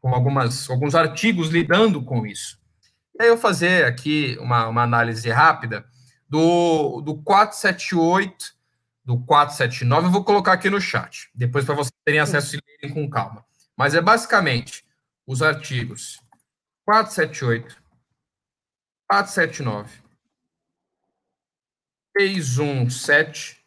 com 0.02 0.14
algumas, 0.14 0.70
alguns 0.70 0.95
artigos 0.95 1.50
lidando 1.50 2.04
com 2.04 2.26
isso. 2.26 2.60
E 3.16 3.24
aí 3.24 3.30
eu 3.30 3.38
fazer 3.38 3.86
aqui 3.86 4.38
uma, 4.39 4.68
uma 4.68 4.84
análise 4.84 5.30
rápida 5.30 5.86
do, 6.28 7.02
do 7.02 7.22
478, 7.22 8.54
do 9.04 9.20
479, 9.26 10.08
eu 10.08 10.12
vou 10.12 10.24
colocar 10.24 10.54
aqui 10.54 10.70
no 10.70 10.80
chat, 10.80 11.30
depois 11.34 11.66
para 11.66 11.76
vocês 11.76 11.91
terem 12.06 12.20
acesso 12.20 12.56
e 12.56 12.62
lerem 12.68 12.93
com 12.93 13.10
calma. 13.10 13.43
Mas 13.76 13.95
é 13.95 14.02
basicamente 14.02 14.86
os 15.26 15.41
artigos 15.41 16.20
478, 16.86 17.82
479, 19.08 20.02
617, 22.18 23.64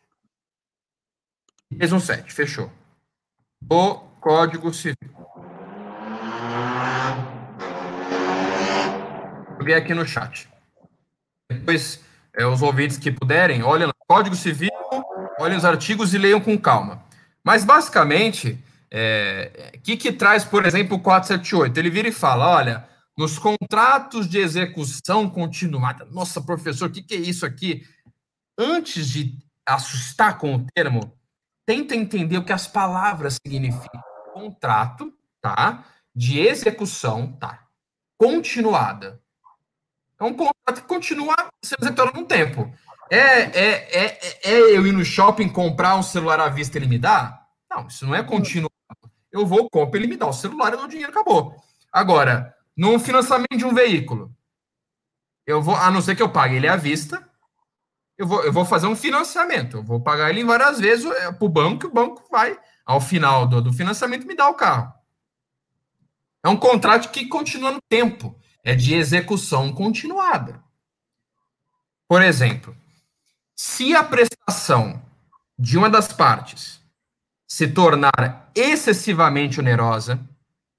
317, 1.70 2.32
fechou. 2.32 2.81
O 3.70 3.94
Código 4.20 4.72
Civil. 4.72 4.96
Joguei 9.58 9.74
aqui 9.74 9.94
no 9.94 10.06
chat. 10.06 10.48
Depois, 11.50 12.00
é, 12.34 12.44
os 12.46 12.62
ouvintes 12.62 12.98
que 12.98 13.10
puderem, 13.10 13.62
olhem 13.62 13.86
no 13.86 13.94
Código 14.06 14.34
Civil, 14.34 14.70
olhem 15.38 15.56
os 15.56 15.64
artigos 15.64 16.12
e 16.14 16.18
leiam 16.18 16.40
com 16.40 16.58
calma. 16.58 17.02
Mas, 17.44 17.64
basicamente, 17.64 18.52
o 18.52 18.58
é, 18.90 19.72
que, 19.82 19.96
que 19.96 20.12
traz, 20.12 20.44
por 20.44 20.66
exemplo, 20.66 20.96
o 20.96 21.00
478? 21.00 21.78
Ele 21.78 21.90
vira 21.90 22.08
e 22.08 22.12
fala, 22.12 22.48
olha, 22.48 22.88
nos 23.16 23.38
contratos 23.38 24.28
de 24.28 24.38
execução 24.38 25.28
continuada, 25.28 26.04
nossa, 26.10 26.40
professor, 26.40 26.88
o 26.88 26.92
que, 26.92 27.02
que 27.02 27.14
é 27.14 27.18
isso 27.18 27.44
aqui? 27.44 27.86
Antes 28.58 29.08
de 29.08 29.38
assustar 29.66 30.38
com 30.38 30.56
o 30.56 30.66
termo, 30.74 31.12
tenta 31.66 31.94
entender 31.94 32.38
o 32.38 32.44
que 32.44 32.52
as 32.52 32.66
palavras 32.66 33.38
significam. 33.44 34.02
Contrato, 34.32 35.12
tá? 35.40 35.84
De 36.14 36.40
execução, 36.40 37.32
tá? 37.32 37.66
Continuada. 38.18 39.20
É 40.18 40.24
um 40.24 40.34
contrato 40.34 40.82
que 40.82 40.88
continua 40.88 41.34
sendo 41.64 41.82
executado 41.82 42.20
no 42.20 42.26
tempo. 42.26 42.72
É, 43.10 43.18
é, 43.18 44.04
é, 44.04 44.40
é 44.44 44.60
eu 44.76 44.86
ir 44.86 44.92
no 44.92 45.04
shopping 45.04 45.48
comprar 45.48 45.96
um 45.96 46.02
celular 46.02 46.40
à 46.40 46.48
vista 46.48 46.78
e 46.78 46.80
ele 46.80 46.88
me 46.88 46.98
dá? 46.98 47.46
Não, 47.70 47.86
isso 47.86 48.06
não 48.06 48.14
é 48.14 48.22
continuado. 48.22 48.70
Eu 49.30 49.46
vou, 49.46 49.68
compro, 49.68 49.98
ele 49.98 50.06
me 50.06 50.16
dá 50.16 50.26
o 50.26 50.32
celular, 50.32 50.72
eu 50.72 50.78
dou 50.78 50.86
o 50.86 50.88
dinheiro, 50.88 51.10
acabou. 51.10 51.56
Agora, 51.92 52.54
no 52.76 52.98
financiamento 52.98 53.56
de 53.56 53.64
um 53.64 53.74
veículo, 53.74 54.34
eu 55.46 55.60
vou, 55.60 55.74
a 55.74 55.90
não 55.90 56.00
ser 56.00 56.14
que 56.14 56.22
eu 56.22 56.28
pague 56.28 56.56
ele 56.56 56.68
à 56.68 56.76
vista, 56.76 57.28
eu 58.22 58.26
vou, 58.26 58.44
eu 58.44 58.52
vou 58.52 58.64
fazer 58.64 58.86
um 58.86 58.94
financiamento, 58.94 59.78
eu 59.78 59.82
vou 59.82 60.00
pagar 60.00 60.30
ele 60.30 60.44
várias 60.44 60.78
vezes 60.78 61.04
é, 61.04 61.32
para 61.32 61.44
o 61.44 61.48
banco, 61.48 61.84
e 61.84 61.88
o 61.88 61.92
banco 61.92 62.22
vai, 62.30 62.56
ao 62.86 63.00
final 63.00 63.48
do, 63.48 63.60
do 63.60 63.72
financiamento, 63.72 64.26
me 64.26 64.36
dar 64.36 64.48
o 64.48 64.54
carro. 64.54 64.94
É 66.44 66.48
um 66.48 66.56
contrato 66.56 67.10
que 67.10 67.26
continua 67.26 67.72
no 67.72 67.80
tempo, 67.88 68.38
é 68.62 68.76
de 68.76 68.94
execução 68.94 69.72
continuada. 69.72 70.62
Por 72.08 72.22
exemplo, 72.22 72.76
se 73.56 73.92
a 73.92 74.04
prestação 74.04 75.02
de 75.58 75.76
uma 75.76 75.90
das 75.90 76.12
partes 76.12 76.80
se 77.48 77.66
tornar 77.66 78.52
excessivamente 78.54 79.58
onerosa, 79.58 80.20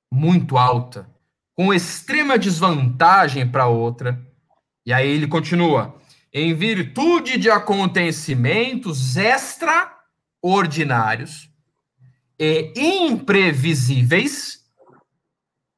muito 0.10 0.58
alta, 0.58 1.10
com 1.54 1.74
extrema 1.74 2.40
desvantagem 2.40 3.46
para 3.50 3.68
outra, 3.68 4.26
e 4.86 4.94
aí 4.94 5.10
ele 5.10 5.28
continua, 5.28 5.94
em 6.34 6.54
virtude 6.56 7.38
de 7.38 7.52
acontecimentos 7.52 9.16
extraordinários 9.16 11.48
e 12.40 12.74
imprevisíveis, 12.76 14.66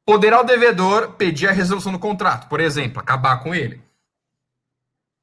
poderá 0.06 0.40
o 0.40 0.46
devedor 0.46 1.12
pedir 1.14 1.50
a 1.50 1.52
resolução 1.52 1.92
do 1.92 2.00
contrato, 2.00 2.48
por 2.48 2.62
exemplo, 2.62 3.02
acabar 3.02 3.44
com 3.44 3.54
ele. 3.54 3.84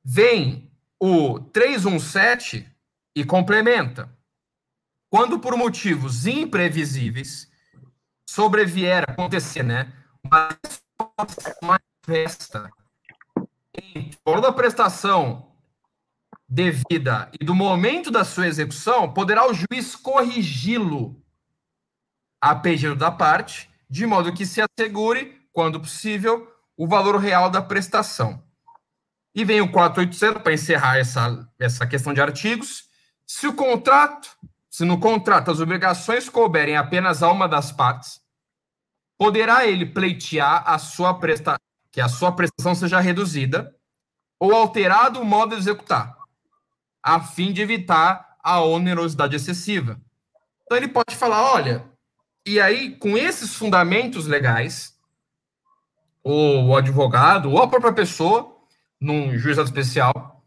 Vem 0.04 0.70
o 1.00 1.40
317 1.40 2.70
e 3.16 3.24
complementa. 3.24 4.14
Quando 5.08 5.38
por 5.38 5.56
motivos 5.56 6.26
imprevisíveis 6.26 7.50
sobrevier 8.28 9.04
acontecer, 9.08 9.62
né, 9.62 9.90
uma 10.24 10.48
manifesta 11.62 12.70
em 13.94 14.10
torno 14.24 14.42
da 14.42 14.52
prestação 14.52 15.50
devida 16.48 17.30
e 17.40 17.44
do 17.44 17.54
momento 17.54 18.10
da 18.10 18.24
sua 18.24 18.46
execução, 18.46 19.12
poderá 19.12 19.48
o 19.48 19.54
juiz 19.54 19.96
corrigi-lo 19.96 21.22
a 22.40 22.54
pedido 22.54 22.94
da 22.94 23.10
parte, 23.10 23.70
de 23.88 24.04
modo 24.06 24.32
que 24.32 24.44
se 24.44 24.60
assegure, 24.60 25.40
quando 25.52 25.80
possível, 25.80 26.52
o 26.76 26.86
valor 26.86 27.16
real 27.16 27.48
da 27.48 27.62
prestação. 27.62 28.42
E 29.34 29.44
vem 29.44 29.60
o 29.60 29.70
480 29.70 30.40
para 30.40 30.52
encerrar 30.52 30.98
essa, 30.98 31.48
essa 31.58 31.86
questão 31.86 32.12
de 32.12 32.20
artigos. 32.20 32.84
Se 33.26 33.46
o 33.46 33.54
contrato, 33.54 34.28
se 34.68 34.84
no 34.84 35.00
contrato 35.00 35.50
as 35.50 35.60
obrigações 35.60 36.28
couberem 36.28 36.76
apenas 36.76 37.22
a 37.22 37.30
uma 37.30 37.48
das 37.48 37.72
partes, 37.72 38.20
poderá 39.16 39.66
ele 39.66 39.86
pleitear 39.86 40.64
a 40.66 40.78
sua 40.78 41.14
presta, 41.14 41.56
que 41.92 42.00
a 42.00 42.08
sua 42.08 42.32
prestação 42.32 42.74
seja 42.74 42.98
reduzida 42.98 43.72
ou 44.40 44.52
alterado 44.52 45.20
o 45.20 45.24
modo 45.24 45.54
de 45.54 45.60
executar, 45.60 46.16
a 47.00 47.20
fim 47.20 47.52
de 47.52 47.62
evitar 47.62 48.36
a 48.42 48.60
onerosidade 48.60 49.36
excessiva. 49.36 50.00
Então 50.64 50.76
ele 50.76 50.88
pode 50.88 51.14
falar, 51.14 51.52
olha, 51.52 51.84
e 52.44 52.60
aí 52.60 52.96
com 52.96 53.16
esses 53.16 53.54
fundamentos 53.54 54.26
legais, 54.26 54.96
o 56.24 56.74
advogado 56.74 57.50
ou 57.50 57.62
a 57.62 57.68
própria 57.68 57.92
pessoa 57.92 58.52
num 59.02 59.36
juizado 59.36 59.68
especial, 59.68 60.44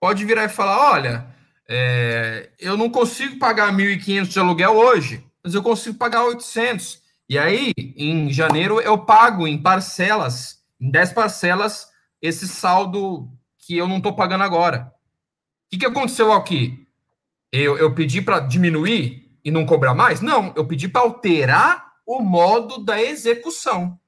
pode 0.00 0.24
virar 0.24 0.44
e 0.44 0.48
falar: 0.48 0.92
olha, 0.92 1.26
é, 1.68 2.50
eu 2.58 2.76
não 2.76 2.88
consigo 2.88 3.38
pagar 3.38 3.72
1.500 3.72 4.28
de 4.28 4.38
aluguel 4.38 4.76
hoje, 4.76 5.24
mas 5.42 5.54
eu 5.54 5.62
consigo 5.62 5.98
pagar 5.98 6.24
800. 6.24 7.02
E 7.28 7.38
aí, 7.38 7.72
em 7.76 8.32
janeiro, 8.32 8.80
eu 8.80 8.96
pago 8.96 9.46
em 9.46 9.60
parcelas, 9.60 10.57
em 10.80 10.90
10 10.90 11.12
parcelas, 11.12 11.88
esse 12.20 12.46
saldo 12.48 13.30
que 13.58 13.76
eu 13.76 13.86
não 13.86 13.98
estou 13.98 14.14
pagando 14.14 14.44
agora. 14.44 14.92
O 15.66 15.70
que, 15.70 15.78
que 15.78 15.86
aconteceu 15.86 16.32
aqui? 16.32 16.86
Eu, 17.52 17.76
eu 17.78 17.94
pedi 17.94 18.22
para 18.22 18.40
diminuir 18.40 19.30
e 19.44 19.50
não 19.50 19.66
cobrar 19.66 19.94
mais? 19.94 20.20
Não, 20.20 20.52
eu 20.56 20.66
pedi 20.66 20.88
para 20.88 21.02
alterar 21.02 21.92
o 22.06 22.20
modo 22.20 22.84
da 22.84 23.00
execução, 23.00 23.98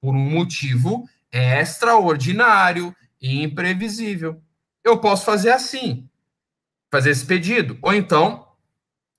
por 0.00 0.14
um 0.14 0.30
motivo 0.30 1.06
extraordinário, 1.30 2.94
imprevisível. 3.20 4.40
Eu 4.82 4.98
posso 4.98 5.24
fazer 5.24 5.50
assim, 5.50 6.08
fazer 6.90 7.10
esse 7.10 7.24
pedido. 7.26 7.78
Ou 7.82 7.92
então, 7.92 8.48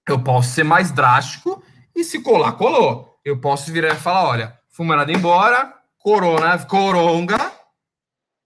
eu 0.08 0.24
posso 0.24 0.50
ser 0.50 0.64
mais 0.64 0.92
drástico 0.92 1.64
e 1.96 2.04
se 2.04 2.22
colar, 2.22 2.54
colou. 2.54 3.20
Eu 3.24 3.40
posso 3.40 3.72
virar 3.72 3.94
e 3.94 4.00
falar: 4.00 4.28
olha, 4.28 4.60
fui 4.70 4.86
mandado 4.86 5.12
embora, 5.12 5.74
corona, 6.04 6.58
coronga, 6.66 7.52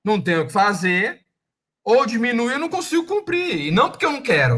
não 0.03 0.21
tenho 0.21 0.43
o 0.43 0.47
que 0.47 0.53
fazer, 0.53 1.21
ou 1.83 2.05
diminui, 2.05 2.53
eu 2.53 2.59
não 2.59 2.69
consigo 2.69 3.05
cumprir. 3.05 3.67
E 3.67 3.71
não 3.71 3.89
porque 3.89 4.05
eu 4.05 4.11
não 4.11 4.21
quero, 4.21 4.55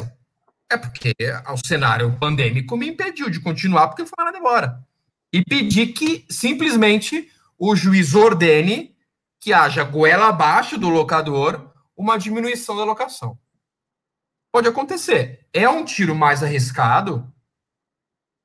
é 0.69 0.77
porque 0.77 1.13
o 1.53 1.67
cenário 1.67 2.17
pandêmico 2.19 2.75
me 2.75 2.89
impediu 2.89 3.29
de 3.29 3.39
continuar 3.39 3.87
porque 3.87 4.05
fui 4.05 4.13
mandado 4.17 4.37
embora. 4.37 4.83
E 5.31 5.43
pedi 5.43 5.87
que 5.87 6.25
simplesmente 6.29 7.29
o 7.57 7.75
juiz 7.75 8.15
ordene 8.15 8.95
que 9.39 9.53
haja 9.53 9.83
goela 9.83 10.27
abaixo 10.27 10.77
do 10.77 10.89
locador 10.89 11.71
uma 11.95 12.17
diminuição 12.17 12.75
da 12.75 12.83
locação. 12.83 13.37
Pode 14.51 14.67
acontecer. 14.67 15.45
É 15.53 15.67
um 15.69 15.83
tiro 15.83 16.15
mais 16.15 16.43
arriscado, 16.43 17.31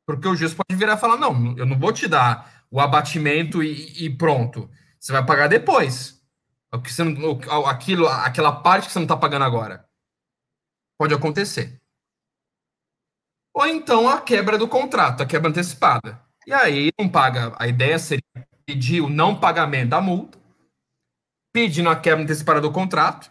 porque 0.07 0.26
o 0.26 0.34
juiz 0.34 0.55
pode 0.55 0.78
virar 0.78 0.94
e 0.94 1.00
falar: 1.00 1.16
não, 1.16 1.57
eu 1.57 1.66
não 1.66 1.78
vou 1.78 1.92
te 1.92 2.09
dar 2.09 2.61
o 2.73 2.81
abatimento 2.81 3.62
e, 3.62 4.07
e 4.07 4.11
pronto. 4.11 4.68
Você 4.99 5.12
vai 5.12 5.25
pagar 5.25 5.47
depois. 5.47 6.20
Que 6.83 6.91
você 6.91 7.05
não, 7.05 7.39
aquilo, 7.66 8.09
aquela 8.09 8.51
parte 8.51 8.87
que 8.87 8.93
você 8.93 8.99
não 8.99 9.05
está 9.05 9.16
pagando 9.16 9.45
agora. 9.45 9.87
Pode 10.99 11.12
acontecer. 11.12 11.81
Ou 13.55 13.66
então 13.66 14.09
a 14.09 14.23
quebra 14.23 14.57
do 14.57 14.66
contrato, 14.66 15.23
a 15.23 15.27
quebra 15.27 15.51
antecipada. 15.51 16.20
E 16.47 16.53
aí 16.53 16.91
não 16.99 17.09
paga. 17.09 17.55
A 17.59 17.68
ideia 17.68 17.99
seria 17.99 18.25
pedir 18.64 19.03
o 19.03 19.11
não 19.11 19.39
pagamento 19.39 19.91
da 19.91 20.01
multa 20.01 20.43
pedindo 21.53 21.91
a 21.91 21.97
quebra 21.97 22.25
antecipada 22.25 22.61
do 22.61 22.73
contrato, 22.73 23.31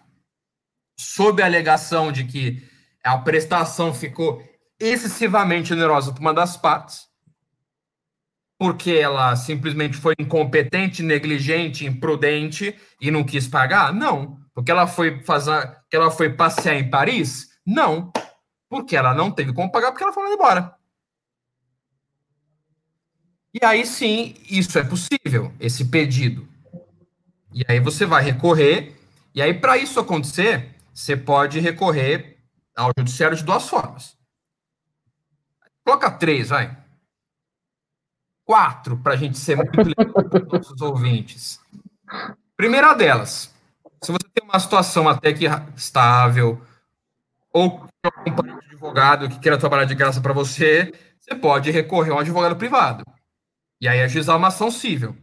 sob 0.97 1.41
a 1.41 1.45
alegação 1.45 2.11
de 2.11 2.23
que 2.25 2.63
a 3.03 3.17
prestação 3.17 3.91
ficou 3.93 4.47
excessivamente 4.79 5.73
onerosa 5.73 6.13
para 6.13 6.21
uma 6.21 6.33
das 6.33 6.55
partes, 6.55 7.07
porque 8.61 8.91
ela 8.91 9.35
simplesmente 9.35 9.97
foi 9.97 10.13
incompetente, 10.19 11.01
negligente, 11.01 11.83
imprudente 11.83 12.79
e 13.01 13.09
não 13.09 13.23
quis 13.23 13.47
pagar? 13.47 13.91
Não. 13.91 14.39
Porque 14.53 14.69
ela 14.69 14.85
foi 14.85 15.19
fazer, 15.23 15.75
que 15.89 15.97
ela 15.97 16.11
foi 16.11 16.29
passear 16.29 16.75
em 16.75 16.87
Paris? 16.87 17.49
Não. 17.65 18.13
Porque 18.69 18.95
ela 18.95 19.15
não 19.15 19.31
teve 19.31 19.51
como 19.51 19.71
pagar 19.71 19.89
porque 19.89 20.03
ela 20.03 20.13
foi 20.13 20.31
embora. 20.31 20.75
E 23.51 23.65
aí 23.65 23.83
sim, 23.83 24.35
isso 24.47 24.77
é 24.77 24.83
possível, 24.83 25.51
esse 25.59 25.85
pedido. 25.85 26.47
E 27.51 27.63
aí 27.67 27.79
você 27.79 28.05
vai 28.05 28.21
recorrer, 28.21 28.95
e 29.33 29.41
aí 29.41 29.55
para 29.55 29.75
isso 29.75 29.99
acontecer, 29.99 30.75
você 30.93 31.17
pode 31.17 31.59
recorrer 31.59 32.37
ao 32.77 32.91
judiciário 32.95 33.35
de 33.35 33.43
duas 33.43 33.67
formas. 33.67 34.15
Coloca 35.83 36.11
três, 36.11 36.49
vai. 36.49 36.80
Quatro, 38.51 38.97
para 38.97 39.13
a 39.13 39.15
gente 39.15 39.37
ser 39.37 39.55
muito 39.55 39.79
legal 39.81 40.29
para 40.29 40.43
os 40.43 40.51
nossos 40.51 40.81
ouvintes. 40.81 41.57
Primeira 42.57 42.93
delas, 42.93 43.55
se 44.03 44.11
você 44.11 44.27
tem 44.33 44.43
uma 44.43 44.59
situação 44.59 45.07
até 45.07 45.31
que 45.31 45.45
estável, 45.73 46.61
ou 47.53 47.87
um 48.27 48.57
advogado 48.57 49.29
que 49.29 49.39
queira 49.39 49.57
trabalhar 49.57 49.85
de 49.85 49.95
graça 49.95 50.19
para 50.19 50.33
você, 50.33 50.91
você 51.17 51.33
pode 51.33 51.71
recorrer 51.71 52.11
a 52.11 52.15
um 52.15 52.19
advogado 52.19 52.57
privado. 52.57 53.05
E 53.79 53.87
aí 53.87 54.01
ajuizar 54.01 54.35
uma 54.35 54.49
ação 54.49 54.69
civil. 54.69 55.15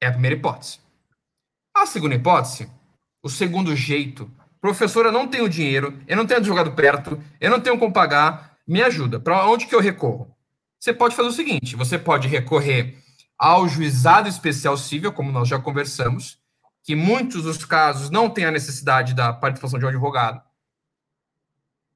É 0.00 0.06
a 0.06 0.12
primeira 0.12 0.36
hipótese. 0.36 0.80
A 1.76 1.84
segunda 1.84 2.14
hipótese, 2.14 2.66
o 3.22 3.28
segundo 3.28 3.76
jeito, 3.76 4.30
professor, 4.58 5.04
eu 5.04 5.12
não 5.12 5.28
tenho 5.28 5.50
dinheiro, 5.50 6.02
eu 6.08 6.16
não 6.16 6.26
tenho 6.26 6.40
advogado 6.40 6.72
perto, 6.72 7.22
eu 7.38 7.50
não 7.50 7.60
tenho 7.60 7.78
como 7.78 7.92
pagar, 7.92 8.56
me 8.66 8.80
ajuda. 8.80 9.20
Para 9.20 9.46
onde 9.46 9.66
que 9.66 9.74
eu 9.74 9.80
recorro? 9.80 10.34
Você 10.80 10.94
pode 10.94 11.14
fazer 11.14 11.28
o 11.28 11.32
seguinte: 11.32 11.76
você 11.76 11.98
pode 11.98 12.26
recorrer 12.26 12.96
ao 13.38 13.68
juizado 13.68 14.28
especial 14.28 14.76
civil, 14.76 15.12
como 15.12 15.30
nós 15.30 15.46
já 15.46 15.58
conversamos, 15.58 16.38
que 16.82 16.96
muitos 16.96 17.42
dos 17.42 17.64
casos 17.64 18.10
não 18.10 18.30
têm 18.30 18.46
a 18.46 18.50
necessidade 18.50 19.14
da 19.14 19.32
participação 19.32 19.78
de 19.78 19.84
um 19.84 19.88
advogado, 19.88 20.42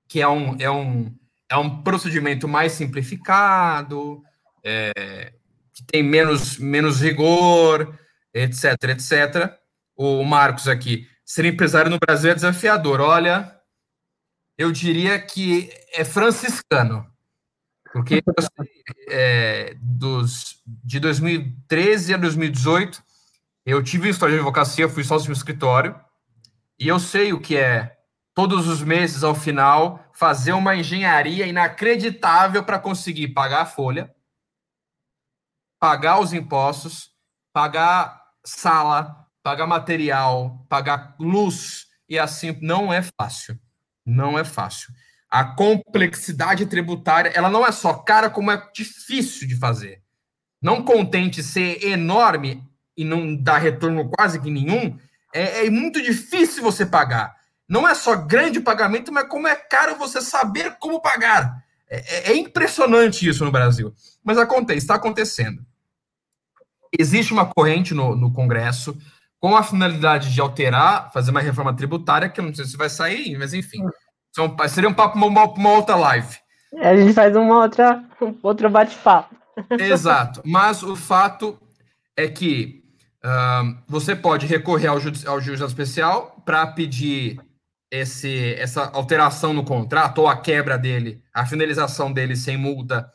que 0.06 0.20
é 0.20 0.28
um, 0.28 0.56
é 0.60 0.70
um, 0.70 1.16
é 1.50 1.56
um 1.56 1.82
procedimento 1.82 2.46
mais 2.46 2.72
simplificado, 2.72 4.22
é, 4.62 5.32
que 5.72 5.82
tem 5.84 6.02
menos, 6.02 6.58
menos 6.58 7.00
rigor, 7.00 7.98
etc, 8.32 8.74
etc. 8.90 9.58
O 9.96 10.22
Marcos 10.24 10.68
aqui, 10.68 11.08
ser 11.24 11.46
empresário 11.46 11.90
no 11.90 11.98
Brasil 11.98 12.30
é 12.30 12.34
desafiador. 12.34 13.00
Olha, 13.00 13.58
eu 14.58 14.70
diria 14.70 15.18
que 15.18 15.70
é 15.94 16.04
franciscano, 16.04 17.06
porque 17.94 18.24
é, 19.08 19.76
dos, 19.80 20.60
de 20.66 20.98
2013 20.98 22.14
a 22.14 22.16
2018 22.16 23.00
eu 23.64 23.80
tive 23.84 24.08
história 24.08 24.34
de 24.34 24.40
advocacia, 24.40 24.88
fui 24.88 25.04
sócio 25.04 25.28
no 25.28 25.32
escritório, 25.32 25.98
e 26.76 26.88
eu 26.88 26.98
sei 26.98 27.32
o 27.32 27.40
que 27.40 27.56
é 27.56 27.96
todos 28.34 28.66
os 28.66 28.82
meses 28.82 29.22
ao 29.22 29.32
final 29.32 30.04
fazer 30.12 30.52
uma 30.54 30.74
engenharia 30.74 31.46
inacreditável 31.46 32.64
para 32.64 32.80
conseguir 32.80 33.28
pagar 33.28 33.62
a 33.62 33.66
folha, 33.66 34.12
pagar 35.78 36.18
os 36.18 36.32
impostos, 36.32 37.12
pagar 37.52 38.20
sala, 38.44 39.24
pagar 39.40 39.68
material, 39.68 40.66
pagar 40.68 41.14
luz 41.20 41.86
e 42.08 42.18
assim 42.18 42.58
não 42.60 42.92
é 42.92 43.02
fácil. 43.02 43.56
Não 44.04 44.36
é 44.36 44.44
fácil. 44.44 44.92
A 45.34 45.44
complexidade 45.44 46.66
tributária, 46.66 47.30
ela 47.34 47.50
não 47.50 47.66
é 47.66 47.72
só 47.72 47.94
cara 47.94 48.30
como 48.30 48.50
é 48.50 48.68
difícil 48.72 49.48
de 49.48 49.56
fazer. 49.56 50.00
Não 50.62 50.82
contente 50.82 51.42
ser 51.42 51.84
enorme 51.84 52.62
e 52.96 53.04
não 53.04 53.34
dar 53.34 53.58
retorno 53.58 54.08
quase 54.08 54.40
que 54.40 54.50
nenhum, 54.50 54.96
é, 55.34 55.66
é 55.66 55.70
muito 55.70 56.00
difícil 56.00 56.62
você 56.62 56.86
pagar. 56.86 57.34
Não 57.68 57.88
é 57.88 57.94
só 57.94 58.14
grande 58.14 58.60
pagamento, 58.60 59.10
mas 59.10 59.26
como 59.26 59.48
é 59.48 59.56
caro 59.56 59.96
você 59.96 60.20
saber 60.20 60.76
como 60.78 61.00
pagar. 61.00 61.64
É, 61.90 61.96
é, 61.96 62.32
é 62.32 62.36
impressionante 62.36 63.28
isso 63.28 63.44
no 63.44 63.50
Brasil. 63.50 63.92
Mas 64.22 64.38
acontece, 64.38 64.78
está 64.78 64.94
acontecendo 64.94 65.64
existe 66.98 67.32
uma 67.32 67.46
corrente 67.46 67.94
no, 67.94 68.14
no 68.16 68.32
Congresso 68.32 68.96
com 69.38 69.56
a 69.56 69.62
finalidade 69.62 70.32
de 70.32 70.40
alterar, 70.40 71.12
fazer 71.12 71.30
uma 71.30 71.40
reforma 71.40 71.74
tributária, 71.74 72.28
que 72.28 72.40
eu 72.40 72.44
não 72.44 72.54
sei 72.54 72.64
se 72.64 72.76
vai 72.76 72.88
sair, 72.88 73.36
mas 73.36 73.52
enfim. 73.52 73.84
São, 74.34 74.56
seria 74.68 74.90
um 74.90 74.94
papo 74.94 75.16
uma, 75.16 75.44
uma 75.44 75.70
outra 75.70 75.94
live. 75.94 76.36
A 76.80 76.96
gente 76.96 77.12
faz 77.12 77.36
uma 77.36 77.62
outra, 77.62 78.04
outro 78.42 78.68
bate-papo. 78.68 79.34
Exato. 79.78 80.42
Mas 80.44 80.82
o 80.82 80.96
fato 80.96 81.56
é 82.16 82.26
que 82.26 82.82
uh, 83.24 83.76
você 83.86 84.16
pode 84.16 84.46
recorrer 84.46 84.88
ao, 84.88 84.98
juiz, 84.98 85.24
ao 85.24 85.40
juiz 85.40 85.60
especial 85.60 86.42
para 86.44 86.66
pedir 86.66 87.40
esse, 87.90 88.54
essa 88.54 88.90
alteração 88.92 89.52
no 89.52 89.64
contrato 89.64 90.18
ou 90.18 90.28
a 90.28 90.36
quebra 90.36 90.76
dele, 90.76 91.22
a 91.32 91.46
finalização 91.46 92.12
dele 92.12 92.34
sem 92.34 92.56
multa 92.56 93.08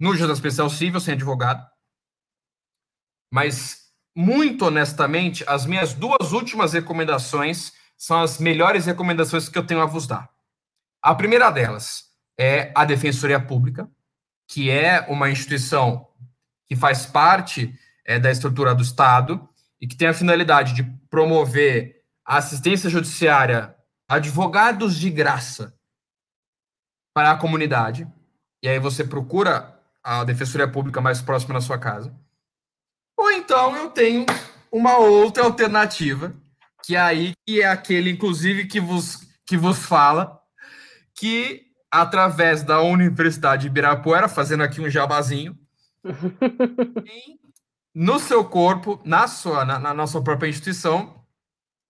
no 0.00 0.16
juiz 0.16 0.30
especial 0.32 0.68
civil, 0.68 0.98
sem 0.98 1.14
advogado. 1.14 1.64
Mas 3.32 3.86
muito 4.16 4.66
honestamente, 4.66 5.44
as 5.46 5.64
minhas 5.64 5.94
duas 5.94 6.32
últimas 6.32 6.72
recomendações 6.72 7.72
são 7.96 8.20
as 8.20 8.38
melhores 8.38 8.84
recomendações 8.84 9.48
que 9.48 9.56
eu 9.56 9.66
tenho 9.66 9.80
a 9.80 9.86
vos 9.86 10.06
dar. 10.08 10.28
A 11.06 11.14
primeira 11.14 11.50
delas 11.50 12.06
é 12.36 12.72
a 12.74 12.84
Defensoria 12.84 13.38
Pública, 13.38 13.88
que 14.48 14.72
é 14.72 15.02
uma 15.02 15.30
instituição 15.30 16.08
que 16.66 16.74
faz 16.74 17.06
parte 17.06 17.72
é, 18.04 18.18
da 18.18 18.28
estrutura 18.28 18.74
do 18.74 18.82
Estado 18.82 19.48
e 19.80 19.86
que 19.86 19.96
tem 19.96 20.08
a 20.08 20.12
finalidade 20.12 20.74
de 20.74 20.82
promover 21.08 22.02
a 22.24 22.38
assistência 22.38 22.90
judiciária, 22.90 23.76
advogados 24.08 24.96
de 24.96 25.08
graça 25.08 25.78
para 27.14 27.30
a 27.30 27.36
comunidade. 27.36 28.04
E 28.60 28.68
aí 28.68 28.80
você 28.80 29.04
procura 29.04 29.80
a 30.02 30.24
Defensoria 30.24 30.66
Pública 30.66 31.00
mais 31.00 31.22
próxima 31.22 31.54
da 31.54 31.60
sua 31.60 31.78
casa. 31.78 32.12
Ou 33.16 33.30
então 33.30 33.76
eu 33.76 33.90
tenho 33.90 34.26
uma 34.72 34.98
outra 34.98 35.44
alternativa, 35.44 36.34
que 36.82 36.96
é 36.96 37.00
aí 37.00 37.32
que 37.46 37.62
é 37.62 37.68
aquele, 37.68 38.10
inclusive, 38.10 38.66
que 38.66 38.80
vos, 38.80 39.24
que 39.46 39.56
vos 39.56 39.86
fala, 39.86 40.35
que 41.16 41.66
através 41.90 42.62
da 42.62 42.80
Universidade 42.80 43.62
de 43.62 43.68
Ibirapuera, 43.68 44.28
fazendo 44.28 44.62
aqui 44.62 44.80
um 44.80 44.90
jabazinho, 44.90 45.58
no 47.94 48.18
seu 48.18 48.44
corpo, 48.44 49.00
na 49.04 49.26
sua, 49.26 49.64
na, 49.64 49.78
na 49.78 49.94
nossa 49.94 50.20
própria 50.20 50.48
instituição, 50.48 51.24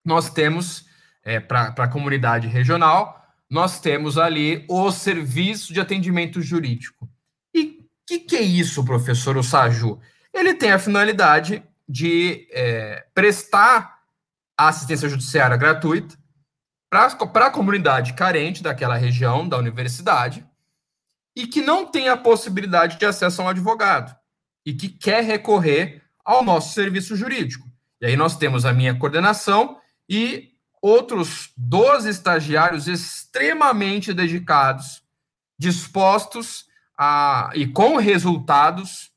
nós 0.04 0.30
temos, 0.30 0.86
é, 1.24 1.40
para 1.40 1.74
a 1.76 1.88
comunidade 1.88 2.46
regional, 2.46 3.20
nós 3.50 3.80
temos 3.80 4.16
ali 4.16 4.64
o 4.68 4.90
serviço 4.90 5.72
de 5.72 5.80
atendimento 5.80 6.40
jurídico. 6.40 7.08
E 7.52 7.80
o 7.80 7.84
que, 8.06 8.20
que 8.20 8.36
é 8.36 8.42
isso, 8.42 8.84
professor 8.84 9.36
Osaju? 9.36 10.00
ele 10.38 10.54
tem 10.54 10.70
a 10.70 10.78
finalidade 10.78 11.62
de 11.88 12.46
é, 12.52 13.06
prestar 13.14 14.00
assistência 14.56 15.08
judiciária 15.08 15.56
gratuita 15.56 16.16
para 16.90 17.46
a 17.46 17.50
comunidade 17.50 18.14
carente 18.14 18.62
daquela 18.62 18.96
região 18.96 19.48
da 19.48 19.58
universidade 19.58 20.46
e 21.34 21.46
que 21.46 21.60
não 21.60 21.86
tem 21.86 22.08
a 22.08 22.16
possibilidade 22.16 22.98
de 22.98 23.04
acesso 23.04 23.42
a 23.42 23.44
um 23.44 23.48
advogado 23.48 24.16
e 24.64 24.72
que 24.72 24.88
quer 24.88 25.22
recorrer 25.22 26.02
ao 26.24 26.42
nosso 26.42 26.74
serviço 26.74 27.14
jurídico. 27.14 27.66
E 28.00 28.06
aí 28.06 28.16
nós 28.16 28.36
temos 28.36 28.64
a 28.64 28.72
minha 28.72 28.98
coordenação 28.98 29.78
e 30.08 30.50
outros 30.80 31.50
12 31.56 32.08
estagiários 32.08 32.86
extremamente 32.86 34.12
dedicados, 34.12 35.02
dispostos 35.58 36.66
a, 36.98 37.50
e 37.54 37.66
com 37.66 37.96
resultados 37.96 39.10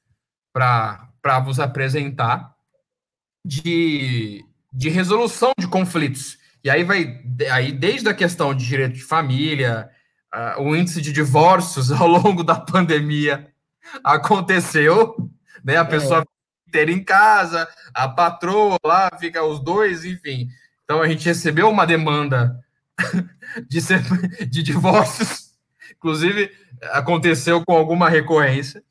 para 0.51 1.39
vos 1.43 1.59
apresentar 1.59 2.55
de, 3.45 4.43
de 4.73 4.89
resolução 4.89 5.51
de 5.59 5.67
conflitos. 5.67 6.38
E 6.63 6.69
aí 6.69 6.83
vai 6.83 7.21
aí 7.51 7.71
desde 7.71 8.09
a 8.09 8.13
questão 8.13 8.53
de 8.53 8.65
direito 8.65 8.93
de 8.93 9.03
família, 9.03 9.89
uh, 10.33 10.61
o 10.61 10.75
índice 10.75 11.01
de 11.01 11.11
divórcios 11.11 11.91
ao 11.93 12.07
longo 12.07 12.43
da 12.43 12.55
pandemia 12.55 13.47
aconteceu, 14.03 15.15
né? 15.63 15.77
A 15.77 15.85
pessoa 15.85 16.21
é. 16.21 16.71
ter 16.71 16.89
em 16.89 17.03
casa, 17.03 17.67
a 17.93 18.07
patroa 18.07 18.77
lá 18.85 19.09
fica 19.19 19.43
os 19.43 19.59
dois, 19.59 20.05
enfim. 20.05 20.47
Então 20.83 21.01
a 21.01 21.07
gente 21.07 21.25
recebeu 21.25 21.69
uma 21.69 21.85
demanda 21.85 22.59
de, 23.67 23.81
ser, 23.81 24.01
de 24.47 24.61
divórcios, 24.61 25.53
inclusive 25.91 26.51
aconteceu 26.91 27.63
com 27.65 27.75
alguma 27.75 28.09
recorrência 28.09 28.83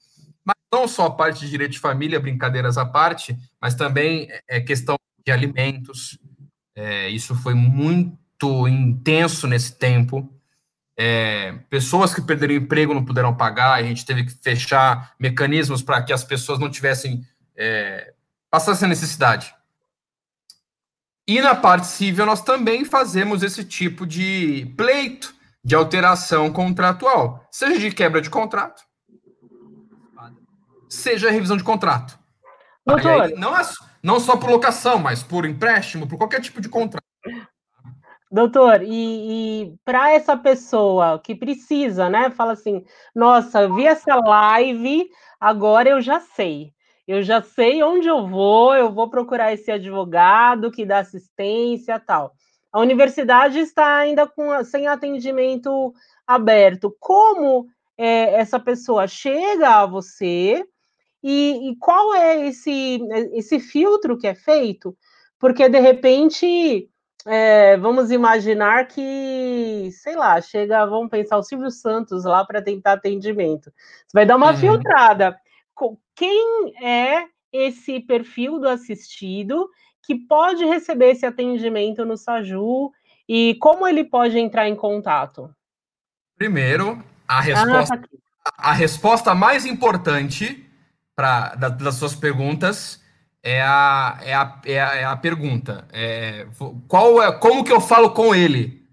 mas 0.49 0.57
não 0.73 0.89
só 0.89 1.07
a 1.07 1.11
parte 1.11 1.41
de 1.41 1.51
direito 1.51 1.73
de 1.73 1.79
família, 1.79 2.19
brincadeiras 2.19 2.79
à 2.79 2.87
parte, 2.87 3.37
mas 3.61 3.75
também 3.75 4.31
é 4.49 4.59
questão 4.59 4.97
de 5.23 5.31
alimentos. 5.31 6.19
É, 6.81 7.09
isso 7.09 7.35
foi 7.35 7.55
muito 7.55 8.69
intenso 8.69 9.49
nesse 9.49 9.73
tempo. 9.73 10.33
É, 10.97 11.59
pessoas 11.69 12.15
que 12.15 12.23
perderam 12.23 12.55
emprego 12.55 12.95
não 12.95 13.05
puderam 13.05 13.37
pagar, 13.37 13.75
a 13.75 13.83
gente 13.83 14.07
teve 14.07 14.25
que 14.25 14.31
fechar 14.31 15.13
mecanismos 15.19 15.83
para 15.83 16.01
que 16.03 16.13
as 16.13 16.23
pessoas 16.23 16.61
não 16.61 16.71
tivessem 16.71 17.27
é, 17.57 18.15
passassem 18.49 18.89
necessidade. 18.89 19.53
E 21.27 21.41
na 21.41 21.57
parte 21.57 21.89
civil 21.89 22.25
nós 22.25 22.43
também 22.43 22.85
fazemos 22.85 23.43
esse 23.43 23.65
tipo 23.65 24.07
de 24.07 24.73
pleito 24.77 25.35
de 25.65 25.75
alteração 25.75 26.53
contratual, 26.53 27.45
seja 27.51 27.81
de 27.81 27.91
quebra 27.91 28.23
de 28.23 28.31
contrato, 28.31 28.85
seja 30.89 31.29
revisão 31.29 31.57
de 31.57 31.65
contrato. 31.65 32.17
Doutor. 32.87 33.23
Aí, 33.23 33.35
não, 33.35 33.57
é, 33.57 33.63
não 34.03 34.21
só 34.21 34.37
por 34.37 34.51
locação, 34.51 34.99
mas 34.99 35.23
por 35.23 35.45
empréstimo, 35.45 36.07
por 36.07 36.19
qualquer 36.19 36.41
tipo 36.41 36.61
de 36.61 36.69
contrato. 36.69 37.05
Doutor, 38.31 38.83
e, 38.83 39.63
e 39.63 39.75
para 39.85 40.13
essa 40.13 40.37
pessoa 40.37 41.19
que 41.19 41.35
precisa, 41.35 42.11
né? 42.11 42.31
Fala 42.31 42.53
assim: 42.53 42.85
nossa, 43.15 43.69
vi 43.69 43.87
essa 43.87 44.17
live, 44.17 45.09
agora 45.41 45.89
eu 45.89 46.01
já 46.01 46.21
sei. 46.21 46.73
Eu 47.07 47.23
já 47.23 47.41
sei 47.41 47.83
onde 47.83 48.07
eu 48.07 48.27
vou, 48.27 48.75
eu 48.75 48.93
vou 48.93 49.09
procurar 49.09 49.55
esse 49.55 49.71
advogado 49.71 50.71
que 50.71 50.85
dá 50.85 50.99
assistência 50.99 51.99
tal. 51.99 52.35
A 52.71 52.81
universidade 52.81 53.59
está 53.61 53.97
ainda 53.97 54.27
com, 54.27 54.63
sem 54.63 54.87
atendimento 54.87 55.95
aberto. 56.27 56.95
Como 57.01 57.67
é, 57.97 58.35
essa 58.35 58.61
pessoa 58.61 59.07
chega 59.07 59.81
a 59.81 59.87
você 59.87 60.63
e, 61.31 61.69
e 61.69 61.77
qual 61.77 62.15
é 62.15 62.47
esse, 62.47 62.99
esse 63.35 63.61
filtro 63.61 64.17
que 64.17 64.27
é 64.27 64.35
feito? 64.35 64.97
Porque, 65.39 65.69
de 65.69 65.79
repente, 65.79 66.89
é, 67.27 67.77
vamos 67.77 68.11
imaginar 68.11 68.89
que, 68.89 69.91
sei 69.93 70.17
lá, 70.17 70.41
chega, 70.41 70.87
vamos 70.87 71.11
pensar 71.11 71.37
o 71.37 71.43
Silvio 71.43 71.71
Santos 71.71 72.25
lá 72.25 72.47
para 72.47 72.63
tentar 72.63 72.95
atendimento. 72.95 73.65
Você 74.07 74.15
vai 74.15 74.25
dar 74.25 74.37
uma 74.37 74.53
uhum. 74.53 74.57
filtrada. 74.57 75.39
Quem 76.17 76.73
é 76.83 77.27
esse 77.53 78.01
perfil 78.01 78.59
do 78.59 78.67
assistido 78.67 79.69
que 80.03 80.15
pode 80.15 80.65
receber 80.65 81.11
esse 81.11 81.27
atendimento 81.27 82.07
no 82.07 82.17
Saju 82.17 82.91
e 83.29 83.55
como 83.57 83.87
ele 83.87 84.03
pode 84.03 84.39
entrar 84.39 84.67
em 84.67 84.75
contato? 84.75 85.55
Primeiro, 86.39 87.05
a 87.29 87.43
resposta, 87.43 87.95
ah, 87.97 87.99
tá 87.99 88.53
a 88.57 88.73
resposta 88.73 89.35
mais 89.35 89.67
importante 89.67 90.65
pra, 91.19 91.57
da, 91.57 91.69
das 91.69 91.97
suas 91.97 92.15
perguntas 92.15 93.03
é 93.43 93.61
a, 93.61 94.21
é 94.23 94.35
a, 94.35 94.61
é 94.65 94.81
a, 94.81 94.95
é 94.95 95.05
a 95.05 95.17
pergunta. 95.17 95.89
É, 95.93 96.47
qual 96.87 97.21
é, 97.21 97.33
como 97.33 97.65
que 97.65 97.73
eu 97.73 97.81
falo 97.81 98.13
com 98.13 98.33
ele? 98.33 98.89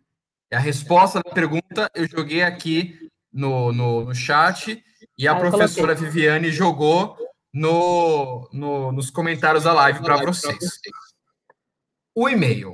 É 0.50 0.56
a 0.56 0.60
resposta 0.60 1.22
da 1.24 1.30
pergunta 1.30 1.88
eu 1.94 2.08
joguei 2.08 2.42
aqui 2.42 2.98
no, 3.32 3.72
no, 3.72 4.06
no 4.06 4.16
chat 4.16 4.84
e 5.16 5.28
a 5.28 5.34
ah, 5.34 5.36
professora 5.36 5.96
coloquei. 5.96 6.10
Viviane 6.10 6.50
jogou 6.50 7.16
no, 7.54 8.50
no, 8.52 8.92
nos 8.92 9.12
comentários 9.12 9.66
da 9.66 9.74
live 9.74 10.02
para 10.02 10.18
vocês. 10.18 10.80
O 12.16 12.28
e-mail. 12.28 12.74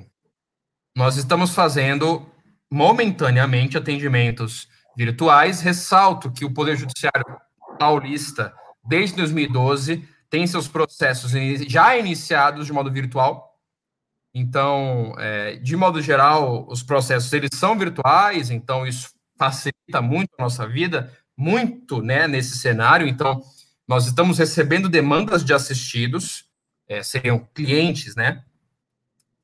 Nós 0.95 1.17
estamos 1.17 1.53
fazendo 1.53 2.25
momentaneamente 2.71 3.77
atendimentos 3.77 4.69
virtuais. 4.95 5.59
Ressalto 5.59 6.31
que 6.31 6.45
o 6.45 6.53
Poder 6.53 6.77
Judiciário 6.77 7.25
paulista 7.77 8.55
desde 8.83 9.15
2012, 9.17 10.07
tem 10.29 10.47
seus 10.47 10.67
processos 10.67 11.31
já 11.67 11.97
iniciados 11.97 12.65
de 12.65 12.73
modo 12.73 12.91
virtual. 12.91 13.59
Então, 14.33 15.13
é, 15.17 15.57
de 15.57 15.75
modo 15.75 16.01
geral, 16.01 16.65
os 16.69 16.81
processos 16.81 17.31
eles 17.33 17.49
são 17.53 17.77
virtuais, 17.77 18.49
então 18.49 18.87
isso 18.87 19.09
facilita 19.37 20.01
muito 20.01 20.29
a 20.37 20.43
nossa 20.43 20.65
vida, 20.67 21.11
muito, 21.35 22.01
né, 22.01 22.27
nesse 22.27 22.57
cenário. 22.57 23.07
Então, 23.07 23.41
nós 23.87 24.07
estamos 24.07 24.37
recebendo 24.37 24.87
demandas 24.87 25.43
de 25.43 25.53
assistidos, 25.53 26.45
é, 26.87 27.03
seriam 27.03 27.39
clientes, 27.53 28.15
né? 28.15 28.43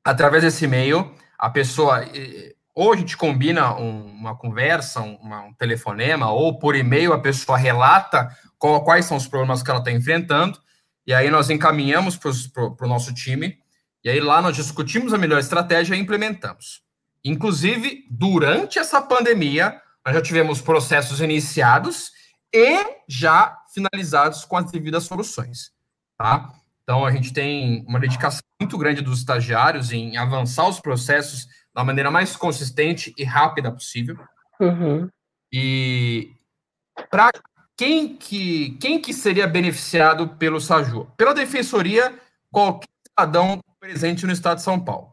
Através 0.04 0.44
desse 0.44 0.64
e-mail, 0.64 1.14
a 1.38 1.50
pessoa 1.50 2.06
ou 2.78 2.94
a 2.94 2.96
gente 2.96 3.18
combina 3.18 3.76
um, 3.76 4.06
uma 4.06 4.36
conversa, 4.36 5.02
um, 5.02 5.18
um, 5.24 5.54
telefonema, 5.56 6.30
ou 6.30 6.60
por 6.60 6.76
e-mail 6.76 7.12
a 7.12 7.20
pessoa 7.20 7.58
relata 7.58 8.30
qual, 8.60 8.84
quais 8.84 9.06
são 9.06 9.18
os 9.18 9.28
problemas 9.28 9.64
que 9.64 9.72
ela 9.72 9.80
está 9.80 9.92
enfrentando, 9.92 10.62
e 11.06 11.12
aí 11.12 11.32
nós 11.32 11.50
encaminhamos 11.50 12.16
para 12.16 12.32
o 12.80 12.88
nosso 12.88 13.12
time, 13.16 13.58
e 14.04 14.10
aí 14.12 14.20
lá 14.20 14.44
nós 14.44 14.56
discutimos 14.56 15.12
a 15.12 15.18
melhor 15.18 15.40
estratégia 15.40 15.96
e 15.96 16.00
implementamos. 16.00 16.84
Inclusive, 17.26 18.06
durante 18.12 18.78
essa 18.78 19.02
pandemia, 19.02 19.82
nós 20.06 20.14
já 20.14 20.22
tivemos 20.22 20.62
processos 20.62 21.20
iniciados 21.20 22.12
e 22.54 22.78
já 23.10 23.58
finalizados 23.74 24.46
com 24.46 24.56
as 24.56 24.70
devidas 24.70 25.04
soluções, 25.06 25.72
tá? 26.16 26.54
Então, 26.84 27.04
a 27.04 27.12
gente 27.12 27.34
tem 27.34 27.84
uma 27.88 28.00
dedicação 28.00 28.42
muito 28.62 28.78
grande 28.78 29.02
dos 29.02 29.18
estagiários 29.18 29.92
em 29.92 30.16
avançar 30.16 30.68
os 30.68 30.80
processos 30.80 31.48
da 31.78 31.84
maneira 31.84 32.10
mais 32.10 32.36
consistente 32.36 33.14
e 33.16 33.24
rápida 33.24 33.72
possível. 33.72 34.18
Uhum. 34.60 35.08
E 35.54 36.34
para 37.12 37.30
quem 37.78 38.18
que, 38.18 38.72
quem 38.82 39.00
que 39.00 39.14
seria 39.14 39.46
beneficiado 39.46 40.28
pelo 40.28 40.60
SAJU? 40.60 41.06
Pela 41.16 41.36
defensoria, 41.36 42.20
qualquer 42.52 42.88
cidadão 43.08 43.60
presente 43.80 44.26
no 44.26 44.34
estado 44.34 44.58
de 44.58 44.64
São 44.64 44.80
Paulo, 44.80 45.12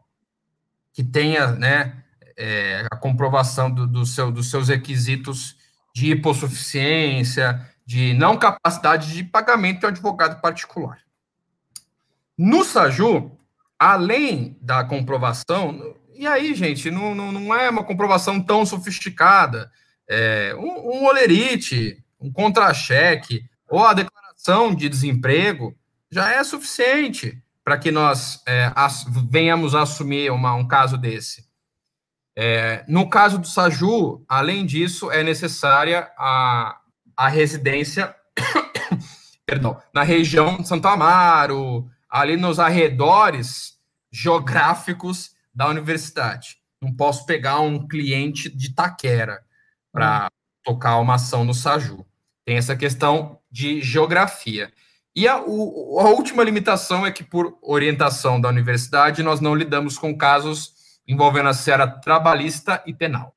que 0.91 1.03
tenha 1.03 1.51
né, 1.51 2.03
é, 2.35 2.87
a 2.91 2.95
comprovação 2.95 3.69
do, 3.69 3.85
do 3.85 4.03
seu, 4.03 4.31
dos 4.31 4.49
seus 4.49 4.67
requisitos 4.67 5.55
de 5.93 6.13
hipossuficiência, 6.13 7.63
de 7.85 8.15
não 8.15 8.39
capacidade 8.39 9.13
de 9.13 9.23
pagamento 9.23 9.81
de 9.81 9.85
um 9.85 9.89
advogado 9.89 10.41
particular. 10.41 10.97
No 12.35 12.63
SAJU, 12.63 13.37
além 13.77 14.57
da 14.59 14.83
comprovação, 14.83 15.95
e 16.17 16.27
aí, 16.27 16.53
gente, 16.53 16.89
não, 16.89 17.13
não, 17.13 17.31
não 17.31 17.55
é 17.55 17.69
uma 17.69 17.83
comprovação 17.83 18.41
tão 18.41 18.65
sofisticada, 18.65 19.71
é, 20.07 20.55
um, 20.57 21.01
um 21.01 21.05
olerite, 21.05 22.03
um 22.19 22.31
contra-cheque, 22.31 23.43
ou 23.69 23.83
a 23.83 23.93
declaração 23.93 24.73
de 24.73 24.87
desemprego, 24.87 25.75
já 26.09 26.31
é 26.31 26.43
suficiente 26.43 27.41
para 27.63 27.77
que 27.77 27.91
nós 27.91 28.41
é, 28.47 28.71
as, 28.75 29.05
venhamos 29.29 29.73
a 29.73 29.81
assumir 29.81 30.31
uma, 30.31 30.53
um 30.53 30.67
caso 30.67 30.97
desse. 30.97 31.45
É, 32.37 32.83
no 32.87 33.09
caso 33.09 33.39
do 33.39 33.47
SAJU, 33.47 34.23
além 34.27 34.65
disso, 34.65 35.09
é 35.11 35.23
necessária 35.23 36.11
a, 36.17 36.77
a 37.15 37.27
residência 37.27 38.15
perdão, 39.45 39.81
na 39.93 40.03
região 40.03 40.57
de 40.57 40.67
Santo 40.67 40.87
Amaro, 40.87 41.89
ali 42.09 42.35
nos 42.35 42.59
arredores 42.59 43.75
geográficos 44.11 45.34
da 45.55 45.67
universidade. 45.69 46.57
Não 46.81 46.93
posso 46.93 47.25
pegar 47.25 47.59
um 47.61 47.87
cliente 47.87 48.49
de 48.49 48.73
Taquera 48.73 49.41
para 49.91 50.29
tocar 50.63 50.97
uma 50.97 51.15
ação 51.15 51.45
no 51.45 51.53
SAJU. 51.53 52.05
Tem 52.43 52.57
essa 52.57 52.75
questão 52.75 53.39
de 53.49 53.81
geografia. 53.81 54.71
E 55.15 55.27
a, 55.27 55.41
o, 55.41 55.99
a 55.99 56.09
última 56.09 56.43
limitação 56.43 57.05
é 57.05 57.11
que, 57.11 57.23
por 57.23 57.57
orientação 57.61 58.39
da 58.41 58.49
universidade, 58.49 59.23
nós 59.23 59.39
não 59.39 59.55
lidamos 59.55 59.97
com 59.97 60.15
casos 60.17 60.73
envolvendo 61.07 61.49
a 61.49 61.53
seara 61.53 61.87
trabalhista 61.87 62.83
e 62.85 62.93
penal. 62.93 63.33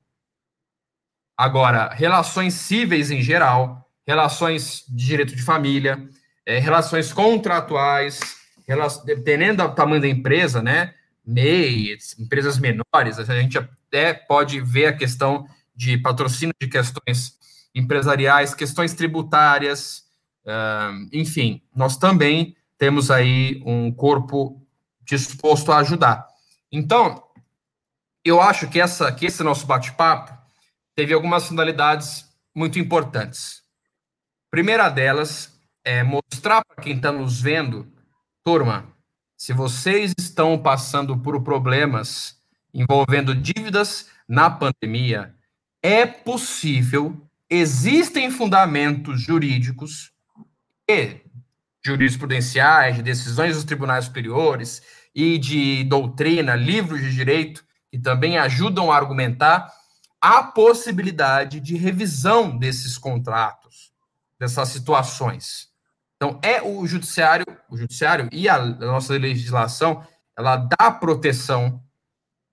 Agora, 1.37 1.89
relações 1.93 2.55
cíveis 2.55 3.11
em 3.11 3.21
geral, 3.21 3.89
relações 4.05 4.83
de 4.89 5.05
direito 5.05 5.35
de 5.35 5.41
família, 5.41 6.09
é, 6.45 6.59
relações 6.59 7.13
contratuais, 7.13 8.19
dependendo 9.05 9.63
do 9.63 9.73
tamanho 9.73 10.01
da 10.01 10.07
empresa, 10.07 10.61
né? 10.61 10.93
MEI, 11.29 11.97
empresas 12.17 12.57
menores, 12.57 13.19
a 13.19 13.41
gente 13.41 13.57
até 13.57 14.13
pode 14.13 14.59
ver 14.59 14.87
a 14.87 14.97
questão 14.97 15.47
de 15.75 15.97
patrocínio 15.97 16.53
de 16.59 16.67
questões 16.67 17.37
empresariais, 17.73 18.53
questões 18.53 18.93
tributárias, 18.93 20.03
enfim, 21.13 21.61
nós 21.75 21.97
também 21.97 22.55
temos 22.77 23.11
aí 23.11 23.61
um 23.65 23.91
corpo 23.91 24.65
disposto 25.03 25.71
a 25.71 25.77
ajudar. 25.79 26.27
Então, 26.71 27.23
eu 28.23 28.41
acho 28.41 28.69
que, 28.69 28.79
essa, 28.79 29.11
que 29.11 29.25
esse 29.25 29.43
nosso 29.43 29.65
bate-papo 29.65 30.37
teve 30.95 31.13
algumas 31.13 31.47
finalidades 31.47 32.25
muito 32.53 32.79
importantes. 32.79 33.63
primeira 34.51 34.89
delas 34.89 35.57
é 35.83 36.03
mostrar 36.03 36.63
para 36.65 36.83
quem 36.83 36.95
está 36.95 37.11
nos 37.11 37.41
vendo, 37.41 37.91
turma, 38.43 38.93
se 39.39 39.53
vocês 39.53 40.11
estão 40.19 40.61
passando 40.61 41.17
por 41.17 41.41
problemas 41.41 42.37
envolvendo 42.73 43.33
dívidas 43.33 44.09
na 44.27 44.49
pandemia, 44.49 45.33
é 45.81 46.05
possível, 46.05 47.25
existem 47.49 48.29
fundamentos 48.29 49.21
jurídicos 49.21 50.11
e 50.85 51.21
jurisprudenciais, 51.81 52.97
de 52.97 53.01
decisões 53.01 53.55
dos 53.55 53.63
tribunais 53.63 54.05
superiores 54.05 54.81
e 55.15 55.37
de 55.37 55.85
doutrina, 55.85 56.53
livros 56.53 56.99
de 56.99 57.15
direito, 57.15 57.63
que 57.89 57.97
também 57.97 58.37
ajudam 58.37 58.91
a 58.91 58.97
argumentar 58.97 59.71
a 60.19 60.43
possibilidade 60.43 61.61
de 61.61 61.77
revisão 61.77 62.57
desses 62.57 62.97
contratos, 62.97 63.93
dessas 64.37 64.67
situações. 64.67 65.68
Então, 66.21 66.37
é 66.43 66.61
o 66.61 66.85
judiciário, 66.85 67.45
o 67.69 67.77
judiciário 67.77 68.27
e 68.29 68.49
a, 68.49 68.59
nossa 68.59 69.13
legislação, 69.13 70.05
ela 70.37 70.57
dá 70.57 70.91
proteção 70.91 71.81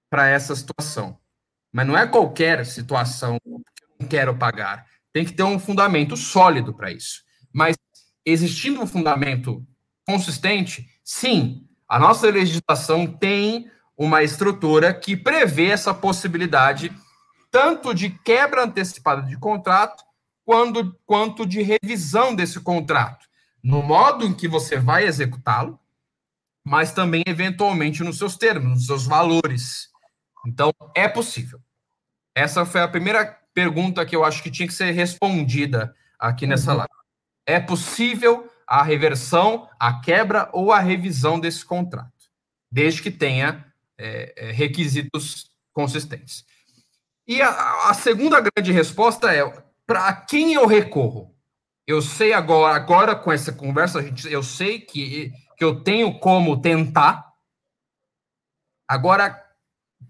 para 0.09 0.29
essa 0.29 0.55
situação. 0.55 1.19
Mas 1.73 1.85
não 1.85 1.99
é 1.99 2.07
qualquer 2.07 2.65
situação 2.65 3.39
que 3.43 3.85
eu 3.85 3.89
não 3.99 4.07
quero 4.07 4.37
pagar. 4.37 4.87
Tem 5.13 5.25
que 5.25 5.33
ter 5.33 5.43
um 5.43 5.59
fundamento 5.59 6.17
sólido 6.17 6.73
para 6.73 6.93
isso. 6.93 7.25
Mas 7.53 7.77
existindo 8.25 8.81
um 8.81 8.87
fundamento 8.87 9.67
consistente, 10.07 10.89
sim, 11.03 11.67
a 11.89 11.99
nossa 11.99 12.31
legislação 12.31 13.05
tem 13.07 13.69
uma 13.97 14.23
estrutura 14.23 14.95
que 14.95 15.17
prevê 15.17 15.71
essa 15.71 15.93
possibilidade 15.93 16.93
tanto 17.51 17.93
de 17.93 18.11
quebra 18.11 18.63
antecipada 18.63 19.23
de 19.23 19.37
contrato 19.39 20.05
quando, 20.45 20.97
quanto 21.05 21.45
de 21.45 21.63
revisão 21.63 22.35
desse 22.35 22.61
contrato, 22.61 23.26
no 23.67 23.83
modo 23.83 24.25
em 24.25 24.33
que 24.33 24.47
você 24.47 24.79
vai 24.79 25.07
executá-lo, 25.07 25.77
mas 26.65 26.93
também, 26.93 27.25
eventualmente, 27.27 28.05
nos 28.05 28.17
seus 28.17 28.37
termos, 28.37 28.71
nos 28.71 28.87
seus 28.87 29.07
valores. 29.07 29.89
Então, 30.47 30.73
é 30.95 31.09
possível. 31.09 31.61
Essa 32.33 32.65
foi 32.65 32.81
a 32.81 32.87
primeira 32.87 33.27
pergunta 33.53 34.07
que 34.07 34.15
eu 34.15 34.25
acho 34.25 34.41
que 34.41 34.53
tinha 34.53 34.69
que 34.69 34.75
ser 34.75 34.93
respondida 34.93 35.93
aqui 36.17 36.47
nessa 36.47 36.71
uhum. 36.71 36.79
live. 36.79 36.93
É 37.45 37.59
possível 37.59 38.49
a 38.69 38.85
reversão, 38.85 39.69
a 39.81 40.01
quebra 40.01 40.49
ou 40.53 40.71
a 40.71 40.79
revisão 40.79 41.41
desse 41.41 41.65
contrato, 41.65 42.31
desde 42.71 43.03
que 43.03 43.11
tenha 43.11 43.67
é, 43.99 44.33
é, 44.37 44.53
requisitos 44.53 45.51
consistentes. 45.73 46.45
E 47.27 47.43
a, 47.43 47.89
a, 47.91 47.95
segunda 47.95 48.41
grande 48.41 48.71
resposta 48.71 49.35
é: 49.35 49.45
para 49.85 50.13
quem 50.13 50.55
eu 50.55 50.67
recorro? 50.67 51.36
Eu 51.87 52.03
sei 52.03 52.33
agora, 52.33 52.75
agora 52.75 53.15
com 53.15 53.33
essa 53.33 53.53
conversa, 53.53 54.03
gente, 54.03 54.31
eu 54.31 54.43
sei 54.43 54.81
que, 54.81 55.33
que 55.57 55.65
eu 55.65 55.83
tenho 55.83 56.19
como 56.19 56.61
tentar. 56.61 57.33
Agora, 58.89 59.41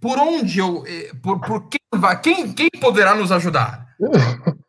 por 0.00 0.18
onde 0.18 0.58
eu. 0.58 0.86
Eh, 0.86 1.12
por, 1.22 1.40
por 1.40 1.68
quem, 1.68 1.80
vai, 1.94 2.20
quem, 2.20 2.52
quem 2.52 2.70
poderá 2.80 3.14
nos 3.14 3.30
ajudar? 3.32 3.86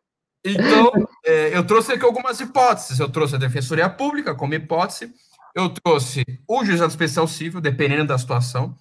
Então, 0.50 0.94
é, 1.26 1.58
eu 1.58 1.66
trouxe 1.66 1.92
aqui 1.92 2.06
algumas 2.06 2.40
hipóteses. 2.40 3.00
Eu 3.00 3.10
trouxe 3.10 3.36
a 3.36 3.40
Defensoria 3.40 3.90
Pública 3.90 4.34
como 4.34 4.54
hipótese, 4.54 5.14
eu 5.54 5.68
trouxe 5.70 6.24
o 6.48 6.64
Juizado 6.64 6.90
Especial 6.90 7.28
Civil, 7.28 7.60
dependendo 7.60 8.06
da 8.06 8.18
situação, 8.18 8.78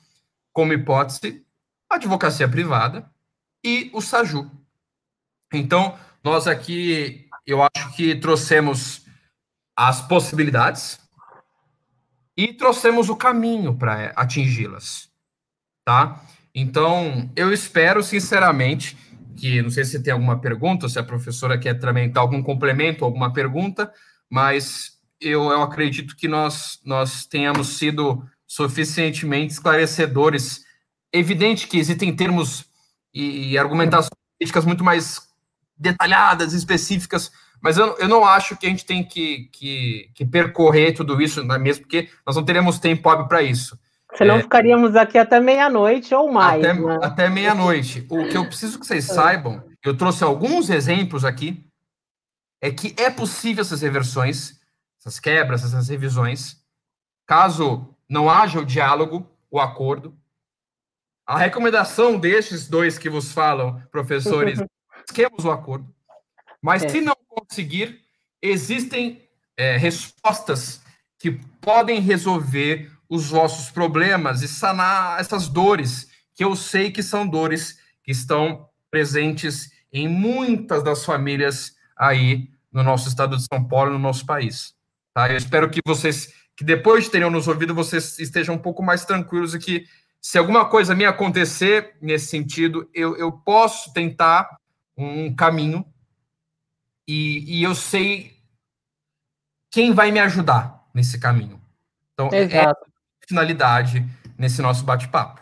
como 0.52 0.72
hipótese, 0.72 1.44
a 1.90 1.96
advocacia 1.96 2.48
privada 2.48 3.10
e 3.64 3.90
o 3.92 4.00
SAJU. 4.00 4.48
Então, 5.52 5.98
nós 6.22 6.46
aqui, 6.46 7.28
eu 7.46 7.60
acho 7.62 7.85
que 7.96 8.14
trouxemos 8.14 9.06
as 9.74 10.02
possibilidades 10.02 11.00
e 12.36 12.52
trouxemos 12.52 13.08
o 13.08 13.16
caminho 13.16 13.74
para 13.74 14.10
atingi-las, 14.10 15.08
tá? 15.82 16.22
Então, 16.54 17.30
eu 17.34 17.50
espero, 17.52 18.02
sinceramente, 18.02 18.96
que, 19.34 19.62
não 19.62 19.70
sei 19.70 19.84
se 19.84 20.02
tem 20.02 20.12
alguma 20.12 20.38
pergunta, 20.38 20.88
se 20.88 20.98
a 20.98 21.02
professora 21.02 21.58
quer 21.58 21.74
também 21.78 22.10
dar 22.10 22.20
algum 22.20 22.42
complemento, 22.42 23.04
alguma 23.04 23.32
pergunta, 23.32 23.90
mas 24.28 24.98
eu, 25.18 25.44
eu 25.44 25.62
acredito 25.62 26.14
que 26.16 26.28
nós, 26.28 26.78
nós 26.84 27.24
tenhamos 27.24 27.78
sido 27.78 28.22
suficientemente 28.46 29.54
esclarecedores. 29.54 30.64
Evidente 31.10 31.66
que 31.66 31.78
existem 31.78 32.14
termos 32.14 32.66
e, 33.12 33.52
e 33.52 33.58
argumentações 33.58 34.10
políticas 34.38 34.66
muito 34.66 34.84
mais 34.84 35.26
detalhadas, 35.78 36.52
específicas, 36.52 37.32
mas 37.60 37.78
eu, 37.78 37.96
eu 37.98 38.08
não 38.08 38.24
acho 38.24 38.56
que 38.56 38.66
a 38.66 38.70
gente 38.70 38.84
tem 38.84 39.04
que, 39.04 39.48
que, 39.52 40.10
que 40.14 40.24
percorrer 40.24 40.92
tudo 40.92 41.20
isso, 41.20 41.44
não 41.44 41.54
é 41.54 41.58
mesmo? 41.58 41.84
Porque 41.84 42.08
nós 42.26 42.36
não 42.36 42.44
teremos 42.44 42.78
tempo 42.78 43.08
hábil 43.08 43.26
para 43.26 43.42
isso. 43.42 43.78
Senão 44.14 44.36
é, 44.36 44.42
ficaríamos 44.42 44.96
aqui 44.96 45.18
até 45.18 45.40
meia-noite 45.40 46.14
ou 46.14 46.32
mais. 46.32 46.64
Até, 46.64 46.74
né? 46.74 46.98
até 47.02 47.28
meia-noite. 47.28 48.06
O 48.08 48.28
que 48.28 48.36
eu 48.36 48.46
preciso 48.46 48.78
que 48.78 48.86
vocês 48.86 49.08
é. 49.10 49.12
saibam, 49.14 49.62
eu 49.84 49.96
trouxe 49.96 50.24
alguns 50.24 50.70
exemplos 50.70 51.24
aqui, 51.24 51.66
é 52.60 52.70
que 52.70 52.94
é 52.96 53.10
possível 53.10 53.62
essas 53.62 53.82
reversões, 53.82 54.60
essas 55.00 55.20
quebras, 55.20 55.64
essas 55.64 55.88
revisões, 55.88 56.56
caso 57.26 57.94
não 58.08 58.30
haja 58.30 58.60
o 58.60 58.64
diálogo 58.64 59.28
o 59.50 59.60
acordo. 59.60 60.16
A 61.26 61.38
recomendação 61.38 62.18
destes 62.18 62.68
dois 62.68 62.98
que 62.98 63.10
vos 63.10 63.32
falam, 63.32 63.82
professores, 63.90 64.60
busquemos 65.06 65.44
o 65.44 65.50
acordo. 65.50 65.92
Mas 66.62 66.84
é. 66.84 66.88
se 66.88 67.00
não 67.00 67.15
conseguir, 67.36 68.00
existem 68.40 69.22
é, 69.56 69.76
respostas 69.76 70.80
que 71.18 71.32
podem 71.60 72.00
resolver 72.00 72.90
os 73.08 73.28
vossos 73.28 73.70
problemas 73.70 74.42
e 74.42 74.48
sanar 74.48 75.20
essas 75.20 75.48
dores, 75.48 76.08
que 76.34 76.42
eu 76.44 76.56
sei 76.56 76.90
que 76.90 77.02
são 77.02 77.26
dores 77.26 77.78
que 78.02 78.10
estão 78.10 78.68
presentes 78.90 79.70
em 79.92 80.08
muitas 80.08 80.82
das 80.82 81.04
famílias 81.04 81.74
aí 81.96 82.50
no 82.72 82.82
nosso 82.82 83.08
estado 83.08 83.36
de 83.36 83.46
São 83.50 83.64
Paulo, 83.64 83.92
no 83.92 83.98
nosso 83.98 84.26
país. 84.26 84.74
Tá? 85.14 85.30
Eu 85.30 85.36
espero 85.36 85.70
que 85.70 85.80
vocês, 85.86 86.32
que 86.56 86.64
depois 86.64 87.04
de 87.04 87.10
terem 87.10 87.30
nos 87.30 87.48
ouvido, 87.48 87.74
vocês 87.74 88.18
estejam 88.18 88.54
um 88.54 88.58
pouco 88.58 88.82
mais 88.82 89.04
tranquilos 89.04 89.54
e 89.54 89.58
que, 89.58 89.86
se 90.20 90.38
alguma 90.38 90.64
coisa 90.64 90.94
me 90.94 91.04
acontecer 91.04 91.96
nesse 92.02 92.26
sentido, 92.26 92.88
eu, 92.92 93.16
eu 93.16 93.32
posso 93.32 93.92
tentar 93.92 94.58
um 94.96 95.34
caminho 95.34 95.86
e, 97.06 97.58
e 97.58 97.62
eu 97.62 97.74
sei 97.74 98.36
quem 99.70 99.92
vai 99.92 100.10
me 100.10 100.20
ajudar 100.20 100.84
nesse 100.94 101.20
caminho. 101.20 101.60
Então, 102.12 102.30
é 102.32 102.42
Exato. 102.42 102.56
é 102.56 102.64
a 102.64 102.74
finalidade 103.28 104.04
nesse 104.38 104.62
nosso 104.62 104.84
bate-papo. 104.84 105.40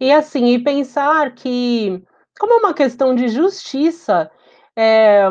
E 0.00 0.12
assim, 0.12 0.54
e 0.54 0.62
pensar 0.62 1.34
que, 1.34 2.02
como 2.38 2.52
é 2.54 2.56
uma 2.56 2.74
questão 2.74 3.14
de 3.14 3.28
justiça, 3.28 4.30
é, 4.76 5.22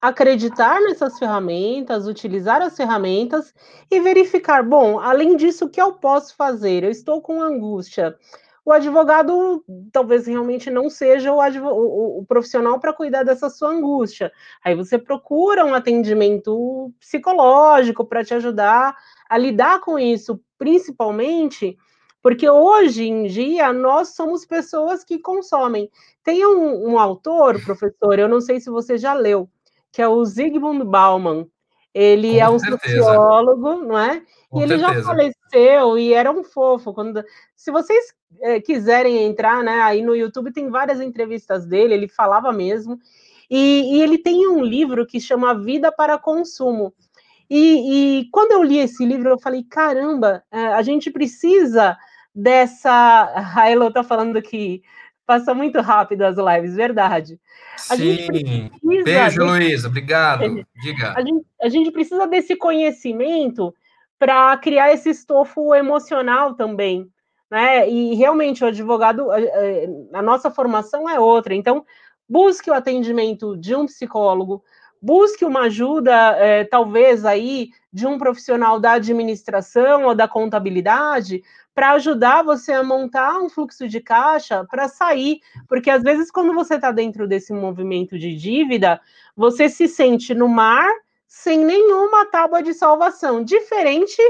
acreditar 0.00 0.80
nessas 0.80 1.18
ferramentas, 1.18 2.06
utilizar 2.06 2.60
as 2.60 2.76
ferramentas 2.76 3.54
e 3.90 4.00
verificar, 4.00 4.62
bom, 4.64 4.98
além 4.98 5.36
disso, 5.36 5.66
o 5.66 5.68
que 5.68 5.80
eu 5.80 5.92
posso 5.92 6.34
fazer? 6.34 6.82
Eu 6.82 6.90
estou 6.90 7.22
com 7.22 7.40
angústia. 7.40 8.16
O 8.64 8.70
advogado 8.70 9.64
talvez 9.90 10.26
realmente 10.26 10.70
não 10.70 10.88
seja 10.88 11.32
o, 11.32 11.38
o, 11.38 12.20
o 12.20 12.24
profissional 12.26 12.78
para 12.78 12.92
cuidar 12.92 13.24
dessa 13.24 13.50
sua 13.50 13.70
angústia. 13.70 14.30
Aí 14.64 14.74
você 14.74 14.96
procura 14.98 15.64
um 15.64 15.74
atendimento 15.74 16.92
psicológico 17.00 18.04
para 18.04 18.24
te 18.24 18.34
ajudar 18.34 18.96
a 19.28 19.36
lidar 19.36 19.80
com 19.80 19.98
isso, 19.98 20.40
principalmente 20.56 21.76
porque 22.22 22.48
hoje 22.48 23.04
em 23.08 23.24
dia 23.26 23.72
nós 23.72 24.14
somos 24.14 24.46
pessoas 24.46 25.02
que 25.02 25.18
consomem. 25.18 25.90
Tem 26.22 26.46
um, 26.46 26.92
um 26.92 26.98
autor, 26.98 27.60
professor, 27.64 28.16
eu 28.16 28.28
não 28.28 28.40
sei 28.40 28.60
se 28.60 28.70
você 28.70 28.96
já 28.96 29.12
leu, 29.12 29.50
que 29.90 30.00
é 30.00 30.06
o 30.06 30.24
Zygmunt 30.24 30.84
Bauman. 30.84 31.48
Ele 31.92 32.34
Com 32.34 32.38
é 32.38 32.48
um 32.48 32.58
certeza. 32.58 33.02
sociólogo, 33.02 33.76
não 33.76 33.98
é? 33.98 34.22
Com 34.52 34.60
e 34.60 34.64
ele 34.64 34.78
certeza. 34.78 35.00
já 35.00 35.02
faleceu 35.02 35.98
e 35.98 36.12
era 36.12 36.30
um 36.30 36.44
fofo. 36.44 36.92
Quando, 36.92 37.24
se 37.56 37.70
vocês 37.70 38.12
é, 38.42 38.60
quiserem 38.60 39.24
entrar, 39.24 39.64
né? 39.64 39.80
Aí 39.80 40.02
no 40.02 40.14
YouTube 40.14 40.52
tem 40.52 40.68
várias 40.68 41.00
entrevistas 41.00 41.66
dele. 41.66 41.94
Ele 41.94 42.06
falava 42.06 42.52
mesmo. 42.52 42.98
E, 43.50 43.96
e 43.96 44.02
ele 44.02 44.18
tem 44.18 44.46
um 44.46 44.62
livro 44.62 45.06
que 45.06 45.18
chama 45.18 45.58
Vida 45.58 45.90
para 45.90 46.18
Consumo. 46.18 46.92
E, 47.48 48.20
e, 48.20 48.28
quando 48.30 48.52
eu 48.52 48.62
li 48.62 48.78
esse 48.78 49.04
livro, 49.06 49.30
eu 49.30 49.38
falei: 49.38 49.64
caramba, 49.64 50.44
é, 50.52 50.66
a 50.66 50.82
gente 50.82 51.10
precisa 51.10 51.96
dessa. 52.34 53.32
A 53.56 53.70
Elo 53.70 53.88
está 53.88 54.04
falando 54.04 54.42
que 54.42 54.82
Passa 55.24 55.54
muito 55.54 55.80
rápido 55.80 56.22
as 56.22 56.36
lives, 56.36 56.74
verdade. 56.74 57.40
A 57.88 57.96
Sim. 57.96 58.70
Beijo, 59.04 59.44
Luísa. 59.44 59.88
Obrigado. 59.88 60.42
Diga. 60.82 61.14
A 61.16 61.22
gente, 61.22 61.46
a 61.62 61.68
gente 61.68 61.90
precisa 61.92 62.26
desse 62.26 62.56
conhecimento 62.56 63.72
para 64.22 64.56
criar 64.56 64.92
esse 64.92 65.10
estofo 65.10 65.74
emocional 65.74 66.54
também. 66.54 67.10
Né? 67.50 67.90
E 67.90 68.14
realmente 68.14 68.62
o 68.62 68.68
advogado, 68.68 69.26
a, 70.12 70.22
nossa 70.22 70.48
formação 70.48 71.10
é 71.10 71.18
outra. 71.18 71.56
Então, 71.56 71.84
busque 72.28 72.70
o 72.70 72.72
atendimento 72.72 73.56
de 73.56 73.74
um 73.74 73.84
psicólogo, 73.84 74.62
busque 75.02 75.44
uma 75.44 75.62
ajuda, 75.62 76.12
é, 76.38 76.62
talvez 76.62 77.24
aí, 77.24 77.70
de 77.92 78.06
um 78.06 78.16
profissional 78.16 78.78
da 78.78 78.92
administração 78.92 80.04
ou 80.04 80.14
da 80.14 80.28
contabilidade, 80.28 81.42
para 81.74 81.90
ajudar 81.94 82.44
você 82.44 82.74
a 82.74 82.84
montar 82.84 83.40
um 83.40 83.48
fluxo 83.48 83.88
de 83.88 84.00
caixa 84.00 84.64
para 84.70 84.86
sair, 84.86 85.40
porque 85.68 85.90
às 85.90 86.04
vezes 86.04 86.30
quando 86.30 86.54
você 86.54 86.76
está 86.76 86.92
dentro 86.92 87.26
desse 87.26 87.52
movimento 87.52 88.16
de 88.16 88.36
dívida, 88.36 89.00
você 89.36 89.68
se 89.68 89.88
sente 89.88 90.32
no 90.32 90.48
mar 90.48 90.88
sem 91.34 91.64
nenhuma 91.64 92.26
tábua 92.26 92.62
de 92.62 92.74
salvação, 92.74 93.42
diferente 93.42 94.20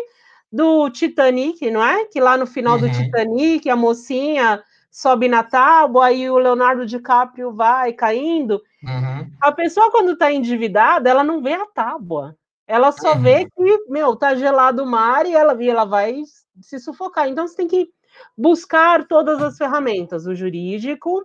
do 0.50 0.88
Titanic, 0.88 1.68
não 1.68 1.84
é? 1.84 2.04
Que 2.04 2.20
lá 2.20 2.36
no 2.36 2.46
final 2.46 2.74
uhum. 2.74 2.82
do 2.82 2.92
Titanic, 2.92 3.68
a 3.68 3.74
mocinha 3.74 4.62
sobe 4.88 5.26
na 5.26 5.42
tábua 5.42 6.12
e 6.12 6.30
o 6.30 6.38
Leonardo 6.38 6.86
DiCaprio 6.86 7.52
vai 7.52 7.92
caindo. 7.92 8.62
Uhum. 8.84 9.28
A 9.40 9.50
pessoa, 9.50 9.90
quando 9.90 10.12
está 10.12 10.32
endividada, 10.32 11.10
ela 11.10 11.24
não 11.24 11.42
vê 11.42 11.54
a 11.54 11.66
tábua. 11.66 12.36
Ela 12.68 12.92
só 12.92 13.14
uhum. 13.14 13.20
vê 13.20 13.46
que, 13.50 13.84
meu, 13.88 14.14
tá 14.14 14.36
gelado 14.36 14.84
o 14.84 14.86
mar 14.86 15.26
e 15.26 15.34
ela, 15.34 15.60
e 15.60 15.68
ela 15.68 15.84
vai 15.84 16.22
se 16.60 16.78
sufocar. 16.78 17.28
Então 17.28 17.48
você 17.48 17.56
tem 17.56 17.66
que 17.66 17.90
buscar 18.38 19.08
todas 19.08 19.42
as 19.42 19.58
ferramentas, 19.58 20.24
o 20.24 20.36
jurídico, 20.36 21.24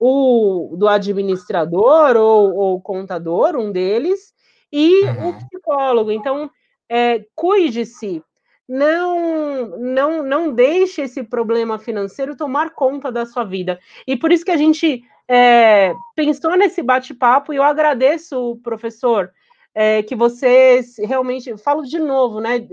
o 0.00 0.74
do 0.78 0.88
administrador 0.88 2.16
ou, 2.16 2.54
ou 2.56 2.80
contador, 2.80 3.56
um 3.56 3.70
deles, 3.70 4.32
e 4.72 5.04
uhum. 5.04 5.28
o 5.30 5.34
psicólogo. 5.34 6.10
Então, 6.10 6.50
é, 6.88 7.24
cuide-se, 7.34 8.22
não, 8.68 9.78
não, 9.78 10.22
não 10.22 10.52
deixe 10.52 11.02
esse 11.02 11.22
problema 11.22 11.78
financeiro 11.78 12.36
tomar 12.36 12.70
conta 12.70 13.10
da 13.10 13.24
sua 13.24 13.44
vida. 13.44 13.78
E 14.06 14.16
por 14.16 14.30
isso 14.30 14.44
que 14.44 14.50
a 14.50 14.56
gente 14.56 15.02
é, 15.26 15.94
pensou 16.14 16.56
nesse 16.56 16.82
bate-papo, 16.82 17.52
e 17.52 17.56
eu 17.56 17.62
agradeço, 17.62 18.58
professor, 18.62 19.30
é, 19.74 20.02
que 20.02 20.16
você 20.16 20.80
realmente, 20.98 21.56
falo 21.58 21.82
de 21.82 21.98
novo, 21.98 22.40
né? 22.40 22.66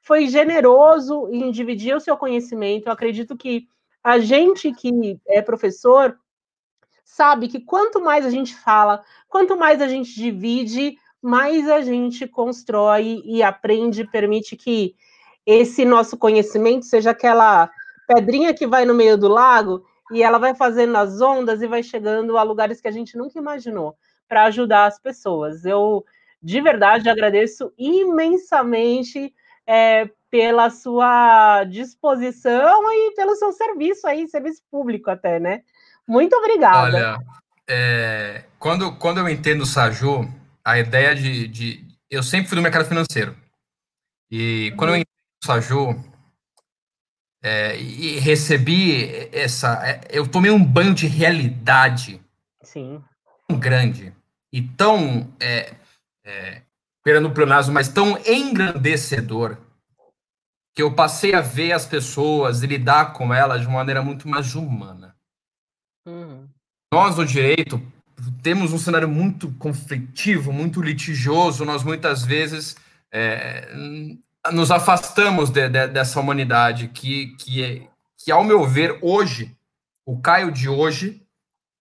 Foi 0.00 0.26
generoso 0.28 1.28
em 1.30 1.50
dividir 1.50 1.96
o 1.96 2.00
seu 2.00 2.16
conhecimento. 2.16 2.86
Eu 2.86 2.92
acredito 2.92 3.36
que 3.36 3.66
a 4.02 4.18
gente 4.18 4.72
que 4.72 5.18
é 5.26 5.42
professor 5.42 6.16
sabe 7.04 7.48
que 7.48 7.60
quanto 7.60 8.00
mais 8.00 8.24
a 8.24 8.30
gente 8.30 8.54
fala, 8.54 9.02
quanto 9.28 9.56
mais 9.56 9.82
a 9.82 9.88
gente 9.88 10.14
divide, 10.14 10.96
mais 11.22 11.68
a 11.68 11.80
gente 11.80 12.26
constrói 12.26 13.22
e 13.24 13.42
aprende, 13.42 14.04
permite 14.04 14.56
que 14.56 14.96
esse 15.46 15.84
nosso 15.84 16.16
conhecimento 16.16 16.84
seja 16.84 17.10
aquela 17.10 17.70
pedrinha 18.06 18.52
que 18.52 18.66
vai 18.66 18.84
no 18.84 18.94
meio 18.94 19.16
do 19.16 19.28
lago 19.28 19.84
e 20.10 20.22
ela 20.22 20.38
vai 20.38 20.54
fazendo 20.54 20.96
as 20.96 21.20
ondas 21.20 21.62
e 21.62 21.66
vai 21.66 21.82
chegando 21.82 22.36
a 22.36 22.42
lugares 22.42 22.80
que 22.80 22.88
a 22.88 22.92
gente 22.92 23.16
nunca 23.16 23.38
imaginou 23.38 23.96
para 24.28 24.44
ajudar 24.44 24.86
as 24.86 24.98
pessoas. 24.98 25.64
Eu 25.64 26.04
de 26.42 26.60
verdade 26.60 27.08
agradeço 27.08 27.72
imensamente 27.78 29.32
é, 29.66 30.10
pela 30.28 30.70
sua 30.70 31.64
disposição 31.64 32.82
e 32.92 33.14
pelo 33.14 33.36
seu 33.36 33.52
serviço 33.52 34.06
aí, 34.06 34.26
serviço 34.26 34.62
público 34.70 35.10
até, 35.10 35.38
né? 35.38 35.62
Muito 36.06 36.34
obrigada. 36.34 36.96
Olha, 36.96 37.18
é, 37.68 38.44
quando, 38.58 38.92
quando 38.96 39.18
eu 39.18 39.28
entendo 39.28 39.62
o 39.62 39.66
Saju, 39.66 40.28
a 40.64 40.78
ideia 40.78 41.14
de, 41.14 41.48
de, 41.48 41.98
Eu 42.10 42.22
sempre 42.22 42.48
fui 42.48 42.56
do 42.56 42.62
mercado 42.62 42.86
financeiro. 42.86 43.36
E 44.30 44.72
quando 44.76 44.90
eu 44.90 44.96
entendo 44.96 45.06
o 45.42 45.46
Saju, 45.46 46.12
é, 47.42 47.76
e 47.76 48.18
recebi 48.20 49.28
essa. 49.32 49.84
É, 49.86 50.00
eu 50.10 50.26
tomei 50.28 50.50
um 50.50 50.64
banho 50.64 50.94
de 50.94 51.06
realidade. 51.06 52.20
Sim. 52.62 53.02
Tão 53.48 53.58
grande 53.58 54.14
e 54.52 54.60
tão 54.60 55.32
é, 55.40 55.74
é, 56.24 56.62
Fernando 57.02 57.32
Pleonasmo, 57.32 57.72
mas 57.72 57.88
tão 57.88 58.18
engrandecedor 58.26 59.56
que 60.74 60.82
eu 60.82 60.94
passei 60.94 61.34
a 61.34 61.40
ver 61.40 61.72
as 61.72 61.86
pessoas 61.86 62.62
e 62.62 62.66
lidar 62.66 63.12
com 63.14 63.32
elas 63.32 63.62
de 63.62 63.66
uma 63.66 63.78
maneira 63.78 64.02
muito 64.02 64.28
mais 64.28 64.54
humana. 64.54 65.16
Uhum. 66.06 66.48
Nós, 66.92 67.16
no 67.16 67.26
direito, 67.26 67.80
temos 68.42 68.72
um 68.72 68.78
cenário 68.78 69.08
muito 69.08 69.52
conflitivo, 69.52 70.52
muito 70.52 70.82
litigioso, 70.82 71.64
nós 71.64 71.84
muitas 71.84 72.24
vezes 72.24 72.76
é, 73.10 73.68
nos 74.52 74.70
afastamos 74.70 75.50
de, 75.50 75.68
de, 75.68 75.86
dessa 75.88 76.18
humanidade 76.18 76.88
que, 76.88 77.36
que, 77.36 77.62
é, 77.62 77.88
que, 78.18 78.32
ao 78.32 78.42
meu 78.42 78.66
ver, 78.66 78.98
hoje, 79.00 79.56
o 80.04 80.20
Caio 80.20 80.50
de 80.50 80.68
hoje, 80.68 81.22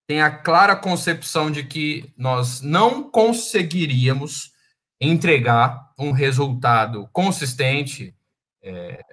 tem 0.06 0.22
a 0.22 0.30
clara 0.30 0.76
concepção 0.76 1.50
de 1.50 1.64
que 1.64 2.14
nós 2.18 2.62
não 2.62 3.10
conseguiríamos 3.10 4.52
entregar 5.00 5.90
um 5.98 6.12
resultado 6.12 7.10
consistente 7.12 8.14
é, 8.62 9.04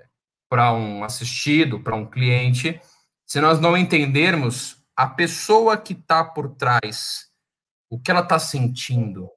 para 0.51 0.73
um 0.73 1.05
assistido, 1.05 1.81
para 1.81 1.97
um 1.97 2.05
cliente, 2.05 2.81
se 3.25 3.41
nós 3.41 3.61
não 3.61 3.77
entendermos 3.77 4.77
a 4.97 5.07
pessoa 5.07 5.77
que 5.77 5.93
está 5.93 6.25
por 6.25 6.51
trás, 6.57 7.28
o 7.91 7.99
que 7.99 8.11
ela 8.11 8.21
está 8.21 8.39
sentindo. 8.39 9.29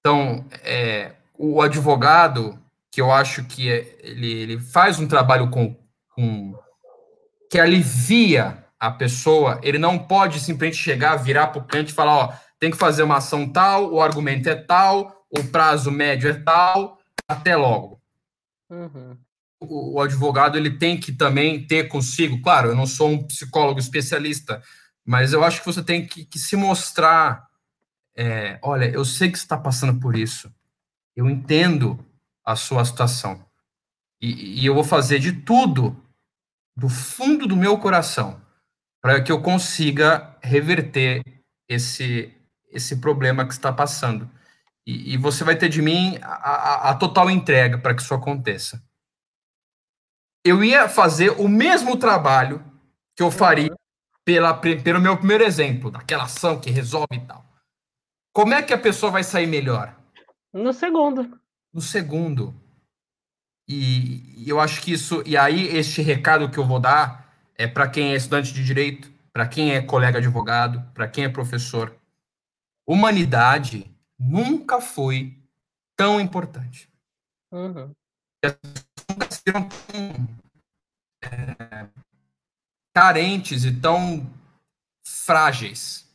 Então, 0.00 0.46
é, 0.62 1.14
o 1.38 1.60
advogado, 1.60 2.58
que 2.92 3.00
eu 3.00 3.12
acho 3.12 3.44
que 3.44 3.70
é, 3.70 3.96
ele, 4.02 4.32
ele 4.32 4.58
faz 4.58 4.98
um 4.98 5.06
trabalho 5.06 5.50
com, 5.50 5.76
com 6.14 6.58
que 7.50 7.58
alivia 7.58 8.64
a 8.78 8.90
pessoa, 8.90 9.60
ele 9.62 9.78
não 9.78 9.98
pode 9.98 10.40
simplesmente 10.40 10.76
chegar, 10.76 11.16
virar 11.16 11.48
para 11.48 11.60
o 11.60 11.66
cliente 11.66 11.92
e 11.92 11.94
falar, 11.94 12.16
ó, 12.16 12.32
tem 12.58 12.70
que 12.70 12.76
fazer 12.76 13.02
uma 13.02 13.16
ação 13.16 13.48
tal, 13.48 13.92
o 13.92 14.00
argumento 14.00 14.48
é 14.48 14.54
tal, 14.54 15.26
o 15.30 15.44
prazo 15.44 15.90
médio 15.90 16.30
é 16.30 16.34
tal, 16.34 16.98
até 17.28 17.56
logo. 17.56 18.00
Uhum. 18.70 19.16
O, 19.60 19.96
o, 19.96 20.00
advogado 20.00 20.56
ele 20.56 20.78
tem 20.78 20.98
que 20.98 21.12
também 21.12 21.66
ter 21.66 21.88
consigo, 21.88 22.40
claro, 22.40 22.68
eu 22.68 22.74
não 22.74 22.86
sou 22.86 23.10
um 23.10 23.26
psicólogo 23.26 23.78
especialista, 23.78 24.62
mas 25.10 25.32
eu 25.32 25.42
acho 25.42 25.58
que 25.58 25.66
você 25.66 25.82
tem 25.82 26.06
que, 26.06 26.24
que 26.24 26.38
se 26.38 26.54
mostrar, 26.54 27.48
é, 28.16 28.60
olha, 28.62 28.88
eu 28.88 29.04
sei 29.04 29.28
que 29.28 29.36
você 29.36 29.42
está 29.42 29.58
passando 29.58 29.98
por 29.98 30.16
isso, 30.16 30.54
eu 31.16 31.28
entendo 31.28 31.98
a 32.44 32.54
sua 32.54 32.84
situação 32.84 33.44
e, 34.22 34.60
e 34.62 34.64
eu 34.64 34.72
vou 34.72 34.84
fazer 34.84 35.18
de 35.18 35.32
tudo 35.32 36.00
do 36.76 36.88
fundo 36.88 37.48
do 37.48 37.56
meu 37.56 37.76
coração 37.76 38.40
para 39.02 39.20
que 39.20 39.32
eu 39.32 39.42
consiga 39.42 40.38
reverter 40.40 41.24
esse, 41.68 42.32
esse 42.70 43.00
problema 43.00 43.44
que 43.44 43.52
está 43.52 43.72
passando. 43.72 44.30
E, 44.86 45.14
e 45.14 45.16
você 45.16 45.42
vai 45.42 45.56
ter 45.56 45.68
de 45.68 45.82
mim 45.82 46.20
a, 46.22 46.28
a, 46.28 46.90
a 46.90 46.94
total 46.94 47.28
entrega 47.28 47.78
para 47.78 47.96
que 47.96 48.02
isso 48.02 48.14
aconteça. 48.14 48.80
Eu 50.44 50.62
ia 50.62 50.88
fazer 50.88 51.30
o 51.30 51.48
mesmo 51.48 51.96
trabalho 51.96 52.64
que 53.16 53.24
eu 53.24 53.30
faria 53.32 53.74
pela, 54.24 54.54
pelo 54.54 55.00
meu 55.00 55.16
primeiro 55.16 55.44
exemplo, 55.44 55.90
daquela 55.90 56.24
ação 56.24 56.60
que 56.60 56.70
resolve 56.70 57.16
e 57.16 57.20
tal. 57.20 57.44
Como 58.32 58.54
é 58.54 58.62
que 58.62 58.72
a 58.72 58.78
pessoa 58.78 59.10
vai 59.10 59.24
sair 59.24 59.46
melhor? 59.46 59.96
No 60.52 60.72
segundo. 60.72 61.38
No 61.72 61.80
segundo. 61.80 62.54
E, 63.68 64.44
e 64.44 64.48
eu 64.48 64.60
acho 64.60 64.80
que 64.82 64.92
isso. 64.92 65.22
E 65.26 65.36
aí, 65.36 65.68
este 65.76 66.02
recado 66.02 66.50
que 66.50 66.58
eu 66.58 66.66
vou 66.66 66.80
dar 66.80 67.32
é 67.56 67.66
para 67.66 67.88
quem 67.88 68.12
é 68.12 68.16
estudante 68.16 68.52
de 68.52 68.64
direito, 68.64 69.12
para 69.32 69.46
quem 69.46 69.72
é 69.72 69.82
colega 69.82 70.18
advogado, 70.18 70.82
para 70.92 71.08
quem 71.08 71.24
é 71.24 71.28
professor. 71.28 71.94
Humanidade 72.86 73.94
nunca 74.18 74.80
foi 74.80 75.36
tão 75.96 76.20
importante. 76.20 76.90
Uhum. 77.52 77.94
As 78.44 78.58
nunca 79.08 79.28
foram 79.30 79.68
tão 79.68 80.28
é, 81.22 81.88
carentes 82.94 83.64
e 83.64 83.72
tão 83.72 84.28
frágeis 85.04 86.08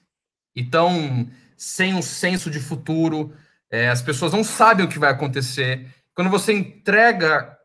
e 0.56 0.64
tão 0.64 1.30
sem 1.58 1.94
um 1.94 2.02
senso 2.02 2.50
de 2.50 2.60
futuro. 2.60 3.36
É, 3.70 3.90
as 3.90 4.02
pessoas 4.02 4.34
não 4.34 4.44
sabem 4.44 4.86
o 4.86 4.90
que 4.90 5.00
vai 5.00 5.12
acontecer. 5.12 5.94
Quando 6.14 6.30
você 6.30 6.54
entrega 6.54 7.58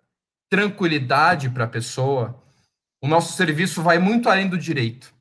tranquilidade 0.49 1.49
para 1.51 1.65
a 1.65 1.69
pessoa, 1.69 2.43
o 3.01 3.09
nosso 3.09 3.37
serviço 3.37 3.83
vai 3.83 3.99
muito 3.99 4.29
além 4.29 4.49
do 4.49 4.59
direito. 4.59 5.15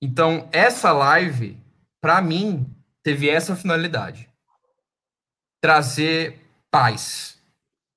Então, 0.00 0.48
essa 0.52 0.92
live, 0.92 1.58
para 2.00 2.20
mim, 2.20 2.66
teve 3.02 3.28
essa 3.28 3.56
finalidade: 3.56 4.30
trazer 5.60 6.40
paz, 6.70 7.40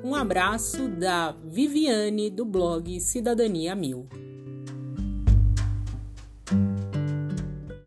Um 0.03 0.17
abraço 0.17 0.89
da 0.89 1.31
Viviane 1.31 2.29
do 2.29 2.45
blog 2.45 3.01
Cidadania 3.01 3.77
Mil. 3.77 4.09